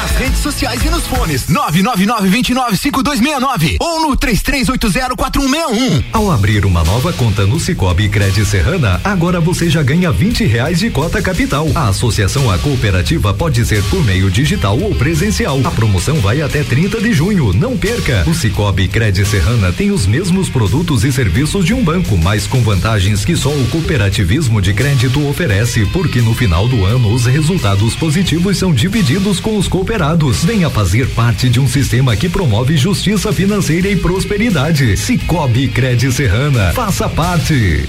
Nas 0.00 0.12
redes 0.12 0.38
sociais 0.38 0.82
e 0.82 0.88
nos 0.88 1.06
fones 1.06 1.44
999-295269 1.44 3.76
ou 3.78 4.00
no 4.00 4.16
33804161. 4.16 6.04
Ao 6.10 6.30
abrir 6.30 6.64
uma 6.64 6.82
nova 6.82 7.12
conta 7.12 7.46
no 7.46 7.60
Cicobi 7.60 8.08
Cred 8.08 8.46
Serrana, 8.46 8.98
agora 9.04 9.42
você 9.42 9.68
já 9.68 9.82
ganha 9.82 10.10
20 10.10 10.46
reais 10.46 10.78
de 10.78 10.88
cota 10.88 11.20
capital. 11.20 11.68
A 11.74 11.88
associação 11.88 12.50
à 12.50 12.56
cooperativa 12.56 13.34
pode 13.34 13.62
ser 13.66 13.82
por 13.90 14.02
meio 14.02 14.30
digital 14.30 14.80
ou 14.80 14.94
presencial. 14.94 15.60
A 15.64 15.70
promoção 15.70 16.16
vai 16.16 16.40
até 16.40 16.64
30 16.64 16.98
de 16.98 17.12
junho. 17.12 17.52
Não 17.52 17.76
perca! 17.76 18.24
O 18.26 18.32
Cicobi 18.32 18.88
Cred 18.88 19.22
Serrana 19.26 19.70
tem 19.70 19.90
os 19.90 20.06
mesmos 20.06 20.48
produtos 20.48 21.04
e 21.04 21.12
serviços 21.12 21.66
de 21.66 21.74
um 21.74 21.84
banco, 21.84 22.16
mas 22.16 22.46
com 22.46 22.62
vantagens 22.62 23.22
que 23.22 23.36
só 23.36 23.50
o 23.50 23.66
cooperativismo 23.66 24.62
de 24.62 24.72
crédito 24.72 25.28
oferece, 25.28 25.84
porque 25.92 26.22
no 26.22 26.32
final 26.32 26.66
do 26.66 26.86
ano 26.86 27.12
os 27.12 27.26
resultados 27.26 27.94
positivos 27.94 28.56
são 28.56 28.72
divididos 28.72 29.40
com 29.40 29.58
os 29.58 29.68
cooperados. 29.90 30.44
Venha 30.44 30.70
fazer 30.70 31.08
parte 31.10 31.48
de 31.48 31.58
um 31.58 31.66
sistema 31.66 32.14
que 32.14 32.28
promove 32.28 32.76
justiça 32.76 33.32
financeira 33.32 33.88
e 33.88 33.96
prosperidade. 33.96 34.96
Cicobi 34.96 35.66
Cred 35.66 36.12
Serrana. 36.12 36.72
Faça 36.72 37.08
parte. 37.08 37.88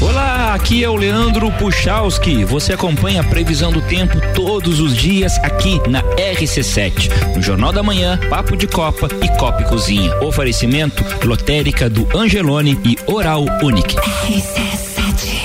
Olá, 0.00 0.54
aqui 0.54 0.82
é 0.82 0.88
o 0.88 0.96
Leandro 0.96 1.52
Puchalski. 1.52 2.46
Você 2.46 2.72
acompanha 2.72 3.20
a 3.20 3.24
previsão 3.24 3.70
do 3.70 3.82
tempo 3.82 4.18
todos 4.34 4.80
os 4.80 4.96
dias 4.96 5.36
aqui 5.38 5.78
na 5.86 6.02
RC7. 6.14 7.10
No 7.36 7.42
Jornal 7.42 7.72
da 7.72 7.82
Manhã, 7.82 8.18
Papo 8.30 8.56
de 8.56 8.66
Copa 8.66 9.08
e 9.22 9.28
Copa 9.36 9.60
e 9.60 9.64
Cozinha. 9.66 10.16
Oferecimento 10.22 11.04
lotérica 11.26 11.90
do 11.90 12.08
Angelone 12.16 12.78
e 12.84 12.96
Oral 13.06 13.44
Unique. 13.62 13.96
RC7. 13.96 15.44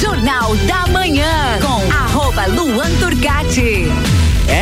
Jornal 0.00 0.56
da 0.66 0.88
Manhã 0.88 1.58
com 1.60 1.92
arroba 1.92 2.46
Luan 2.46 2.90
Turcati. 2.98 3.84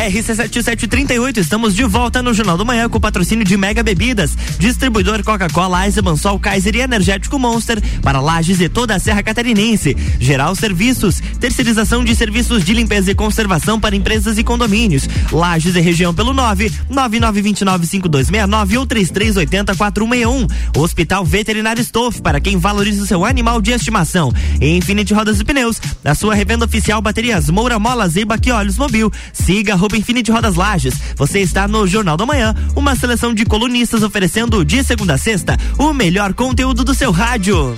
RC7738, 0.09 1.37
estamos 1.37 1.73
de 1.73 1.83
volta 1.83 2.21
no 2.21 2.31
Jornal 2.31 2.57
do 2.57 2.65
Manhã 2.65 2.87
com 2.87 2.97
o 2.97 3.01
patrocínio 3.01 3.43
de 3.43 3.57
Mega 3.57 3.81
Bebidas, 3.81 4.37
distribuidor 4.59 5.23
Coca-Cola, 5.23 5.85
Eisenbahn, 5.85 6.15
Sol, 6.15 6.39
Kaiser 6.39 6.75
e 6.75 6.81
Energético 6.81 7.39
Monster 7.39 7.81
para 8.03 8.21
Lages 8.21 8.61
e 8.61 8.69
toda 8.69 8.93
a 8.93 8.99
Serra 8.99 9.23
Catarinense. 9.23 9.97
Geral 10.19 10.55
Serviços, 10.55 11.21
terceirização 11.39 12.03
de 12.03 12.15
serviços 12.15 12.63
de 12.63 12.73
limpeza 12.73 13.09
e 13.09 13.15
conservação 13.15 13.79
para 13.79 13.95
empresas 13.95 14.37
e 14.37 14.43
condomínios. 14.43 15.09
Lages 15.31 15.75
e 15.75 15.81
região 15.81 16.13
pelo 16.13 16.33
9 16.33 16.71
99295269 16.91 18.77
ou 18.77 18.85
33804161. 18.85 20.51
Hospital 20.77 21.25
Veterinário 21.25 21.81
Stoff 21.81 22.21
para 22.21 22.39
quem 22.39 22.57
valoriza 22.57 23.01
o 23.01 23.07
seu 23.07 23.25
animal 23.25 23.59
de 23.59 23.71
estimação. 23.71 24.31
E 24.61 24.77
Infinity 24.77 25.15
Rodas 25.15 25.39
e 25.39 25.43
Pneus, 25.43 25.81
a 26.03 26.13
sua 26.13 26.35
revenda 26.35 26.65
oficial 26.65 27.01
baterias 27.01 27.49
Moura 27.49 27.79
Molas 27.79 28.15
e 28.15 28.23
Baquiolhos 28.23 28.77
Mobil. 28.77 29.11
Siga 29.33 29.73
arroba 29.73 29.94
Infinity 29.95 30.31
Rodas 30.31 30.55
Lages. 30.55 30.95
Você 31.15 31.39
está 31.39 31.67
no 31.67 31.87
Jornal 31.87 32.17
da 32.17 32.25
Manhã, 32.25 32.53
uma 32.75 32.95
seleção 32.95 33.33
de 33.33 33.45
colunistas 33.45 34.03
oferecendo 34.03 34.63
de 34.63 34.83
segunda 34.83 35.15
a 35.15 35.17
sexta 35.17 35.57
o 35.77 35.93
melhor 35.93 36.33
conteúdo 36.33 36.83
do 36.83 36.93
seu 36.93 37.11
rádio. 37.11 37.75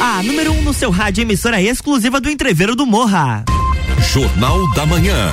A 0.00 0.22
número 0.22 0.52
1 0.52 0.58
um 0.58 0.62
no 0.62 0.72
seu 0.72 0.90
rádio, 0.90 1.22
emissora 1.22 1.60
exclusiva 1.60 2.20
do 2.20 2.30
Entreveiro 2.30 2.74
do 2.74 2.86
Morra. 2.86 3.44
Jornal 4.12 4.66
da 4.72 4.86
Manhã. 4.86 5.30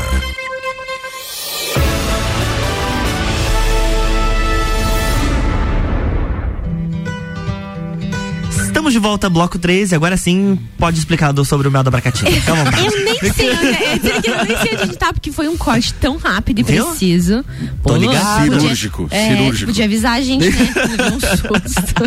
Estamos 8.88 8.94
de 8.94 9.00
volta, 9.00 9.30
bloco 9.30 9.60
3, 9.60 9.92
e 9.92 9.96
agora 9.96 10.16
sim 10.16 10.58
pode 10.78 10.98
explicar 10.98 11.34
do, 11.34 11.44
sobre 11.44 11.68
o 11.68 11.72
mel 11.72 11.84
da 11.84 11.92
Bracatinga. 11.92 12.30
eu 12.80 13.04
nem 13.04 13.34
sei 13.34 13.52
onde, 13.52 13.68
é, 13.68 13.96
eu 13.96 14.46
nem 14.46 14.58
sei 14.58 14.78
onde 14.82 14.98
tá, 14.98 15.12
porque 15.12 15.30
foi 15.30 15.50
um 15.50 15.58
corte 15.58 15.94
tão 15.96 16.16
rápido 16.16 16.60
e 16.60 16.64
Viu? 16.64 16.86
preciso. 16.86 17.44
Pô, 17.84 17.90
Tô 17.90 17.98
ligado. 17.98 18.44
Cirúrgico, 18.44 19.04
podia, 19.04 19.28
cirúrgico. 19.28 19.64
É, 19.64 19.74
podia 19.74 19.86
avisar 19.86 20.14
a 20.14 20.22
gente, 20.22 20.50
né? 20.50 20.74
um 21.12 21.20
susto. 21.20 22.04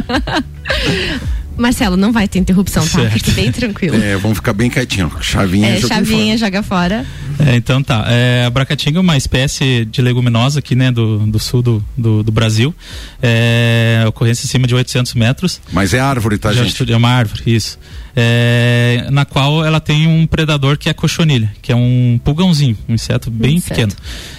Marcelo, 1.61 1.97
não 1.97 2.13
vai 2.13 2.27
ter 2.27 2.39
interrupção, 2.39 2.83
tá? 2.83 3.01
Certo. 3.01 3.13
Fique 3.13 3.31
bem 3.33 3.53
tranquilo. 3.53 3.97
É, 4.03 4.17
vamos 4.17 4.39
ficar 4.39 4.53
bem 4.53 4.71
quietinho. 4.71 5.13
Chavinha, 5.21 5.69
é, 5.69 5.81
joga 5.81 5.95
chavinha, 5.95 6.39
fora. 6.39 6.39
joga 6.39 6.63
fora. 6.63 7.07
É, 7.39 7.57
então 7.57 7.83
tá. 7.83 8.05
É, 8.09 8.45
a 8.47 8.51
bracatinga 8.51 8.99
é 8.99 9.01
uma 9.01 9.17
espécie 9.17 9.85
de 9.85 10.03
leguminosa 10.03 10.59
aqui, 10.59 10.75
né, 10.75 10.91
do, 10.91 11.19
do 11.27 11.39
sul 11.39 11.63
do, 11.63 11.85
do, 11.97 12.23
do 12.23 12.33
Brasil. 12.33 12.75
É, 13.23 14.05
ocorrência 14.07 14.47
acima 14.47 14.67
de 14.67 14.75
800 14.75 15.15
metros. 15.15 15.61
Mas 15.73 15.95
é 15.95 16.01
árvore, 16.01 16.39
tá, 16.39 16.53
Já 16.53 16.65
gente? 16.65 16.91
É 16.91 16.97
uma 16.97 17.11
árvore, 17.11 17.43
isso. 17.47 17.79
É, 18.17 19.07
na 19.11 19.25
qual 19.25 19.65
ela 19.65 19.81
tem 19.81 20.07
um 20.07 20.27
predador 20.27 20.77
que 20.77 20.89
é 20.89 20.93
a 20.93 20.95
cochonilha, 20.95 21.53
que 21.63 21.71
é 21.73 21.77
um 21.77 22.21
pulgãozinho, 22.25 22.77
um 22.89 22.95
inseto 22.95 23.31
bem 23.31 23.57
inseto. 23.57 23.75
pequeno. 23.75 23.93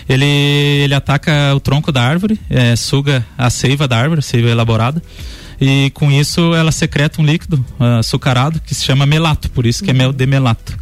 Ele, 0.09 0.25
ele 0.25 0.93
ataca 0.93 1.55
o 1.55 1.59
tronco 1.59 1.91
da 1.91 2.01
árvore, 2.01 2.39
é, 2.49 2.75
suga 2.75 3.25
a 3.37 3.49
seiva 3.49 3.87
da 3.87 3.97
árvore, 3.97 4.21
seiva 4.21 4.49
elaborada 4.49 5.01
e 5.61 5.91
com 5.91 6.11
isso 6.11 6.55
ela 6.55 6.71
secreta 6.71 7.21
um 7.21 7.25
líquido 7.25 7.63
uh, 7.79 7.99
açucarado 7.99 8.59
que 8.59 8.73
se 8.73 8.83
chama 8.83 9.05
melato, 9.05 9.47
por 9.51 9.67
isso 9.67 9.83
que 9.83 9.91
é 9.91 9.93
mel 9.93 10.11
de 10.11 10.25
melato. 10.25 10.75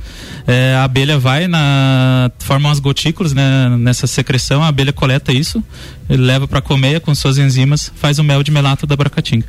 É, 0.47 0.73
a 0.75 0.85
abelha 0.85 1.19
vai 1.19 1.47
na 1.47 2.31
forma 2.39 2.69
umas 2.69 2.79
gotículas 2.79 3.33
né, 3.33 3.75
nessa 3.77 4.07
secreção, 4.07 4.63
a 4.63 4.69
abelha 4.69 4.93
coleta 4.93 5.33
isso, 5.33 5.61
leva 6.07 6.47
para 6.47 6.61
colmeia 6.61 6.99
com 6.99 7.13
suas 7.13 7.37
enzimas, 7.37 7.91
faz 7.95 8.19
o 8.19 8.23
mel 8.23 8.41
de 8.41 8.51
melato 8.51 8.87
da 8.87 8.95
bracatinga. 8.95 9.45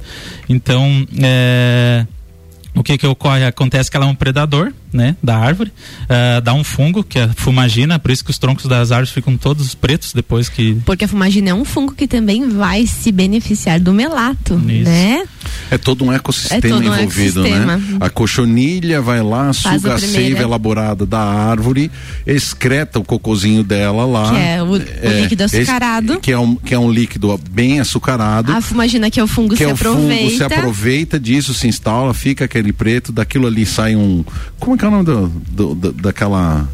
Então, 0.49 1.07
é, 1.22 2.05
o 2.74 2.82
que 2.82 2.96
que 2.96 3.06
ocorre? 3.06 3.44
Acontece 3.44 3.90
que 3.90 3.96
ela 3.96 4.06
é 4.06 4.08
um 4.08 4.14
predador, 4.14 4.72
né, 4.92 5.16
da 5.22 5.36
árvore, 5.36 5.72
uh, 6.04 6.40
dá 6.40 6.52
um 6.52 6.64
fungo, 6.64 7.04
que 7.04 7.18
é 7.18 7.24
a 7.24 7.28
fumagina, 7.28 7.98
por 7.98 8.10
isso 8.10 8.24
que 8.24 8.30
os 8.30 8.38
troncos 8.38 8.66
das 8.66 8.90
árvores 8.90 9.10
ficam 9.10 9.36
todos 9.36 9.74
pretos 9.74 10.12
depois 10.12 10.48
que... 10.48 10.74
Porque 10.84 11.04
a 11.04 11.08
fumagina 11.08 11.50
é 11.50 11.54
um 11.54 11.64
fungo 11.64 11.94
que 11.94 12.08
também 12.08 12.48
vai 12.48 12.86
se 12.86 13.12
beneficiar 13.12 13.78
do 13.78 13.92
melato, 13.92 14.54
isso. 14.68 14.90
né? 14.90 15.24
É 15.70 15.78
todo 15.78 16.04
um 16.04 16.12
ecossistema 16.12 16.58
é 16.58 16.68
todo 16.68 16.90
um 16.90 16.94
envolvido, 16.94 17.42
né? 17.42 17.50
ecossistema. 17.50 17.76
né? 17.76 17.98
A 18.00 18.10
cochonilha 18.10 19.00
vai 19.00 19.22
lá, 19.22 19.52
Faz 19.52 19.80
suga 19.80 19.92
a, 19.92 19.94
a 19.94 19.98
seiva 19.98 20.42
elaborada 20.42 21.06
da 21.06 21.20
árvore, 21.20 21.90
excreta 22.26 22.98
o 22.98 23.04
cocozinho 23.04 23.62
dela 23.62 24.04
lá. 24.04 24.30
Que 24.30 24.36
é 24.38 24.62
o, 24.62 24.76
é, 24.76 24.80
o 25.04 25.22
líquido 25.22 25.44
açucarado. 25.44 26.12
Esse, 26.14 26.20
que, 26.20 26.32
é 26.32 26.38
um, 26.38 26.56
que 26.56 26.74
é 26.74 26.78
um 26.78 26.90
líquido 26.90 27.40
bem 27.50 27.80
açucarado. 27.80 28.52
A 28.52 28.60
fumagina 28.60 29.10
que 29.10 29.20
é 29.20 29.24
o 29.24 29.26
fungo 29.26 29.50
que 29.50 29.58
se 29.58 29.64
é 29.64 29.68
o 29.68 29.72
aproveita. 29.72 30.24
fungo 30.24 30.36
se 30.36 30.44
aproveita 30.44 31.20
disso, 31.20 31.54
se 31.54 31.68
instala, 31.68 32.12
fica 32.12 32.44
aquele 32.44 32.59
preto, 32.72 33.12
daquilo 33.12 33.46
ali 33.46 33.64
sai 33.64 33.96
um... 33.96 34.24
Como 34.58 34.74
é 34.74 34.78
que 34.78 34.84
é 34.84 34.88
o 34.88 34.90
nome 34.90 35.04
do, 35.04 35.28
do, 35.28 35.74
do 35.74 35.92
daquela 35.92 36.68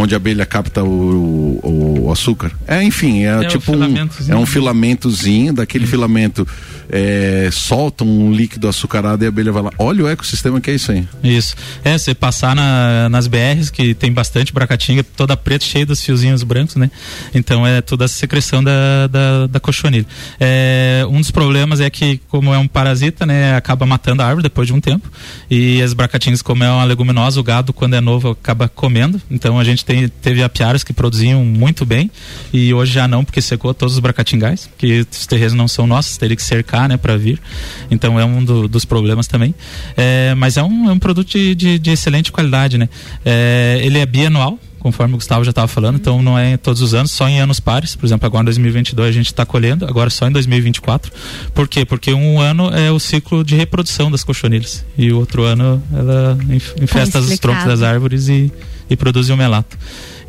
onde 0.00 0.14
a 0.14 0.16
abelha 0.16 0.44
capta 0.44 0.82
o, 0.82 1.60
o, 1.62 2.04
o 2.06 2.12
açúcar. 2.12 2.50
É, 2.66 2.82
enfim, 2.82 3.24
é, 3.24 3.44
é 3.44 3.46
tipo 3.46 3.72
um, 3.72 4.08
é 4.28 4.36
um 4.36 4.46
filamentozinho, 4.46 5.52
daquele 5.52 5.84
hum. 5.84 5.88
filamento 5.88 6.46
é, 6.88 7.48
solta 7.52 8.04
um 8.04 8.32
líquido 8.32 8.68
açucarado 8.68 9.24
e 9.24 9.26
a 9.26 9.28
abelha 9.28 9.52
vai 9.52 9.62
lá. 9.62 9.70
Olha 9.78 10.04
o 10.04 10.08
ecossistema 10.08 10.60
que 10.60 10.70
é 10.70 10.74
isso 10.74 10.92
aí. 10.92 11.06
Isso. 11.22 11.54
É, 11.84 11.96
você 11.96 12.14
passar 12.14 12.54
na, 12.54 13.08
nas 13.08 13.26
BRs, 13.26 13.70
que 13.70 13.94
tem 13.94 14.12
bastante 14.12 14.52
bracatinga, 14.52 15.02
toda 15.02 15.36
preta, 15.36 15.64
cheia 15.64 15.86
dos 15.86 16.02
fiozinhos 16.02 16.42
brancos, 16.42 16.76
né? 16.76 16.90
Então 17.34 17.66
é 17.66 17.80
toda 17.80 18.04
a 18.04 18.08
secreção 18.08 18.62
da, 18.62 19.06
da, 19.06 19.46
da 19.46 19.60
cochonilha. 19.60 20.06
É, 20.38 21.04
um 21.08 21.20
dos 21.20 21.30
problemas 21.30 21.80
é 21.80 21.88
que, 21.90 22.20
como 22.28 22.52
é 22.52 22.58
um 22.58 22.68
parasita, 22.68 23.24
né, 23.24 23.56
acaba 23.56 23.86
matando 23.86 24.22
a 24.22 24.26
árvore 24.26 24.42
depois 24.42 24.66
de 24.66 24.74
um 24.74 24.80
tempo. 24.80 25.10
E 25.50 25.80
as 25.82 25.92
bracatingas, 25.92 26.42
como 26.42 26.64
é 26.64 26.70
uma 26.70 26.84
leguminosa, 26.84 27.40
o 27.40 27.42
gado, 27.42 27.72
quando 27.72 27.94
é 27.94 28.00
novo, 28.00 28.30
acaba 28.30 28.68
comendo. 28.68 29.20
Então 29.30 29.58
a 29.58 29.64
gente 29.64 29.84
tem, 29.84 30.08
teve 30.08 30.42
apiários 30.42 30.84
que 30.84 30.92
produziam 30.92 31.44
muito 31.44 31.84
bem 31.86 32.10
e 32.52 32.72
hoje 32.74 32.92
já 32.92 33.08
não, 33.08 33.24
porque 33.24 33.40
secou 33.40 33.72
todos 33.72 33.94
os 33.94 34.00
bracatingais, 34.00 34.68
que 34.76 35.06
os 35.10 35.26
terrenos 35.26 35.54
não 35.54 35.68
são 35.68 35.86
nossos, 35.86 36.16
teria 36.16 36.36
que 36.36 36.42
cercar 36.42 36.73
né, 36.88 36.96
para 36.96 37.16
vir. 37.16 37.40
Então 37.90 38.18
é 38.18 38.24
um 38.24 38.44
do, 38.44 38.68
dos 38.68 38.84
problemas 38.84 39.26
também. 39.26 39.54
É, 39.96 40.34
mas 40.34 40.56
é 40.56 40.62
um, 40.62 40.90
é 40.90 40.92
um 40.92 40.98
produto 40.98 41.30
de, 41.30 41.54
de, 41.54 41.78
de 41.78 41.90
excelente 41.90 42.30
qualidade, 42.30 42.78
né? 42.78 42.88
É, 43.24 43.80
ele 43.82 43.98
é 43.98 44.06
bianual, 44.06 44.58
conforme 44.84 45.14
o 45.14 45.16
Gustavo 45.16 45.42
já 45.44 45.50
estava 45.50 45.66
falando, 45.66 45.96
então 45.96 46.22
não 46.22 46.38
é 46.38 46.58
todos 46.58 46.82
os 46.82 46.92
anos, 46.92 47.10
só 47.10 47.26
em 47.26 47.40
anos 47.40 47.58
pares. 47.58 47.96
Por 47.96 48.04
exemplo, 48.04 48.26
agora 48.26 48.42
em 48.42 48.44
2022 48.44 49.08
a 49.08 49.12
gente 49.12 49.26
está 49.26 49.46
colhendo, 49.46 49.86
agora 49.86 50.10
só 50.10 50.28
em 50.28 50.32
2024. 50.32 51.10
Por 51.54 51.66
quê? 51.66 51.86
Porque 51.86 52.12
um 52.12 52.38
ano 52.38 52.68
é 52.68 52.90
o 52.90 52.98
ciclo 52.98 53.42
de 53.42 53.56
reprodução 53.56 54.10
das 54.10 54.22
cochonilhas 54.22 54.84
e 54.98 55.10
o 55.10 55.18
outro 55.18 55.42
ano 55.44 55.82
ela 55.90 56.38
infesta 56.82 57.18
os 57.18 57.38
troncos 57.38 57.64
das 57.64 57.80
árvores 57.80 58.28
e, 58.28 58.52
e 58.90 58.94
produz 58.94 59.30
o 59.30 59.36
melato. 59.38 59.74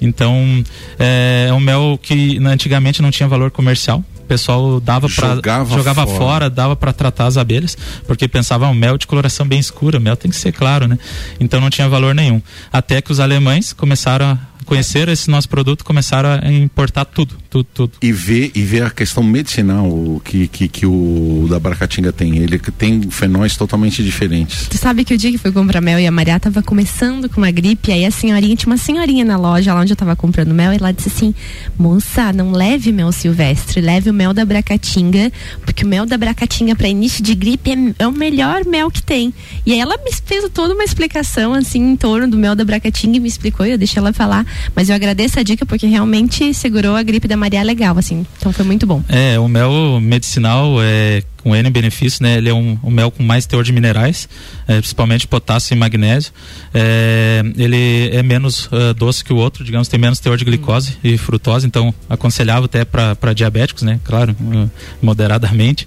Então 0.02 0.64
é, 1.00 1.48
é 1.50 1.54
um 1.54 1.60
mel 1.60 2.00
que 2.02 2.38
antigamente 2.46 3.02
não 3.02 3.12
tinha 3.12 3.28
valor 3.28 3.52
comercial, 3.52 4.04
o 4.26 4.28
pessoal 4.28 4.80
dava 4.80 5.08
para 5.08 5.36
jogava, 5.36 5.78
jogava 5.78 6.08
fora. 6.08 6.18
fora. 6.18 6.50
dava 6.50 6.76
para 6.76 6.92
tratar 6.92 7.28
as 7.28 7.38
abelhas, 7.38 7.78
porque 8.08 8.28
pensava, 8.28 8.68
um 8.68 8.74
mel 8.74 8.98
de 8.98 9.06
coloração 9.06 9.48
bem 9.48 9.60
escura, 9.60 10.00
mel 10.00 10.18
tem 10.18 10.32
que 10.32 10.38
ser 10.38 10.52
claro, 10.52 10.88
né? 10.88 10.98
Então 11.40 11.62
não 11.62 11.70
tinha 11.70 11.88
valor 11.88 12.16
nenhum. 12.16 12.42
Até 12.74 13.02
que 13.02 13.12
os 13.12 13.20
alemães 13.20 13.72
começaram 13.72 14.26
a 14.26 14.40
conheceram 14.66 15.14
esse 15.14 15.30
nosso 15.30 15.48
produto, 15.48 15.86
começaram 15.86 16.30
a 16.42 16.52
importar 16.52 17.06
tudo, 17.06 17.36
tudo, 17.50 17.68
tudo. 17.74 17.92
E 18.02 18.12
ver, 18.12 18.52
e 18.56 18.62
ver 18.62 18.84
a 18.84 18.90
questão 18.90 19.24
medicinal 19.24 20.22
que, 20.24 20.48
que, 20.48 20.68
que 20.68 20.86
o 20.86 21.48
da 21.50 21.60
Bracatinga 21.60 22.12
tem. 22.12 22.38
Ele 22.38 22.60
tem 22.60 23.10
fenóis 23.10 23.56
totalmente 23.56 24.04
diferentes. 24.04 24.68
Tu 24.68 24.78
sabe 24.78 25.06
que 25.06 25.14
o 25.14 25.18
dia 25.18 25.32
que 25.32 25.38
foi 25.38 25.52
comprar 25.52 25.82
mel 25.82 26.00
e 26.00 26.08
a 26.08 26.12
Maria 26.12 26.40
tava 26.40 26.62
começando 26.62 27.30
com 27.30 27.38
uma 27.38 27.52
gripe, 27.52 27.92
aí 27.92 28.06
a 28.06 28.12
senhorinha, 28.12 28.56
tinha 28.56 28.72
uma 28.72 28.78
senhorinha 28.78 29.24
na 29.24 29.38
loja 29.38 29.74
lá 29.74 29.82
onde 29.82 29.94
eu 29.94 29.98
tava 29.98 30.16
comprando 30.16 30.54
mel, 30.54 30.74
e 30.74 30.78
ela 30.78 30.92
disse 30.92 31.10
assim: 31.10 31.34
moça, 31.78 32.34
não 32.34 32.52
leve 32.52 32.92
mel 32.92 33.12
silvestre, 33.12 33.82
leve 33.82 34.10
o 34.10 34.14
mel 34.14 34.34
da 34.34 34.44
Bracatinga, 34.44 35.32
porque 35.64 35.86
o 35.86 35.88
mel 35.88 36.06
da 36.06 36.18
Bracatinga 36.18 36.76
para 36.76 36.88
início 36.88 37.24
de 37.24 37.36
gripe 37.36 37.72
é, 37.72 38.04
é, 38.04 38.08
o 38.08 38.12
melhor 38.12 38.66
mel 38.66 38.90
que 38.90 39.02
tem. 39.02 39.34
E 39.66 39.74
aí 39.74 39.80
ela 39.80 39.98
me 39.98 40.12
fez 40.12 40.50
toda 40.54 40.74
uma 40.74 40.84
explicação 40.84 41.54
assim 41.54 41.80
em 41.80 41.96
torno 41.96 42.28
do 42.28 42.38
mel 42.38 42.56
da 42.56 42.66
Bracatinga 42.66 43.18
e 43.18 43.20
me 43.20 43.28
explicou, 43.28 43.66
e 43.66 43.72
eu 43.72 43.78
deixei 43.78 44.00
ela 44.00 44.12
falar. 44.12 44.46
Mas 44.76 44.90
eu 44.90 44.96
agradeço 44.96 45.40
a 45.40 45.44
dica 45.44 45.66
porque 45.66 45.86
realmente 45.88 46.54
segurou 46.54 46.96
a 46.96 47.04
gripe 47.04 47.28
da 47.28 47.38
Maria 47.38 47.64
legal, 47.64 47.98
assim. 47.98 48.26
Então 48.38 48.52
foi 48.52 48.66
muito 48.66 48.86
bom. 48.86 49.04
É, 49.08 49.40
o 49.40 49.48
mel 49.48 50.00
medicinal 50.02 50.78
é 50.82 51.24
com 51.46 51.56
N 51.56 51.70
benefícios, 51.70 52.20
né? 52.20 52.38
Ele 52.38 52.50
é 52.50 52.54
um, 52.56 52.76
um, 52.84 52.90
mel 52.90 53.12
com 53.12 53.22
mais 53.22 53.46
teor 53.46 53.64
de 53.64 53.72
minerais, 53.72 54.28
é, 54.68 54.80
principalmente 54.80 55.28
potássio 55.28 55.76
e 55.76 55.78
magnésio. 55.78 56.32
É, 56.74 57.44
ele 57.56 58.10
é 58.12 58.24
menos 58.24 58.66
uh, 58.66 58.96
doce 58.98 59.24
que 59.24 59.32
o 59.32 59.36
outro, 59.36 59.64
digamos, 59.64 59.88
tem 59.88 60.00
menos 60.00 60.20
teor 60.20 60.38
de 60.38 60.44
glicose 60.44 60.98
e 61.04 61.20
frutose, 61.20 61.68
então 61.68 61.94
aconselhável 62.10 62.66
até 62.66 62.84
para 62.84 63.32
diabéticos, 63.32 63.84
né? 63.84 64.00
Claro, 64.04 64.36
uh, 64.42 64.72
moderadamente. 65.00 65.86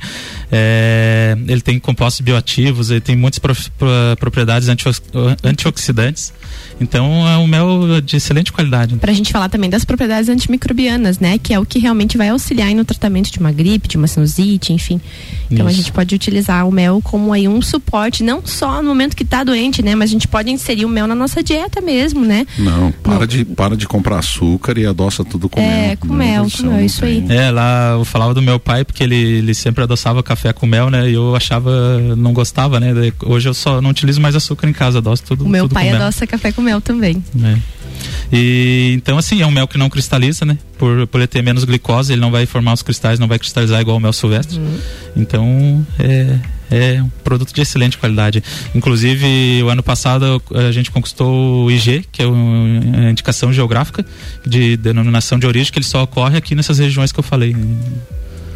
É, 0.53 1.37
ele 1.49 1.61
tem 1.61 1.81
compostos 1.81 2.21
bioativos, 2.21 2.93
ele 2.93 3.01
tem 3.01 3.17
muitas 3.17 3.41
pro, 3.41 3.53
pro, 3.77 3.89
propriedades 4.17 4.69
antioxidantes. 5.43 6.33
Então 6.81 7.29
é 7.29 7.37
um 7.37 7.47
mel 7.47 8.01
de 8.01 8.17
excelente 8.17 8.53
qualidade. 8.53 8.95
Para 8.97 9.11
a 9.11 9.15
gente 9.15 9.33
falar 9.33 9.49
também 9.49 9.69
das 9.69 9.85
propriedades 9.85 10.29
antimicrobianas, 10.29 11.19
né? 11.19 11.37
Que 11.37 11.53
é 11.53 11.59
o 11.59 11.67
que 11.67 11.81
realmente 11.81 12.17
vai 12.17 12.29
auxiliar 12.29 12.73
no 12.75 12.85
tratamento 12.85 13.33
de 13.33 13.39
uma 13.41 13.51
gripe, 13.51 13.89
de 13.89 13.97
uma 13.97 14.07
sinusite, 14.07 14.73
enfim. 14.73 15.01
Então 15.51 15.67
Isso. 15.67 15.75
a 15.75 15.77
gente 15.77 15.93
pode 15.93 16.15
utilizar 16.15 16.67
o 16.67 16.73
mel 16.73 17.01
como 17.03 17.33
aí 17.33 17.49
um 17.49 17.61
suporte, 17.63 18.23
não 18.23 18.43
só 18.45 18.83
no 18.83 18.89
momento 18.89 19.17
que 19.17 19.23
está 19.23 19.43
doente, 19.43 19.83
né? 19.83 19.95
Mas 19.95 20.11
a 20.11 20.13
gente 20.13 20.29
pode 20.29 20.51
inserir 20.51 20.85
o 20.85 20.89
mel 20.89 21.07
na 21.07 21.15
nossa 21.15 21.43
dieta 21.43 21.81
mesmo, 21.81 22.25
né? 22.25 22.47
Não, 22.59 22.93
para, 23.03 23.21
no... 23.21 23.27
de, 23.27 23.45
para 23.45 23.77
de 23.77 23.87
comprar 23.87 24.19
açúcar 24.19 24.79
e 24.79 24.87
adoça 24.87 25.25
tudo 25.25 25.49
com 25.49 25.61
é, 25.61 25.65
mel. 25.65 25.91
É, 25.91 25.97
com 25.97 26.09
mel, 26.09 26.47
com 26.51 26.63
mel, 26.65 26.85
isso 26.85 27.05
aí. 27.05 27.25
É, 27.29 27.51
lá 27.51 27.93
eu 27.93 28.05
falava 28.05 28.35
do 28.35 28.43
meu 28.43 28.61
pai, 28.61 28.85
porque 28.85 29.03
ele, 29.03 29.17
ele 29.17 29.55
sempre 29.55 29.83
adoçava 29.83 30.23
café 30.23 30.53
com 30.53 30.67
mel, 30.67 30.91
né? 30.91 31.09
E 31.09 31.15
eu 31.15 31.35
achava, 31.35 31.99
não 32.17 32.33
gostava, 32.33 32.79
né? 32.79 32.93
Hoje 33.25 33.49
eu 33.49 33.55
só 33.55 33.81
não 33.81 33.91
utilizo 33.91 34.21
mais 34.21 34.37
açúcar 34.37 34.69
em 34.69 34.73
casa, 34.73 34.99
adoço 34.99 35.23
tudo 35.25 35.45
O 35.45 35.49
meu 35.49 35.65
tudo 35.65 35.75
pai 35.75 35.91
adoça 35.91 36.27
café 36.27 36.53
com 36.53 36.63
mel 36.63 36.81
também. 36.81 37.23
É. 37.43 37.57
E 38.33 38.93
então 38.97 39.19
assim, 39.19 39.41
é 39.41 39.47
um 39.47 39.51
mel 39.51 39.67
que 39.67 39.79
não 39.79 39.89
cristaliza, 39.89 40.45
né? 40.45 40.59
Por, 40.77 41.07
por 41.07 41.19
ele 41.19 41.27
ter 41.27 41.43
menos 41.43 41.65
glicose, 41.65 42.13
ele 42.13 42.21
não 42.21 42.31
vai 42.31 42.47
formar 42.47 42.73
os 42.73 42.83
cristais, 42.83 43.19
não 43.19 43.27
vai 43.27 43.39
cristalizar 43.39 43.81
igual 43.81 43.97
o 43.97 44.01
mel 44.01 44.13
silvestre. 44.13 44.59
Uhum. 44.59 44.79
Então, 45.17 45.87
é, 45.99 46.39
é 46.71 47.03
um 47.03 47.09
produto 47.25 47.53
de 47.53 47.61
excelente 47.61 47.99
qualidade. 47.99 48.43
Inclusive, 48.75 49.63
o 49.63 49.69
ano 49.69 49.83
passado 49.83 50.43
a 50.55 50.71
gente 50.71 50.91
conquistou 50.91 51.65
o 51.65 51.71
IG, 51.71 52.05
que 52.13 52.23
é 52.23 52.27
uma 52.27 53.11
indicação 53.11 53.53
geográfica 53.53 54.05
de 54.47 54.77
denominação 54.77 55.39
de 55.39 55.47
origem, 55.47 55.73
que 55.73 55.79
ele 55.79 55.87
só 55.87 56.03
ocorre 56.03 56.37
aqui 56.37 56.55
nessas 56.55 56.79
regiões 56.79 57.11
que 57.11 57.19
eu 57.19 57.25
falei. 57.25 57.57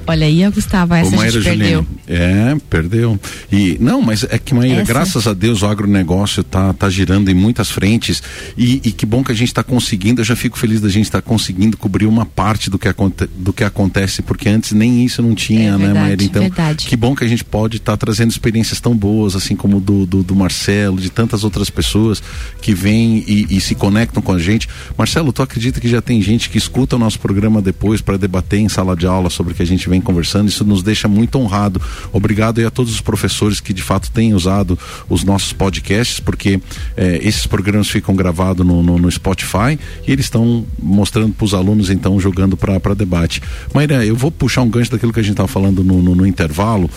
Olha 0.07 0.27
aí, 0.27 0.49
Gustavo, 0.51 0.95
essa 0.95 1.15
a 1.15 1.29
gente 1.29 1.45
perdeu. 1.45 1.87
É, 2.09 2.57
perdeu. 2.69 3.19
E 3.51 3.77
não, 3.81 4.03
mas 4.03 4.25
é 4.25 4.39
que 4.39 4.55
Maíra, 4.55 4.83
essa... 4.83 4.93
graças 4.93 5.27
a 5.27 5.33
Deus 5.33 5.63
o 5.63 5.67
agronegócio 5.67 6.43
tá 6.43 6.73
tá 6.73 6.91
girando 6.91 7.31
em 7.31 7.35
muitas 7.35 7.71
frentes 7.71 8.23
e, 8.57 8.81
e 8.85 8.93
que 8.93 9.07
bom 9.07 9.23
que 9.23 9.33
a 9.33 9.35
gente 9.35 9.49
está 9.49 9.63
conseguindo. 9.63 10.21
Eu 10.21 10.25
já 10.25 10.35
fico 10.35 10.59
feliz 10.59 10.81
da 10.81 10.89
gente 10.89 11.05
estar 11.05 11.23
tá 11.23 11.29
conseguindo 11.29 11.77
cobrir 11.77 12.07
uma 12.07 12.27
parte 12.27 12.69
do 12.69 12.79
que, 12.79 12.89
aconte, 12.89 13.27
do 13.37 13.53
que 13.53 13.65
acontece, 13.65 14.23
porque 14.23 14.49
antes 14.49 14.73
nem 14.73 15.05
isso 15.05 15.23
não 15.23 15.35
tinha, 15.35 15.69
é 15.69 15.73
né, 15.73 15.79
verdade, 15.79 15.95
né, 15.95 16.01
Maíra? 16.01 16.25
Então, 16.25 16.43
verdade. 16.43 16.87
que 16.87 16.97
bom 16.97 17.15
que 17.15 17.25
a 17.25 17.29
gente 17.29 17.45
pode 17.45 17.77
estar 17.77 17.93
tá 17.93 17.97
trazendo 17.97 18.31
experiências 18.31 18.81
tão 18.81 18.97
boas, 18.97 19.37
assim 19.37 19.55
como 19.55 19.81
do, 19.81 20.07
do, 20.07 20.23
do, 20.23 20.35
Marcelo, 20.35 20.99
de 20.99 21.11
tantas 21.11 21.45
outras 21.45 21.71
pessoas 21.71 22.23
que 22.61 22.75
vêm 22.75 23.25
e, 23.27 23.47
e 23.51 23.61
se 23.61 23.75
conectam 23.75 24.23
com 24.23 24.33
a 24.33 24.39
gente. 24.39 24.69
Marcelo, 24.97 25.33
tu 25.33 25.43
acredita 25.43 25.81
que 25.81 25.89
já 25.89 26.03
tem 26.03 26.21
gente 26.21 26.51
que 26.51 26.59
escuta 26.59 26.97
o 26.97 26.99
nosso 26.99 27.19
programa 27.19 27.63
depois 27.63 28.01
para 28.01 28.17
debater 28.17 28.61
em 28.61 28.69
sala 28.69 28.97
de 28.97 29.07
aula 29.07 29.31
sobre 29.31 29.53
o 29.53 29.55
que 29.57 29.63
a 29.63 29.67
gente 29.67 29.89
vem 29.93 30.01
conversando, 30.01 30.49
isso 30.49 30.65
nos 30.65 30.83
deixa 30.83 31.07
muito 31.07 31.39
honrado. 31.39 31.81
Obrigado 32.13 32.59
aí 32.59 32.65
a 32.65 32.71
todos 32.71 32.93
os 32.93 33.01
professores 33.01 33.61
que 33.61 33.75
de 33.75 33.83
fato 33.83 34.11
têm 34.11 34.33
usado 34.33 34.79
os 35.09 35.23
nossos 35.23 35.53
podcasts, 35.53 36.19
porque 36.19 36.61
eh, 36.97 37.21
esses 37.23 37.47
programas 37.47 37.89
ficam 37.89 38.15
gravados 38.15 38.67
no, 38.67 38.83
no, 38.83 38.99
no, 38.99 39.11
Spotify 39.11 39.79
e 40.07 40.13
eles 40.13 40.27
estão 40.27 40.65
mostrando 40.79 41.35
para 41.35 41.45
os 41.45 41.53
alunos, 41.53 41.91
então, 41.91 42.19
jogando 42.19 42.57
para 42.57 42.95
debate. 42.95 43.43
Maíra, 43.75 44.05
eu 44.05 44.17
vou 44.17 44.31
puxar 44.31 44.63
um 44.63 44.71
gancho 44.71 44.91
daquilo 44.91 45.13
que 45.13 45.21
a 45.21 45.23
gente 45.23 45.33
estava 45.33 45.49
falando 45.49 45.85
no, 45.85 46.01
no, 46.03 46.15
no 46.15 46.27
intervalo. 46.27 46.89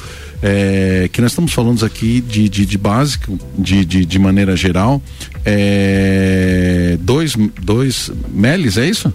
É, 0.42 1.10
que 1.12 1.22
nós 1.22 1.32
estamos 1.32 1.54
falando 1.54 1.84
aqui 1.86 2.22
de, 2.22 2.48
de, 2.48 2.66
de 2.66 2.78
básico, 2.78 3.40
de, 3.58 3.84
de, 3.84 4.06
de 4.06 4.20
maneira 4.20 4.56
geral. 4.56 5.02
É, 5.44 6.98
dois, 7.02 7.36
dois 7.62 8.12
meles, 8.32 8.78
é 8.78 8.88
isso? 8.88 9.12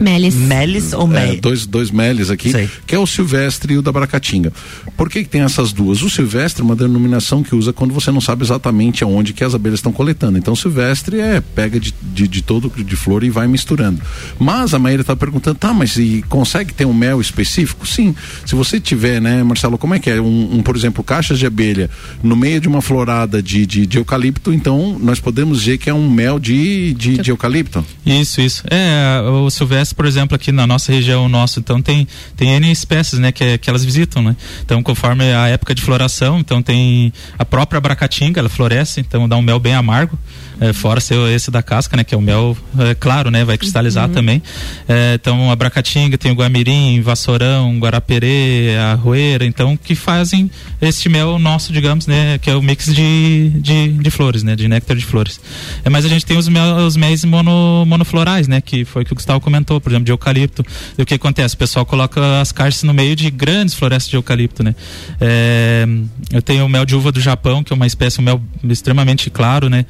Melis. 0.00 0.34
Melis 0.34 0.92
ou 0.92 1.06
Mel? 1.06 1.32
É, 1.32 1.36
dois, 1.36 1.66
dois 1.66 1.90
Melis 1.90 2.30
aqui, 2.30 2.50
Sei. 2.50 2.68
que 2.86 2.94
é 2.94 2.98
o 2.98 3.06
Silvestre 3.06 3.74
e 3.74 3.78
o 3.78 3.82
da 3.82 3.92
Bracatinga. 3.92 4.52
Por 4.96 5.08
que, 5.08 5.22
que 5.22 5.28
tem 5.28 5.42
essas 5.42 5.72
duas? 5.72 6.02
O 6.02 6.10
Silvestre 6.10 6.62
é 6.62 6.64
uma 6.64 6.76
denominação 6.76 7.42
que 7.42 7.54
usa 7.54 7.72
quando 7.72 7.92
você 7.92 8.10
não 8.10 8.20
sabe 8.20 8.44
exatamente 8.44 9.04
aonde 9.04 9.32
que 9.32 9.44
as 9.44 9.54
abelhas 9.54 9.78
estão 9.78 9.92
coletando. 9.92 10.38
Então, 10.38 10.54
Silvestre 10.54 11.20
é 11.20 11.40
pega 11.40 11.78
de, 11.78 11.94
de, 12.02 12.28
de 12.28 12.42
todo 12.42 12.70
de 12.82 12.96
flor 12.96 13.24
e 13.24 13.30
vai 13.30 13.46
misturando. 13.46 14.00
Mas 14.38 14.74
a 14.74 14.78
Maíra 14.78 15.02
está 15.02 15.14
perguntando, 15.14 15.58
tá, 15.58 15.72
mas 15.72 15.96
e 15.96 16.24
consegue 16.28 16.72
ter 16.72 16.84
um 16.84 16.94
mel 16.94 17.20
específico? 17.20 17.86
Sim. 17.86 18.14
Se 18.44 18.54
você 18.54 18.80
tiver, 18.80 19.20
né, 19.20 19.42
Marcelo, 19.42 19.78
como 19.78 19.94
é 19.94 19.98
que 19.98 20.10
é? 20.10 20.20
Um, 20.20 20.56
um 20.56 20.62
por 20.62 20.76
exemplo, 20.76 21.04
caixas 21.04 21.38
de 21.38 21.46
abelha 21.46 21.90
no 22.22 22.36
meio 22.36 22.60
de 22.60 22.68
uma 22.68 22.80
florada 22.80 23.42
de, 23.42 23.66
de, 23.66 23.86
de, 23.86 23.98
eucalipto, 23.98 24.52
então 24.52 24.98
nós 25.00 25.20
podemos 25.20 25.60
dizer 25.60 25.78
que 25.78 25.88
é 25.88 25.94
um 25.94 26.10
mel 26.10 26.38
de, 26.38 26.94
de, 26.94 27.18
de 27.18 27.30
eucalipto? 27.30 27.84
Isso, 28.04 28.40
isso. 28.40 28.64
É, 28.70 29.20
o 29.28 29.50
Silvestre 29.50 29.83
por 29.92 30.06
exemplo, 30.06 30.34
aqui 30.34 30.52
na 30.52 30.66
nossa 30.66 30.92
região, 30.92 31.28
nosso, 31.28 31.60
então 31.60 31.80
tem, 31.80 32.06
tem 32.36 32.50
N 32.50 32.70
espécies, 32.70 33.18
né, 33.18 33.32
que, 33.32 33.58
que 33.58 33.68
elas 33.68 33.84
visitam, 33.84 34.22
né? 34.22 34.36
Então, 34.62 34.82
conforme 34.82 35.24
a 35.32 35.48
época 35.48 35.74
de 35.74 35.82
floração, 35.82 36.38
então 36.38 36.62
tem 36.62 37.12
a 37.38 37.44
própria 37.44 37.78
abracatinga, 37.78 38.40
ela 38.40 38.48
floresce, 38.48 39.00
então 39.00 39.28
dá 39.28 39.36
um 39.36 39.42
mel 39.42 39.58
bem 39.58 39.74
amargo 39.74 40.18
é, 40.60 40.72
fora 40.72 41.00
ser 41.00 41.18
esse 41.30 41.50
da 41.50 41.62
casca, 41.62 41.96
né? 41.96 42.04
Que 42.04 42.14
é 42.14 42.18
o 42.18 42.20
mel, 42.20 42.56
é, 42.78 42.94
claro, 42.94 43.30
né? 43.30 43.44
Vai 43.44 43.58
cristalizar 43.58 44.08
uhum. 44.08 44.14
também. 44.14 44.42
É, 44.88 45.14
então, 45.14 45.50
a 45.50 45.56
Bracatinga, 45.56 46.16
tem 46.16 46.32
o 46.32 46.34
Guamirim, 46.34 47.00
Vassourão, 47.00 47.78
Guarapere, 47.78 48.76
a 48.76 48.94
Roeira, 48.94 49.44
então, 49.44 49.76
que 49.76 49.94
fazem 49.94 50.50
este 50.80 51.08
mel 51.08 51.38
nosso, 51.38 51.72
digamos, 51.72 52.06
né? 52.06 52.38
Que 52.38 52.50
é 52.50 52.56
o 52.56 52.62
mix 52.62 52.94
de, 52.94 53.50
de, 53.56 53.88
de 53.88 54.10
flores, 54.10 54.42
né? 54.42 54.54
De 54.54 54.68
néctar 54.68 54.96
de 54.96 55.04
flores. 55.04 55.40
É, 55.84 55.90
mas 55.90 56.04
a 56.04 56.08
gente 56.08 56.24
tem 56.24 56.36
os, 56.36 56.48
mel, 56.48 56.76
os 56.86 56.96
méis 56.96 57.24
mono, 57.24 57.84
monoflorais, 57.86 58.48
né? 58.48 58.60
Que 58.60 58.84
foi 58.84 59.02
o 59.02 59.04
que 59.06 59.12
o 59.12 59.16
Gustavo 59.16 59.40
comentou, 59.40 59.80
por 59.80 59.90
exemplo, 59.90 60.04
de 60.04 60.12
eucalipto. 60.12 60.64
E 60.96 61.02
o 61.02 61.06
que 61.06 61.14
acontece? 61.14 61.54
O 61.54 61.58
pessoal 61.58 61.84
coloca 61.84 62.40
as 62.40 62.52
caixas 62.52 62.82
no 62.82 62.94
meio 62.94 63.16
de 63.16 63.30
grandes 63.30 63.74
florestas 63.74 64.10
de 64.10 64.16
eucalipto, 64.16 64.62
né? 64.62 64.74
É, 65.20 65.86
eu 66.32 66.42
tenho 66.42 66.64
o 66.64 66.68
mel 66.68 66.84
de 66.84 66.94
uva 66.94 67.10
do 67.10 67.20
Japão, 67.20 67.62
que 67.62 67.72
é 67.72 67.76
uma 67.76 67.86
espécie, 67.86 68.20
um 68.20 68.24
mel 68.24 68.40
extremamente 68.64 69.30
claro, 69.30 69.68
né? 69.68 69.84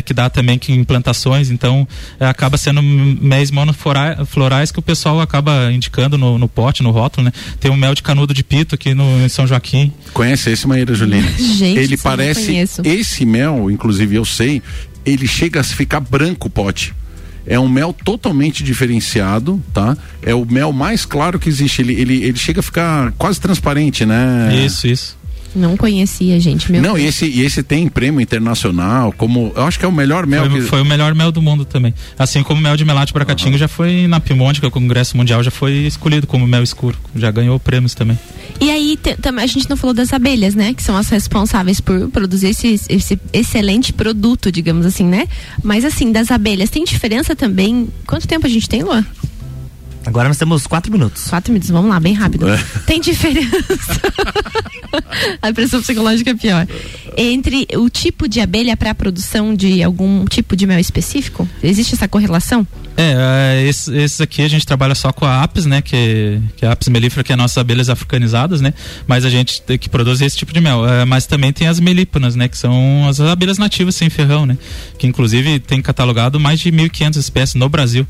É, 0.00 0.02
que 0.02 0.14
dá 0.14 0.28
também 0.28 0.58
que 0.58 0.72
implantações, 0.72 1.50
então 1.50 1.86
é, 2.18 2.26
acaba 2.26 2.56
sendo 2.56 2.82
méis 2.82 3.50
monoflorais 3.50 4.72
que 4.72 4.78
o 4.78 4.82
pessoal 4.82 5.20
acaba 5.20 5.70
indicando 5.70 6.16
no, 6.16 6.38
no, 6.38 6.48
pote, 6.48 6.82
no 6.82 6.90
rótulo, 6.90 7.26
né? 7.26 7.32
Tem 7.60 7.70
um 7.70 7.76
mel 7.76 7.94
de 7.94 8.02
canudo 8.02 8.34
de 8.34 8.42
pito 8.42 8.74
aqui 8.74 8.94
no 8.94 9.24
em 9.24 9.28
São 9.28 9.46
Joaquim. 9.46 9.92
Conhece 10.12 10.50
esse, 10.50 10.66
Maíra 10.66 10.94
Julina? 10.94 11.28
Gente, 11.38 11.78
ele 11.78 11.96
parece 11.96 12.56
esse 12.82 13.24
mel, 13.24 13.70
inclusive 13.70 14.16
eu 14.16 14.24
sei, 14.24 14.62
ele 15.04 15.28
chega 15.28 15.60
a 15.60 15.64
ficar 15.64 16.00
branco 16.00 16.48
o 16.48 16.50
pote. 16.50 16.94
É 17.46 17.58
um 17.58 17.68
mel 17.68 17.92
totalmente 17.92 18.62
diferenciado, 18.62 19.62
tá? 19.72 19.96
É 20.22 20.34
o 20.34 20.44
mel 20.44 20.72
mais 20.72 21.04
claro 21.04 21.38
que 21.38 21.48
existe. 21.48 21.82
Ele, 21.82 21.94
ele, 21.94 22.22
ele 22.22 22.38
chega 22.38 22.60
a 22.60 22.62
ficar 22.62 23.12
quase 23.12 23.40
transparente, 23.40 24.04
né? 24.04 24.64
Isso, 24.64 24.86
isso. 24.86 25.19
Não 25.54 25.76
conhecia, 25.76 26.38
gente. 26.38 26.70
Meu 26.70 26.80
não, 26.80 26.98
e 26.98 27.06
esse, 27.06 27.26
e 27.26 27.42
esse 27.42 27.62
tem 27.62 27.88
prêmio 27.88 28.20
internacional, 28.20 29.12
como. 29.12 29.52
Eu 29.56 29.64
acho 29.64 29.78
que 29.78 29.84
é 29.84 29.88
o 29.88 29.92
melhor 29.92 30.26
mel. 30.26 30.48
Foi, 30.48 30.60
que... 30.60 30.66
foi 30.66 30.82
o 30.82 30.84
melhor 30.84 31.14
mel 31.14 31.32
do 31.32 31.42
mundo 31.42 31.64
também. 31.64 31.94
Assim 32.18 32.42
como 32.42 32.60
o 32.60 32.62
mel 32.62 32.76
de 32.76 32.84
Melate 32.84 33.12
Bracatinga 33.12 33.52
uhum. 33.52 33.58
já 33.58 33.68
foi 33.68 34.06
na 34.06 34.20
Pimonte, 34.20 34.60
que 34.60 34.66
é 34.66 34.68
o 34.68 34.72
Congresso 34.72 35.16
Mundial, 35.16 35.42
já 35.42 35.50
foi 35.50 35.72
escolhido 35.72 36.26
como 36.26 36.46
mel 36.46 36.62
escuro. 36.62 36.96
Já 37.16 37.30
ganhou 37.30 37.58
prêmios 37.58 37.94
também. 37.94 38.18
E 38.60 38.70
aí, 38.70 38.98
a 39.38 39.46
gente 39.46 39.68
não 39.68 39.76
falou 39.76 39.94
das 39.94 40.12
abelhas, 40.12 40.54
né? 40.54 40.74
Que 40.74 40.82
são 40.82 40.96
as 40.96 41.08
responsáveis 41.08 41.80
por 41.80 42.08
produzir 42.10 42.48
esse, 42.48 42.80
esse 42.88 43.18
excelente 43.32 43.92
produto, 43.92 44.52
digamos 44.52 44.86
assim, 44.86 45.04
né? 45.04 45.26
Mas 45.62 45.84
assim, 45.84 46.12
das 46.12 46.30
abelhas, 46.30 46.70
tem 46.70 46.84
diferença 46.84 47.34
também? 47.34 47.88
Quanto 48.06 48.28
tempo 48.28 48.46
a 48.46 48.50
gente 48.50 48.68
tem, 48.68 48.82
Luan? 48.82 49.04
Agora 50.04 50.28
nós 50.28 50.38
temos 50.38 50.66
quatro 50.66 50.90
minutos. 50.90 51.28
Quatro 51.28 51.52
minutos, 51.52 51.70
vamos 51.70 51.90
lá, 51.90 52.00
bem 52.00 52.14
rápido. 52.14 52.48
É. 52.48 52.56
Tem 52.86 53.00
diferença. 53.00 54.00
a 55.42 55.52
pressão 55.52 55.80
psicológica 55.80 56.30
é 56.30 56.34
pior. 56.34 56.66
Entre 57.16 57.66
o 57.76 57.88
tipo 57.90 58.28
de 58.28 58.40
abelha 58.40 58.76
para 58.76 58.90
a 58.90 58.94
produção 58.94 59.54
de 59.54 59.82
algum 59.82 60.24
tipo 60.24 60.56
de 60.56 60.66
mel 60.66 60.78
específico? 60.78 61.48
Existe 61.62 61.94
essa 61.94 62.08
correlação? 62.08 62.66
É, 62.96 63.64
esses, 63.66 63.88
é, 63.88 64.02
esses 64.02 64.20
aqui 64.20 64.42
a 64.42 64.48
gente 64.48 64.66
trabalha 64.66 64.94
só 64.94 65.12
com 65.12 65.24
a 65.24 65.42
apis, 65.42 65.66
né? 65.66 65.82
Que, 65.82 66.40
que 66.56 66.64
é 66.64 66.68
a 66.68 66.72
apis 66.72 66.88
melífera, 66.88 67.22
que 67.22 67.32
é 67.32 67.36
nossas 67.36 67.58
abelhas 67.58 67.88
africanizadas, 67.88 68.60
né? 68.60 68.74
Mas 69.06 69.24
a 69.24 69.30
gente 69.30 69.62
que 69.78 69.88
produz 69.88 70.20
esse 70.20 70.36
tipo 70.36 70.52
de 70.52 70.60
mel. 70.60 70.86
É, 70.86 71.04
mas 71.04 71.26
também 71.26 71.52
tem 71.52 71.68
as 71.68 71.78
melíponas, 71.78 72.34
né? 72.34 72.48
Que 72.48 72.56
são 72.56 73.06
as 73.08 73.20
abelhas 73.20 73.58
nativas 73.58 73.94
sem 73.94 74.10
ferrão, 74.10 74.46
né? 74.46 74.56
Que 74.98 75.06
inclusive 75.06 75.60
tem 75.60 75.80
catalogado 75.82 76.40
mais 76.40 76.58
de 76.60 76.70
1.500 76.70 77.16
espécies 77.16 77.54
no 77.54 77.68
Brasil. 77.68 78.06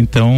Então, 0.00 0.34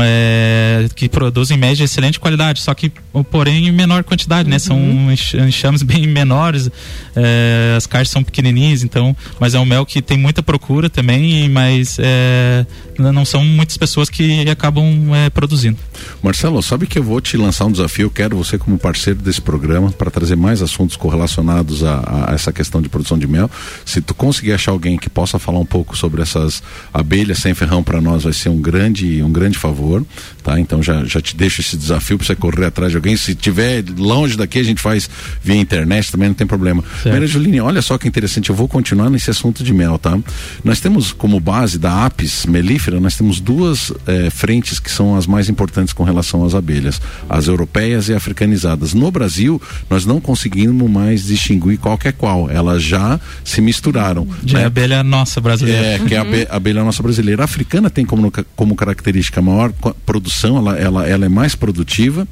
é, 0.00 0.88
que 0.94 1.08
produzem 1.08 1.56
em 1.56 1.60
média 1.60 1.84
excelente 1.84 2.18
qualidade, 2.18 2.60
só 2.60 2.72
que, 2.72 2.90
porém, 3.30 3.68
em 3.68 3.72
menor 3.72 4.02
quantidade, 4.02 4.48
né? 4.48 4.58
São 4.58 4.76
uhum. 4.78 5.12
enxames 5.46 5.82
bem 5.82 6.06
menores, 6.06 6.70
é, 7.14 7.74
as 7.76 7.86
caixas 7.86 8.10
são 8.10 8.24
pequenininhas, 8.24 8.82
então, 8.82 9.14
mas 9.38 9.54
é 9.54 9.60
um 9.60 9.66
mel 9.66 9.84
que 9.84 10.00
tem 10.00 10.16
muita 10.16 10.42
procura 10.42 10.88
também, 10.88 11.48
mas 11.48 11.98
é, 12.00 12.64
não 12.98 13.24
são 13.24 13.44
muitas 13.44 13.76
pessoas 13.76 14.08
que 14.08 14.48
acabam 14.48 15.14
é, 15.14 15.28
produzindo. 15.30 15.78
Marcelo, 16.22 16.62
sabe 16.62 16.86
que 16.86 16.98
eu 16.98 17.02
vou 17.02 17.20
te 17.20 17.36
lançar 17.36 17.66
um 17.66 17.72
desafio, 17.72 18.06
eu 18.06 18.10
quero 18.10 18.36
você 18.36 18.56
como 18.56 18.78
parceiro 18.78 19.20
desse 19.20 19.40
programa 19.40 19.90
para 19.90 20.10
trazer 20.10 20.36
mais 20.36 20.62
assuntos 20.62 20.96
correlacionados 20.96 21.84
a, 21.84 22.28
a, 22.30 22.34
essa 22.34 22.52
questão 22.52 22.80
de 22.80 22.88
produção 22.88 23.18
de 23.18 23.26
mel. 23.26 23.50
Se 23.84 24.00
tu 24.00 24.14
conseguir 24.14 24.52
achar 24.52 24.72
alguém 24.72 24.96
que 24.96 25.10
possa 25.10 25.38
falar 25.38 25.58
um 25.58 25.66
pouco 25.66 25.96
sobre 25.96 26.22
essas 26.22 26.62
abelhas 26.92 27.38
sem 27.38 27.54
ferrão 27.54 27.82
para 27.82 28.00
nós, 28.00 28.24
vai 28.24 28.32
ser 28.32 28.48
um 28.48 28.60
grande 28.60 29.01
grande, 29.02 29.22
um 29.22 29.32
grande 29.32 29.58
favor, 29.58 30.04
tá? 30.42 30.58
Então 30.58 30.82
já, 30.82 31.04
já 31.04 31.20
te 31.20 31.36
deixo 31.36 31.60
esse 31.60 31.76
desafio 31.76 32.16
para 32.16 32.26
você 32.26 32.36
correr 32.36 32.66
atrás 32.66 32.92
de 32.92 32.96
alguém. 32.96 33.16
Se 33.16 33.34
tiver 33.34 33.84
longe 33.96 34.36
daqui, 34.36 34.58
a 34.58 34.62
gente 34.62 34.80
faz 34.80 35.10
via 35.42 35.56
internet, 35.56 36.10
também 36.10 36.28
não 36.28 36.34
tem 36.34 36.46
problema. 36.46 36.82
Maria 37.04 37.26
Juline, 37.26 37.60
olha 37.60 37.82
só 37.82 37.98
que 37.98 38.06
interessante, 38.06 38.50
eu 38.50 38.56
vou 38.56 38.68
continuar 38.68 39.10
nesse 39.10 39.30
assunto 39.30 39.64
de 39.64 39.72
mel, 39.72 39.98
tá? 39.98 40.18
Nós 40.64 40.80
temos 40.80 41.12
como 41.12 41.40
base 41.40 41.78
da 41.78 42.06
apis 42.06 42.46
melífera, 42.46 43.00
nós 43.00 43.16
temos 43.16 43.40
duas 43.40 43.92
eh, 44.06 44.30
frentes 44.30 44.78
que 44.78 44.90
são 44.90 45.16
as 45.16 45.26
mais 45.26 45.48
importantes 45.48 45.92
com 45.92 46.04
relação 46.04 46.44
às 46.44 46.54
abelhas, 46.54 47.00
as 47.28 47.48
europeias 47.48 48.08
e 48.08 48.14
africanizadas. 48.14 48.94
No 48.94 49.10
Brasil, 49.10 49.60
nós 49.90 50.06
não 50.06 50.20
conseguimos 50.20 50.90
mais 50.90 51.26
distinguir 51.26 51.78
qualquer 51.78 52.02
é 52.02 52.10
qual, 52.10 52.50
elas 52.50 52.82
já 52.82 53.20
se 53.44 53.60
misturaram. 53.60 54.26
Já 54.44 54.58
né? 54.58 54.62
é 54.62 54.64
a 54.64 54.66
abelha 54.66 55.04
nossa 55.04 55.40
brasileira. 55.40 55.86
É, 55.86 55.98
que 56.00 56.14
é 56.14 56.18
a 56.18 56.22
abelha, 56.22 56.48
a 56.50 56.56
abelha 56.56 56.84
nossa 56.84 57.02
brasileira. 57.02 57.42
A 57.42 57.44
africana 57.44 57.88
tem 57.88 58.04
como, 58.04 58.32
como 58.56 58.74
característica 58.82 59.40
maior 59.40 59.72
produção, 60.04 60.56
ela, 60.56 60.76
ela, 60.76 61.08
ela 61.08 61.24
é 61.24 61.28
mais 61.28 61.54
produtiva 61.54 62.26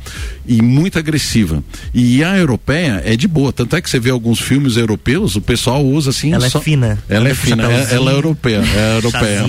e 0.45 0.61
muito 0.61 0.99
agressiva. 0.99 1.63
E 1.95 2.25
a 2.25 2.37
europeia 2.37 3.01
é 3.05 3.15
de 3.15 3.29
boa, 3.29 3.53
tanto 3.53 3.77
é 3.77 3.81
que 3.81 3.89
você 3.89 4.01
vê 4.01 4.11
alguns 4.11 4.41
filmes 4.41 4.77
europeus, 4.77 5.37
o 5.37 5.41
pessoal 5.41 5.85
usa 5.85 6.11
assim. 6.11 6.33
Ela 6.33 6.47
é 6.47 6.51
só... 6.51 6.59
é 6.59 6.63
fina. 6.63 6.99
Ela, 7.09 7.29
é 7.29 7.35
fina, 7.35 7.63
é, 7.71 7.95
ela 7.95 8.11
é 8.11 8.15
europeia, 8.15 8.63
é 8.65 8.97
europeia. 8.99 9.49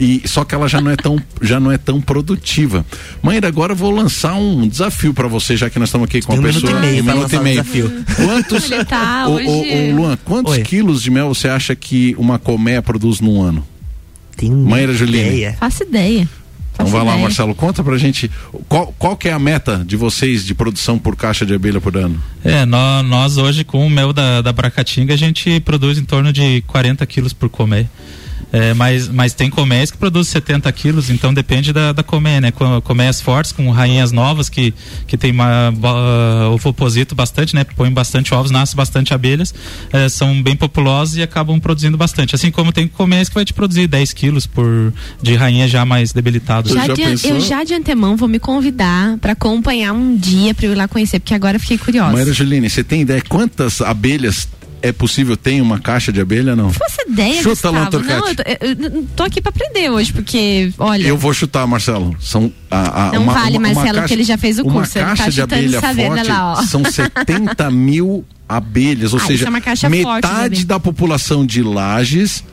e 0.00 0.22
só 0.26 0.44
que 0.44 0.52
ela 0.52 0.68
já 0.68 0.80
não 0.80 0.90
é 0.90 0.96
tão, 0.96 1.16
já 1.40 1.60
não 1.60 1.70
é 1.70 1.78
tão 1.78 2.00
produtiva. 2.00 2.84
Mãe, 3.22 3.38
agora 3.40 3.72
eu 3.72 3.76
vou 3.76 3.92
lançar 3.92 4.34
um 4.34 4.66
desafio 4.66 5.14
para 5.14 5.28
você, 5.28 5.56
já 5.56 5.70
que 5.70 5.78
nós 5.78 5.88
estamos 5.88 6.06
aqui 6.06 6.22
com 6.22 6.32
Tem 6.32 6.38
a 6.38 6.40
um 6.40 6.52
pessoa. 6.52 6.72
Minuto 6.72 6.84
e 6.84 6.90
meio 6.90 7.02
um 7.02 7.06
minuto 7.06 7.32
e 7.34 7.38
meio. 7.38 7.62
Desafio. 7.62 8.04
Quantos? 8.16 8.68
tá, 8.88 9.28
hoje... 9.28 9.46
o, 9.46 9.92
o, 9.92 9.96
Luan, 9.96 10.18
quantos 10.24 10.54
Oi. 10.54 10.62
quilos 10.62 11.02
de 11.02 11.10
mel 11.10 11.28
você 11.28 11.48
acha 11.48 11.76
que 11.76 12.16
uma 12.18 12.36
colmeia 12.36 12.82
produz 12.82 13.20
num 13.20 13.40
ano? 13.40 13.64
Tem 14.36 14.50
Maíra 14.50 14.92
Juline. 14.92 15.52
Faço 15.58 15.82
ideia. 15.82 16.28
Então 16.74 16.86
vai 16.86 17.02
lá, 17.02 17.16
Marcelo, 17.16 17.54
conta 17.54 17.82
pra 17.82 17.96
gente 17.96 18.30
qual, 18.68 18.94
qual 18.98 19.16
que 19.16 19.28
é 19.28 19.32
a 19.32 19.38
meta 19.38 19.82
de 19.84 19.96
vocês 19.96 20.44
de 20.44 20.54
produção 20.54 20.98
por 20.98 21.16
caixa 21.16 21.46
de 21.46 21.54
abelha 21.54 21.80
por 21.80 21.96
ano? 21.96 22.22
É, 22.44 22.66
nós, 22.66 23.04
nós 23.06 23.38
hoje 23.38 23.64
com 23.64 23.86
o 23.86 23.88
mel 23.88 24.12
da, 24.12 24.42
da 24.42 24.52
Bracatinga 24.52 25.14
a 25.14 25.16
gente 25.16 25.58
produz 25.60 25.96
em 25.96 26.04
torno 26.04 26.30
de 26.34 26.62
40 26.66 27.04
quilos 27.06 27.32
por 27.32 27.48
colmeia. 27.48 27.90
É, 28.52 28.72
mas, 28.74 29.08
mas 29.08 29.34
tem 29.34 29.50
colmeias 29.50 29.90
que 29.90 29.98
produzem 29.98 30.32
70 30.32 30.70
quilos, 30.72 31.10
então 31.10 31.34
depende 31.34 31.72
da, 31.72 31.92
da 31.92 32.02
colmeia, 32.02 32.40
né? 32.40 32.52
Colmeias 32.84 33.20
fortes, 33.20 33.52
com 33.52 33.70
rainhas 33.70 34.12
novas 34.12 34.48
que, 34.48 34.72
que 35.06 35.16
tem 35.16 35.32
uma, 35.32 35.70
uh, 35.70 36.52
ovoposito 36.52 37.14
bastante, 37.14 37.54
né? 37.54 37.64
Põem 37.64 37.92
bastante 37.92 38.32
ovos, 38.32 38.50
nascem 38.50 38.76
bastante 38.76 39.12
abelhas, 39.12 39.54
é, 39.92 40.08
são 40.08 40.42
bem 40.42 40.56
populosas 40.56 41.16
e 41.16 41.22
acabam 41.22 41.58
produzindo 41.58 41.96
bastante. 41.96 42.34
Assim 42.34 42.50
como 42.50 42.72
tem 42.72 42.86
colmeias 42.86 43.28
que 43.28 43.34
vai 43.34 43.44
te 43.44 43.52
produzir 43.52 43.86
10 43.88 44.12
quilos 44.12 44.46
por, 44.46 44.92
de 45.20 45.34
rainha 45.34 45.66
já 45.66 45.84
mais 45.84 46.12
debilitadas. 46.12 46.72
Já, 46.72 46.86
já 46.86 46.94
de, 46.94 47.28
eu 47.28 47.40
já 47.40 47.64
de 47.64 47.74
antemão 47.74 48.16
vou 48.16 48.28
me 48.28 48.38
convidar 48.38 49.18
para 49.18 49.32
acompanhar 49.32 49.92
um 49.92 50.16
dia 50.16 50.54
para 50.54 50.66
eu 50.66 50.72
ir 50.72 50.76
lá 50.76 50.86
conhecer, 50.86 51.18
porque 51.18 51.34
agora 51.34 51.58
fiquei 51.58 51.78
curiosa. 51.78 52.12
Maíra 52.12 52.32
Juline, 52.32 52.70
você 52.70 52.84
tem 52.84 53.02
ideia 53.02 53.22
quantas 53.28 53.80
abelhas 53.80 54.48
é 54.82 54.92
possível 54.92 55.36
ter 55.36 55.60
uma 55.60 55.78
caixa 55.78 56.12
de 56.12 56.20
abelha, 56.20 56.54
não? 56.54 56.72
Faça 56.72 57.02
ideia, 57.08 57.42
Chuta 57.42 57.70
Gustavo. 57.70 57.74
lá, 57.76 57.90
Não, 58.04 58.28
eu 58.28 58.36
tô, 58.36 58.42
eu 58.44 59.06
tô 59.16 59.22
aqui 59.22 59.40
para 59.40 59.50
aprender 59.50 59.90
hoje, 59.90 60.12
porque, 60.12 60.72
olha... 60.78 61.06
Eu 61.06 61.16
vou 61.16 61.32
chutar, 61.32 61.66
Marcelo. 61.66 62.16
São 62.20 62.52
a, 62.70 63.08
a, 63.08 63.12
não 63.12 63.22
uma, 63.22 63.34
vale, 63.34 63.58
uma, 63.58 63.68
Marcelo, 63.68 63.94
caixa, 63.94 64.08
que 64.08 64.14
ele 64.14 64.24
já 64.24 64.38
fez 64.38 64.58
o 64.58 64.64
curso. 64.64 64.98
Uma 64.98 65.08
caixa 65.08 65.24
tá 65.24 65.30
de 65.30 65.40
abelha 65.40 65.80
forte 65.80 66.28
lá, 66.28 66.62
são 66.66 66.84
70 66.84 67.70
mil 67.70 68.24
abelhas, 68.48 69.12
ou 69.12 69.20
ah, 69.20 69.26
seja, 69.26 69.46
é 69.46 69.88
metade 69.88 70.64
da 70.64 70.78
população 70.78 71.44
de 71.44 71.62
Lages 71.62 72.44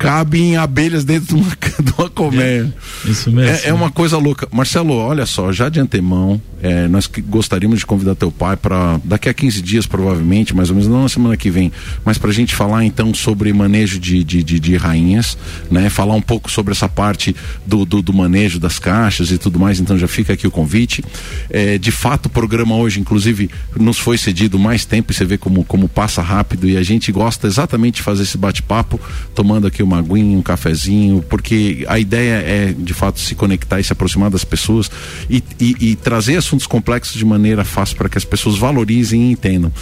cabem 0.00 0.56
abelhas 0.56 1.04
dentro 1.04 1.36
de 1.36 1.42
uma, 1.42 1.50
de 1.78 1.92
uma 1.98 2.08
colmeia. 2.08 2.72
É, 3.04 3.10
isso 3.10 3.30
mesmo. 3.30 3.54
É, 3.54 3.68
é, 3.68 3.74
uma 3.74 3.90
coisa 3.90 4.16
louca. 4.16 4.48
Marcelo, 4.50 4.94
olha 4.94 5.26
só, 5.26 5.52
já 5.52 5.68
de 5.68 5.78
antemão, 5.78 6.40
é, 6.62 6.88
nós 6.88 7.08
gostaríamos 7.28 7.80
de 7.80 7.86
convidar 7.86 8.14
teu 8.14 8.32
pai 8.32 8.56
para 8.56 8.98
daqui 9.04 9.28
a 9.28 9.34
15 9.34 9.60
dias, 9.60 9.86
provavelmente, 9.86 10.56
mais 10.56 10.70
ou 10.70 10.74
menos, 10.74 10.90
não 10.90 11.02
na 11.02 11.08
semana 11.10 11.36
que 11.36 11.50
vem, 11.50 11.70
mas 12.02 12.16
para 12.16 12.30
a 12.30 12.32
gente 12.32 12.54
falar 12.54 12.82
então 12.82 13.12
sobre 13.12 13.52
manejo 13.52 14.00
de, 14.00 14.24
de, 14.24 14.42
de, 14.42 14.58
de, 14.58 14.76
rainhas, 14.76 15.36
né? 15.70 15.90
Falar 15.90 16.14
um 16.14 16.22
pouco 16.22 16.50
sobre 16.50 16.72
essa 16.72 16.88
parte 16.88 17.36
do, 17.66 17.84
do, 17.84 18.00
do, 18.00 18.12
manejo 18.14 18.58
das 18.58 18.78
caixas 18.78 19.30
e 19.30 19.36
tudo 19.36 19.58
mais, 19.58 19.80
então 19.80 19.98
já 19.98 20.08
fica 20.08 20.32
aqui 20.32 20.46
o 20.46 20.50
convite. 20.50 21.04
É, 21.50 21.76
de 21.76 21.90
fato, 21.90 22.26
o 22.26 22.30
programa 22.30 22.74
hoje, 22.74 23.00
inclusive, 23.00 23.50
nos 23.78 23.98
foi 23.98 24.16
cedido 24.16 24.58
mais 24.58 24.86
tempo 24.86 25.12
e 25.12 25.14
você 25.14 25.26
vê 25.26 25.36
como, 25.36 25.62
como 25.62 25.90
passa 25.90 26.22
rápido 26.22 26.66
e 26.66 26.78
a 26.78 26.82
gente 26.82 27.12
gosta 27.12 27.46
exatamente 27.46 27.96
de 27.96 28.02
fazer 28.02 28.22
esse 28.22 28.38
bate-papo, 28.38 28.98
tomando 29.34 29.66
aqui 29.66 29.82
o 29.82 29.89
uma 29.90 29.98
aguinha, 29.98 30.38
um 30.38 30.42
cafezinho, 30.42 31.22
porque 31.28 31.84
a 31.88 31.98
ideia 31.98 32.34
é 32.34 32.74
de 32.76 32.94
fato 32.94 33.20
se 33.20 33.34
conectar 33.34 33.80
e 33.80 33.84
se 33.84 33.92
aproximar 33.92 34.30
das 34.30 34.44
pessoas 34.44 34.90
e, 35.28 35.42
e, 35.58 35.76
e 35.80 35.96
trazer 35.96 36.36
assuntos 36.36 36.66
complexos 36.66 37.16
de 37.16 37.24
maneira 37.24 37.64
fácil 37.64 37.96
para 37.96 38.08
que 38.08 38.16
as 38.16 38.24
pessoas 38.24 38.56
valorizem 38.56 39.28
e 39.28 39.32
entendam. 39.32 39.72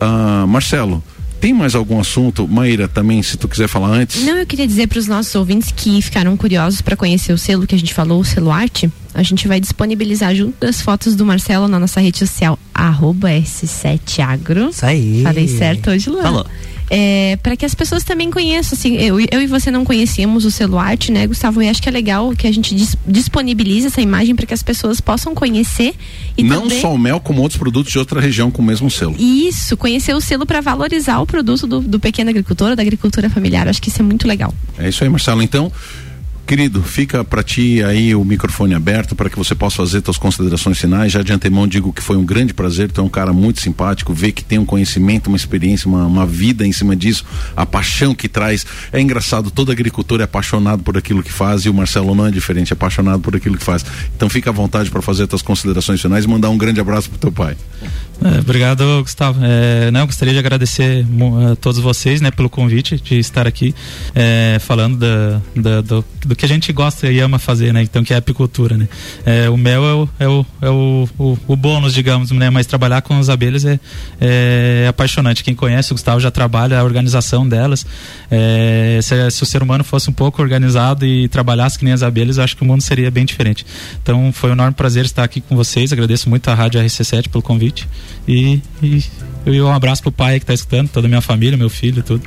Uh, 0.00 0.46
Marcelo, 0.46 1.02
tem 1.40 1.52
mais 1.52 1.74
algum 1.74 1.98
assunto, 1.98 2.46
Maíra, 2.46 2.86
também, 2.88 3.22
se 3.22 3.36
tu 3.36 3.48
quiser 3.48 3.68
falar 3.68 3.88
antes? 3.88 4.24
Não, 4.24 4.38
eu 4.38 4.46
queria 4.46 4.66
dizer 4.66 4.86
para 4.86 4.98
os 4.98 5.06
nossos 5.06 5.34
ouvintes 5.34 5.72
que 5.74 6.00
ficaram 6.02 6.36
curiosos 6.36 6.80
para 6.80 6.96
conhecer 6.96 7.32
o 7.32 7.38
selo 7.38 7.66
que 7.66 7.74
a 7.74 7.78
gente 7.78 7.92
falou, 7.94 8.20
o 8.20 8.24
selo 8.24 8.50
arte. 8.50 8.90
A 9.14 9.22
gente 9.22 9.46
vai 9.46 9.60
disponibilizar 9.60 10.34
junto 10.34 10.64
as 10.66 10.80
fotos 10.80 11.14
do 11.14 11.24
Marcelo 11.24 11.68
na 11.68 11.78
nossa 11.78 12.00
rede 12.00 12.18
social, 12.18 12.58
arroba 12.74 13.30
S7agro. 13.30 14.70
Isso 14.70 14.86
aí. 14.86 15.22
Falei 15.22 15.48
certo 15.48 15.90
hoje, 15.90 16.08
Luan. 16.10 16.22
Falou 16.22 16.46
é, 16.94 17.38
para 17.42 17.56
que 17.56 17.64
as 17.64 17.74
pessoas 17.74 18.04
também 18.04 18.30
conheçam. 18.30 18.76
Assim, 18.76 18.96
eu, 18.96 19.18
eu 19.18 19.40
e 19.40 19.46
você 19.46 19.70
não 19.70 19.82
conhecíamos 19.82 20.44
o 20.44 20.50
Celuarte, 20.50 21.10
né, 21.10 21.26
Gustavo? 21.26 21.62
E 21.62 21.68
acho 21.70 21.80
que 21.80 21.88
é 21.88 21.92
legal 21.92 22.34
que 22.36 22.46
a 22.46 22.52
gente 22.52 22.74
dis, 22.74 22.94
disponibilize 23.08 23.86
essa 23.86 24.02
imagem 24.02 24.36
para 24.36 24.44
que 24.44 24.52
as 24.52 24.62
pessoas 24.62 25.00
possam 25.00 25.34
conhecer. 25.34 25.94
E 26.36 26.42
não 26.42 26.64
também... 26.64 26.82
só 26.82 26.92
o 26.92 26.98
mel, 26.98 27.18
como 27.18 27.40
outros 27.40 27.58
produtos 27.58 27.90
de 27.90 27.98
outra 27.98 28.20
região 28.20 28.50
com 28.50 28.60
o 28.60 28.64
mesmo 28.64 28.90
selo. 28.90 29.16
Isso, 29.18 29.74
conhecer 29.74 30.14
o 30.14 30.20
selo 30.20 30.44
para 30.44 30.60
valorizar 30.60 31.18
o 31.20 31.26
produto 31.26 31.66
do, 31.66 31.80
do 31.80 31.98
pequeno 31.98 32.28
agricultor, 32.28 32.76
da 32.76 32.82
agricultura 32.82 33.30
familiar. 33.30 33.68
Acho 33.68 33.80
que 33.80 33.88
isso 33.88 34.02
é 34.02 34.04
muito 34.04 34.28
legal. 34.28 34.52
É 34.76 34.90
isso 34.90 35.02
aí, 35.02 35.08
Marcelo. 35.08 35.42
Então. 35.42 35.72
Querido, 36.46 36.82
fica 36.82 37.24
para 37.24 37.42
ti 37.42 37.82
aí 37.82 38.14
o 38.14 38.24
microfone 38.24 38.74
aberto 38.74 39.14
para 39.14 39.30
que 39.30 39.38
você 39.38 39.54
possa 39.54 39.76
fazer 39.76 40.02
suas 40.04 40.18
considerações 40.18 40.78
finais. 40.78 41.12
Já 41.12 41.22
de 41.22 41.32
antemão 41.32 41.66
digo 41.66 41.92
que 41.92 42.02
foi 42.02 42.16
um 42.16 42.24
grande 42.24 42.52
prazer, 42.52 42.90
tu 42.90 43.00
é 43.00 43.04
um 43.04 43.08
cara 43.08 43.32
muito 43.32 43.60
simpático, 43.60 44.12
ver 44.12 44.32
que 44.32 44.44
tem 44.44 44.58
um 44.58 44.64
conhecimento, 44.64 45.28
uma 45.28 45.36
experiência, 45.36 45.88
uma, 45.88 46.04
uma 46.04 46.26
vida 46.26 46.66
em 46.66 46.72
cima 46.72 46.94
disso, 46.94 47.24
a 47.56 47.64
paixão 47.64 48.14
que 48.14 48.28
traz. 48.28 48.66
É 48.92 49.00
engraçado, 49.00 49.50
todo 49.50 49.72
agricultor 49.72 50.20
é 50.20 50.24
apaixonado 50.24 50.82
por 50.82 50.98
aquilo 50.98 51.22
que 51.22 51.32
faz 51.32 51.64
e 51.64 51.70
o 51.70 51.74
Marcelo 51.74 52.14
não 52.14 52.26
é 52.26 52.30
diferente, 52.30 52.72
é 52.72 52.74
apaixonado 52.74 53.20
por 53.20 53.34
aquilo 53.34 53.56
que 53.56 53.64
faz. 53.64 53.84
Então 54.14 54.28
fica 54.28 54.50
à 54.50 54.52
vontade 54.52 54.90
para 54.90 55.00
fazer 55.00 55.26
tuas 55.26 55.42
considerações 55.42 56.02
finais 56.02 56.24
e 56.24 56.28
mandar 56.28 56.50
um 56.50 56.58
grande 56.58 56.80
abraço 56.80 57.08
pro 57.08 57.18
teu 57.18 57.32
pai. 57.32 57.56
É, 58.24 58.38
obrigado, 58.38 58.84
Gustavo. 59.02 59.40
É, 59.42 59.90
não, 59.90 60.06
gostaria 60.06 60.32
de 60.32 60.38
agradecer 60.38 61.04
a 61.50 61.56
todos 61.56 61.80
vocês, 61.80 62.20
né, 62.20 62.30
pelo 62.30 62.48
convite 62.48 62.96
de 62.96 63.18
estar 63.18 63.48
aqui 63.48 63.74
é, 64.14 64.58
falando 64.60 64.98
da, 64.98 65.40
da, 65.56 65.80
do, 65.80 66.04
do, 66.24 66.36
que 66.36 66.44
a 66.44 66.48
gente 66.48 66.72
gosta 66.72 67.10
e 67.10 67.18
ama 67.18 67.38
fazer, 67.38 67.72
né? 67.72 67.82
Então, 67.82 68.04
que 68.04 68.12
é 68.12 68.16
a 68.16 68.20
apicultura, 68.20 68.76
né? 68.76 68.88
É, 69.26 69.50
o 69.50 69.56
mel 69.56 69.84
é 69.84 69.94
o, 69.94 70.08
é, 70.20 70.28
o, 70.28 70.46
é 70.60 70.70
o, 70.70 71.08
o, 71.18 71.38
o, 71.48 71.56
bônus, 71.56 71.92
digamos, 71.92 72.30
né? 72.30 72.48
Mas 72.48 72.66
trabalhar 72.66 73.02
com 73.02 73.18
as 73.18 73.28
abelhas 73.28 73.64
é, 73.64 73.80
é, 74.20 74.86
apaixonante. 74.88 75.42
Quem 75.42 75.54
conhece 75.54 75.90
o 75.90 75.94
Gustavo 75.94 76.20
já 76.20 76.30
trabalha 76.30 76.78
a 76.78 76.84
organização 76.84 77.48
delas. 77.48 77.84
É, 78.30 79.00
se, 79.02 79.30
se, 79.32 79.42
o 79.42 79.46
ser 79.46 79.62
humano 79.64 79.82
fosse 79.82 80.08
um 80.08 80.12
pouco 80.12 80.40
organizado 80.40 81.04
e 81.04 81.28
trabalhasse 81.28 81.76
que 81.76 81.84
nem 81.84 81.92
as 81.92 82.04
abelhas, 82.04 82.36
eu 82.36 82.44
acho 82.44 82.56
que 82.56 82.62
o 82.62 82.66
mundo 82.66 82.82
seria 82.82 83.10
bem 83.10 83.24
diferente. 83.24 83.66
Então, 84.00 84.32
foi 84.32 84.50
um 84.50 84.52
enorme 84.52 84.74
prazer 84.74 85.04
estar 85.04 85.24
aqui 85.24 85.40
com 85.40 85.56
vocês. 85.56 85.92
Agradeço 85.92 86.30
muito 86.30 86.48
à 86.48 86.54
Rádio 86.54 86.80
RC7 86.80 87.28
pelo 87.28 87.42
convite. 87.42 87.88
E, 88.26 88.60
e 88.82 89.02
eu 89.46 89.66
um 89.66 89.72
abraço 89.72 90.02
pro 90.02 90.12
pai 90.12 90.40
que 90.40 90.46
tá 90.46 90.54
escutando, 90.54 90.88
toda 90.88 91.06
a 91.06 91.08
minha 91.08 91.20
família, 91.20 91.56
meu 91.56 91.70
filho, 91.70 92.02
tudo. 92.02 92.22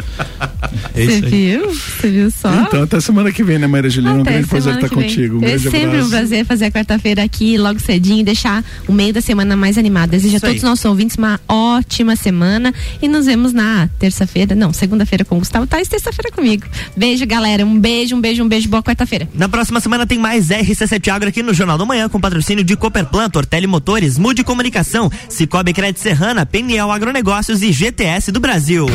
É 0.93 1.05
Você 1.05 1.22
viu? 1.22 1.74
Você 1.74 2.09
viu 2.09 2.32
só? 2.32 2.53
Então, 2.61 2.84
até 2.84 2.99
semana 2.99 3.32
que 3.32 3.43
vem, 3.43 3.59
né, 3.59 3.68
Maria 3.68 3.89
Juliana? 3.89 4.20
Um 4.20 4.24
grande 4.24 4.47
prazer 4.47 4.76
estar 4.76 4.89
contigo. 4.89 5.39
Um 5.39 5.43
é 5.43 5.57
sempre 5.57 5.86
abraço. 5.86 6.05
um 6.05 6.09
prazer 6.09 6.45
fazer 6.45 6.66
a 6.66 6.72
quarta-feira 6.72 7.24
aqui, 7.24 7.57
logo 7.57 7.80
cedinho, 7.80 8.20
e 8.20 8.24
deixar 8.24 8.63
o 8.88 8.93
meio 8.93 9.13
da 9.13 9.22
semana 9.22 9.55
mais 9.55 9.78
animado. 9.78 10.11
Desejo 10.11 10.38
a 10.38 10.39
todos 10.39 10.57
os 10.57 10.63
nossos 10.63 10.86
ouvintes 10.86 11.18
uma 11.18 11.39
ótima 11.47 12.16
semana 12.16 12.74
e 13.01 13.07
nos 13.07 13.26
vemos 13.26 13.53
na 13.53 13.89
terça-feira, 13.99 14.55
não, 14.55 14.74
segunda-feira 14.74 15.24
com 15.26 15.36
o 15.36 15.39
Gustavo 15.39 15.68
Tais, 15.68 15.88
terça-feira 15.88 16.32
comigo. 16.32 16.66
Beijo, 16.95 17.26
galera. 17.26 17.66
Um 17.66 17.80
beijo, 17.80 18.16
um 18.16 18.22
beijo, 18.22 18.43
um 18.43 18.47
beijo. 18.47 18.70
Boa 18.70 18.84
quarta-feira. 18.84 19.28
Na 19.34 19.49
próxima 19.49 19.80
semana 19.80 20.05
tem 20.05 20.18
mais 20.18 20.47
RC7 20.47 21.07
Agro 21.09 21.30
aqui 21.30 21.43
no 21.43 21.53
Jornal 21.53 21.78
da 21.78 21.86
Manhã 21.86 22.09
com 22.09 22.20
patrocínio 22.20 22.63
de 22.63 22.76
Cooperplan, 22.76 23.30
Tortelli 23.30 23.68
Motores, 23.68 24.18
Mude 24.18 24.43
Comunicação, 24.43 25.11
Cicobi 25.30 25.74
Crédito 25.74 25.99
Serrana, 25.99 26.45
Peniel 26.45 26.91
Agronegócios 27.06 27.62
e 27.62 27.72
GTS 27.72 28.32
do 28.32 28.39
Brasil. 28.39 28.88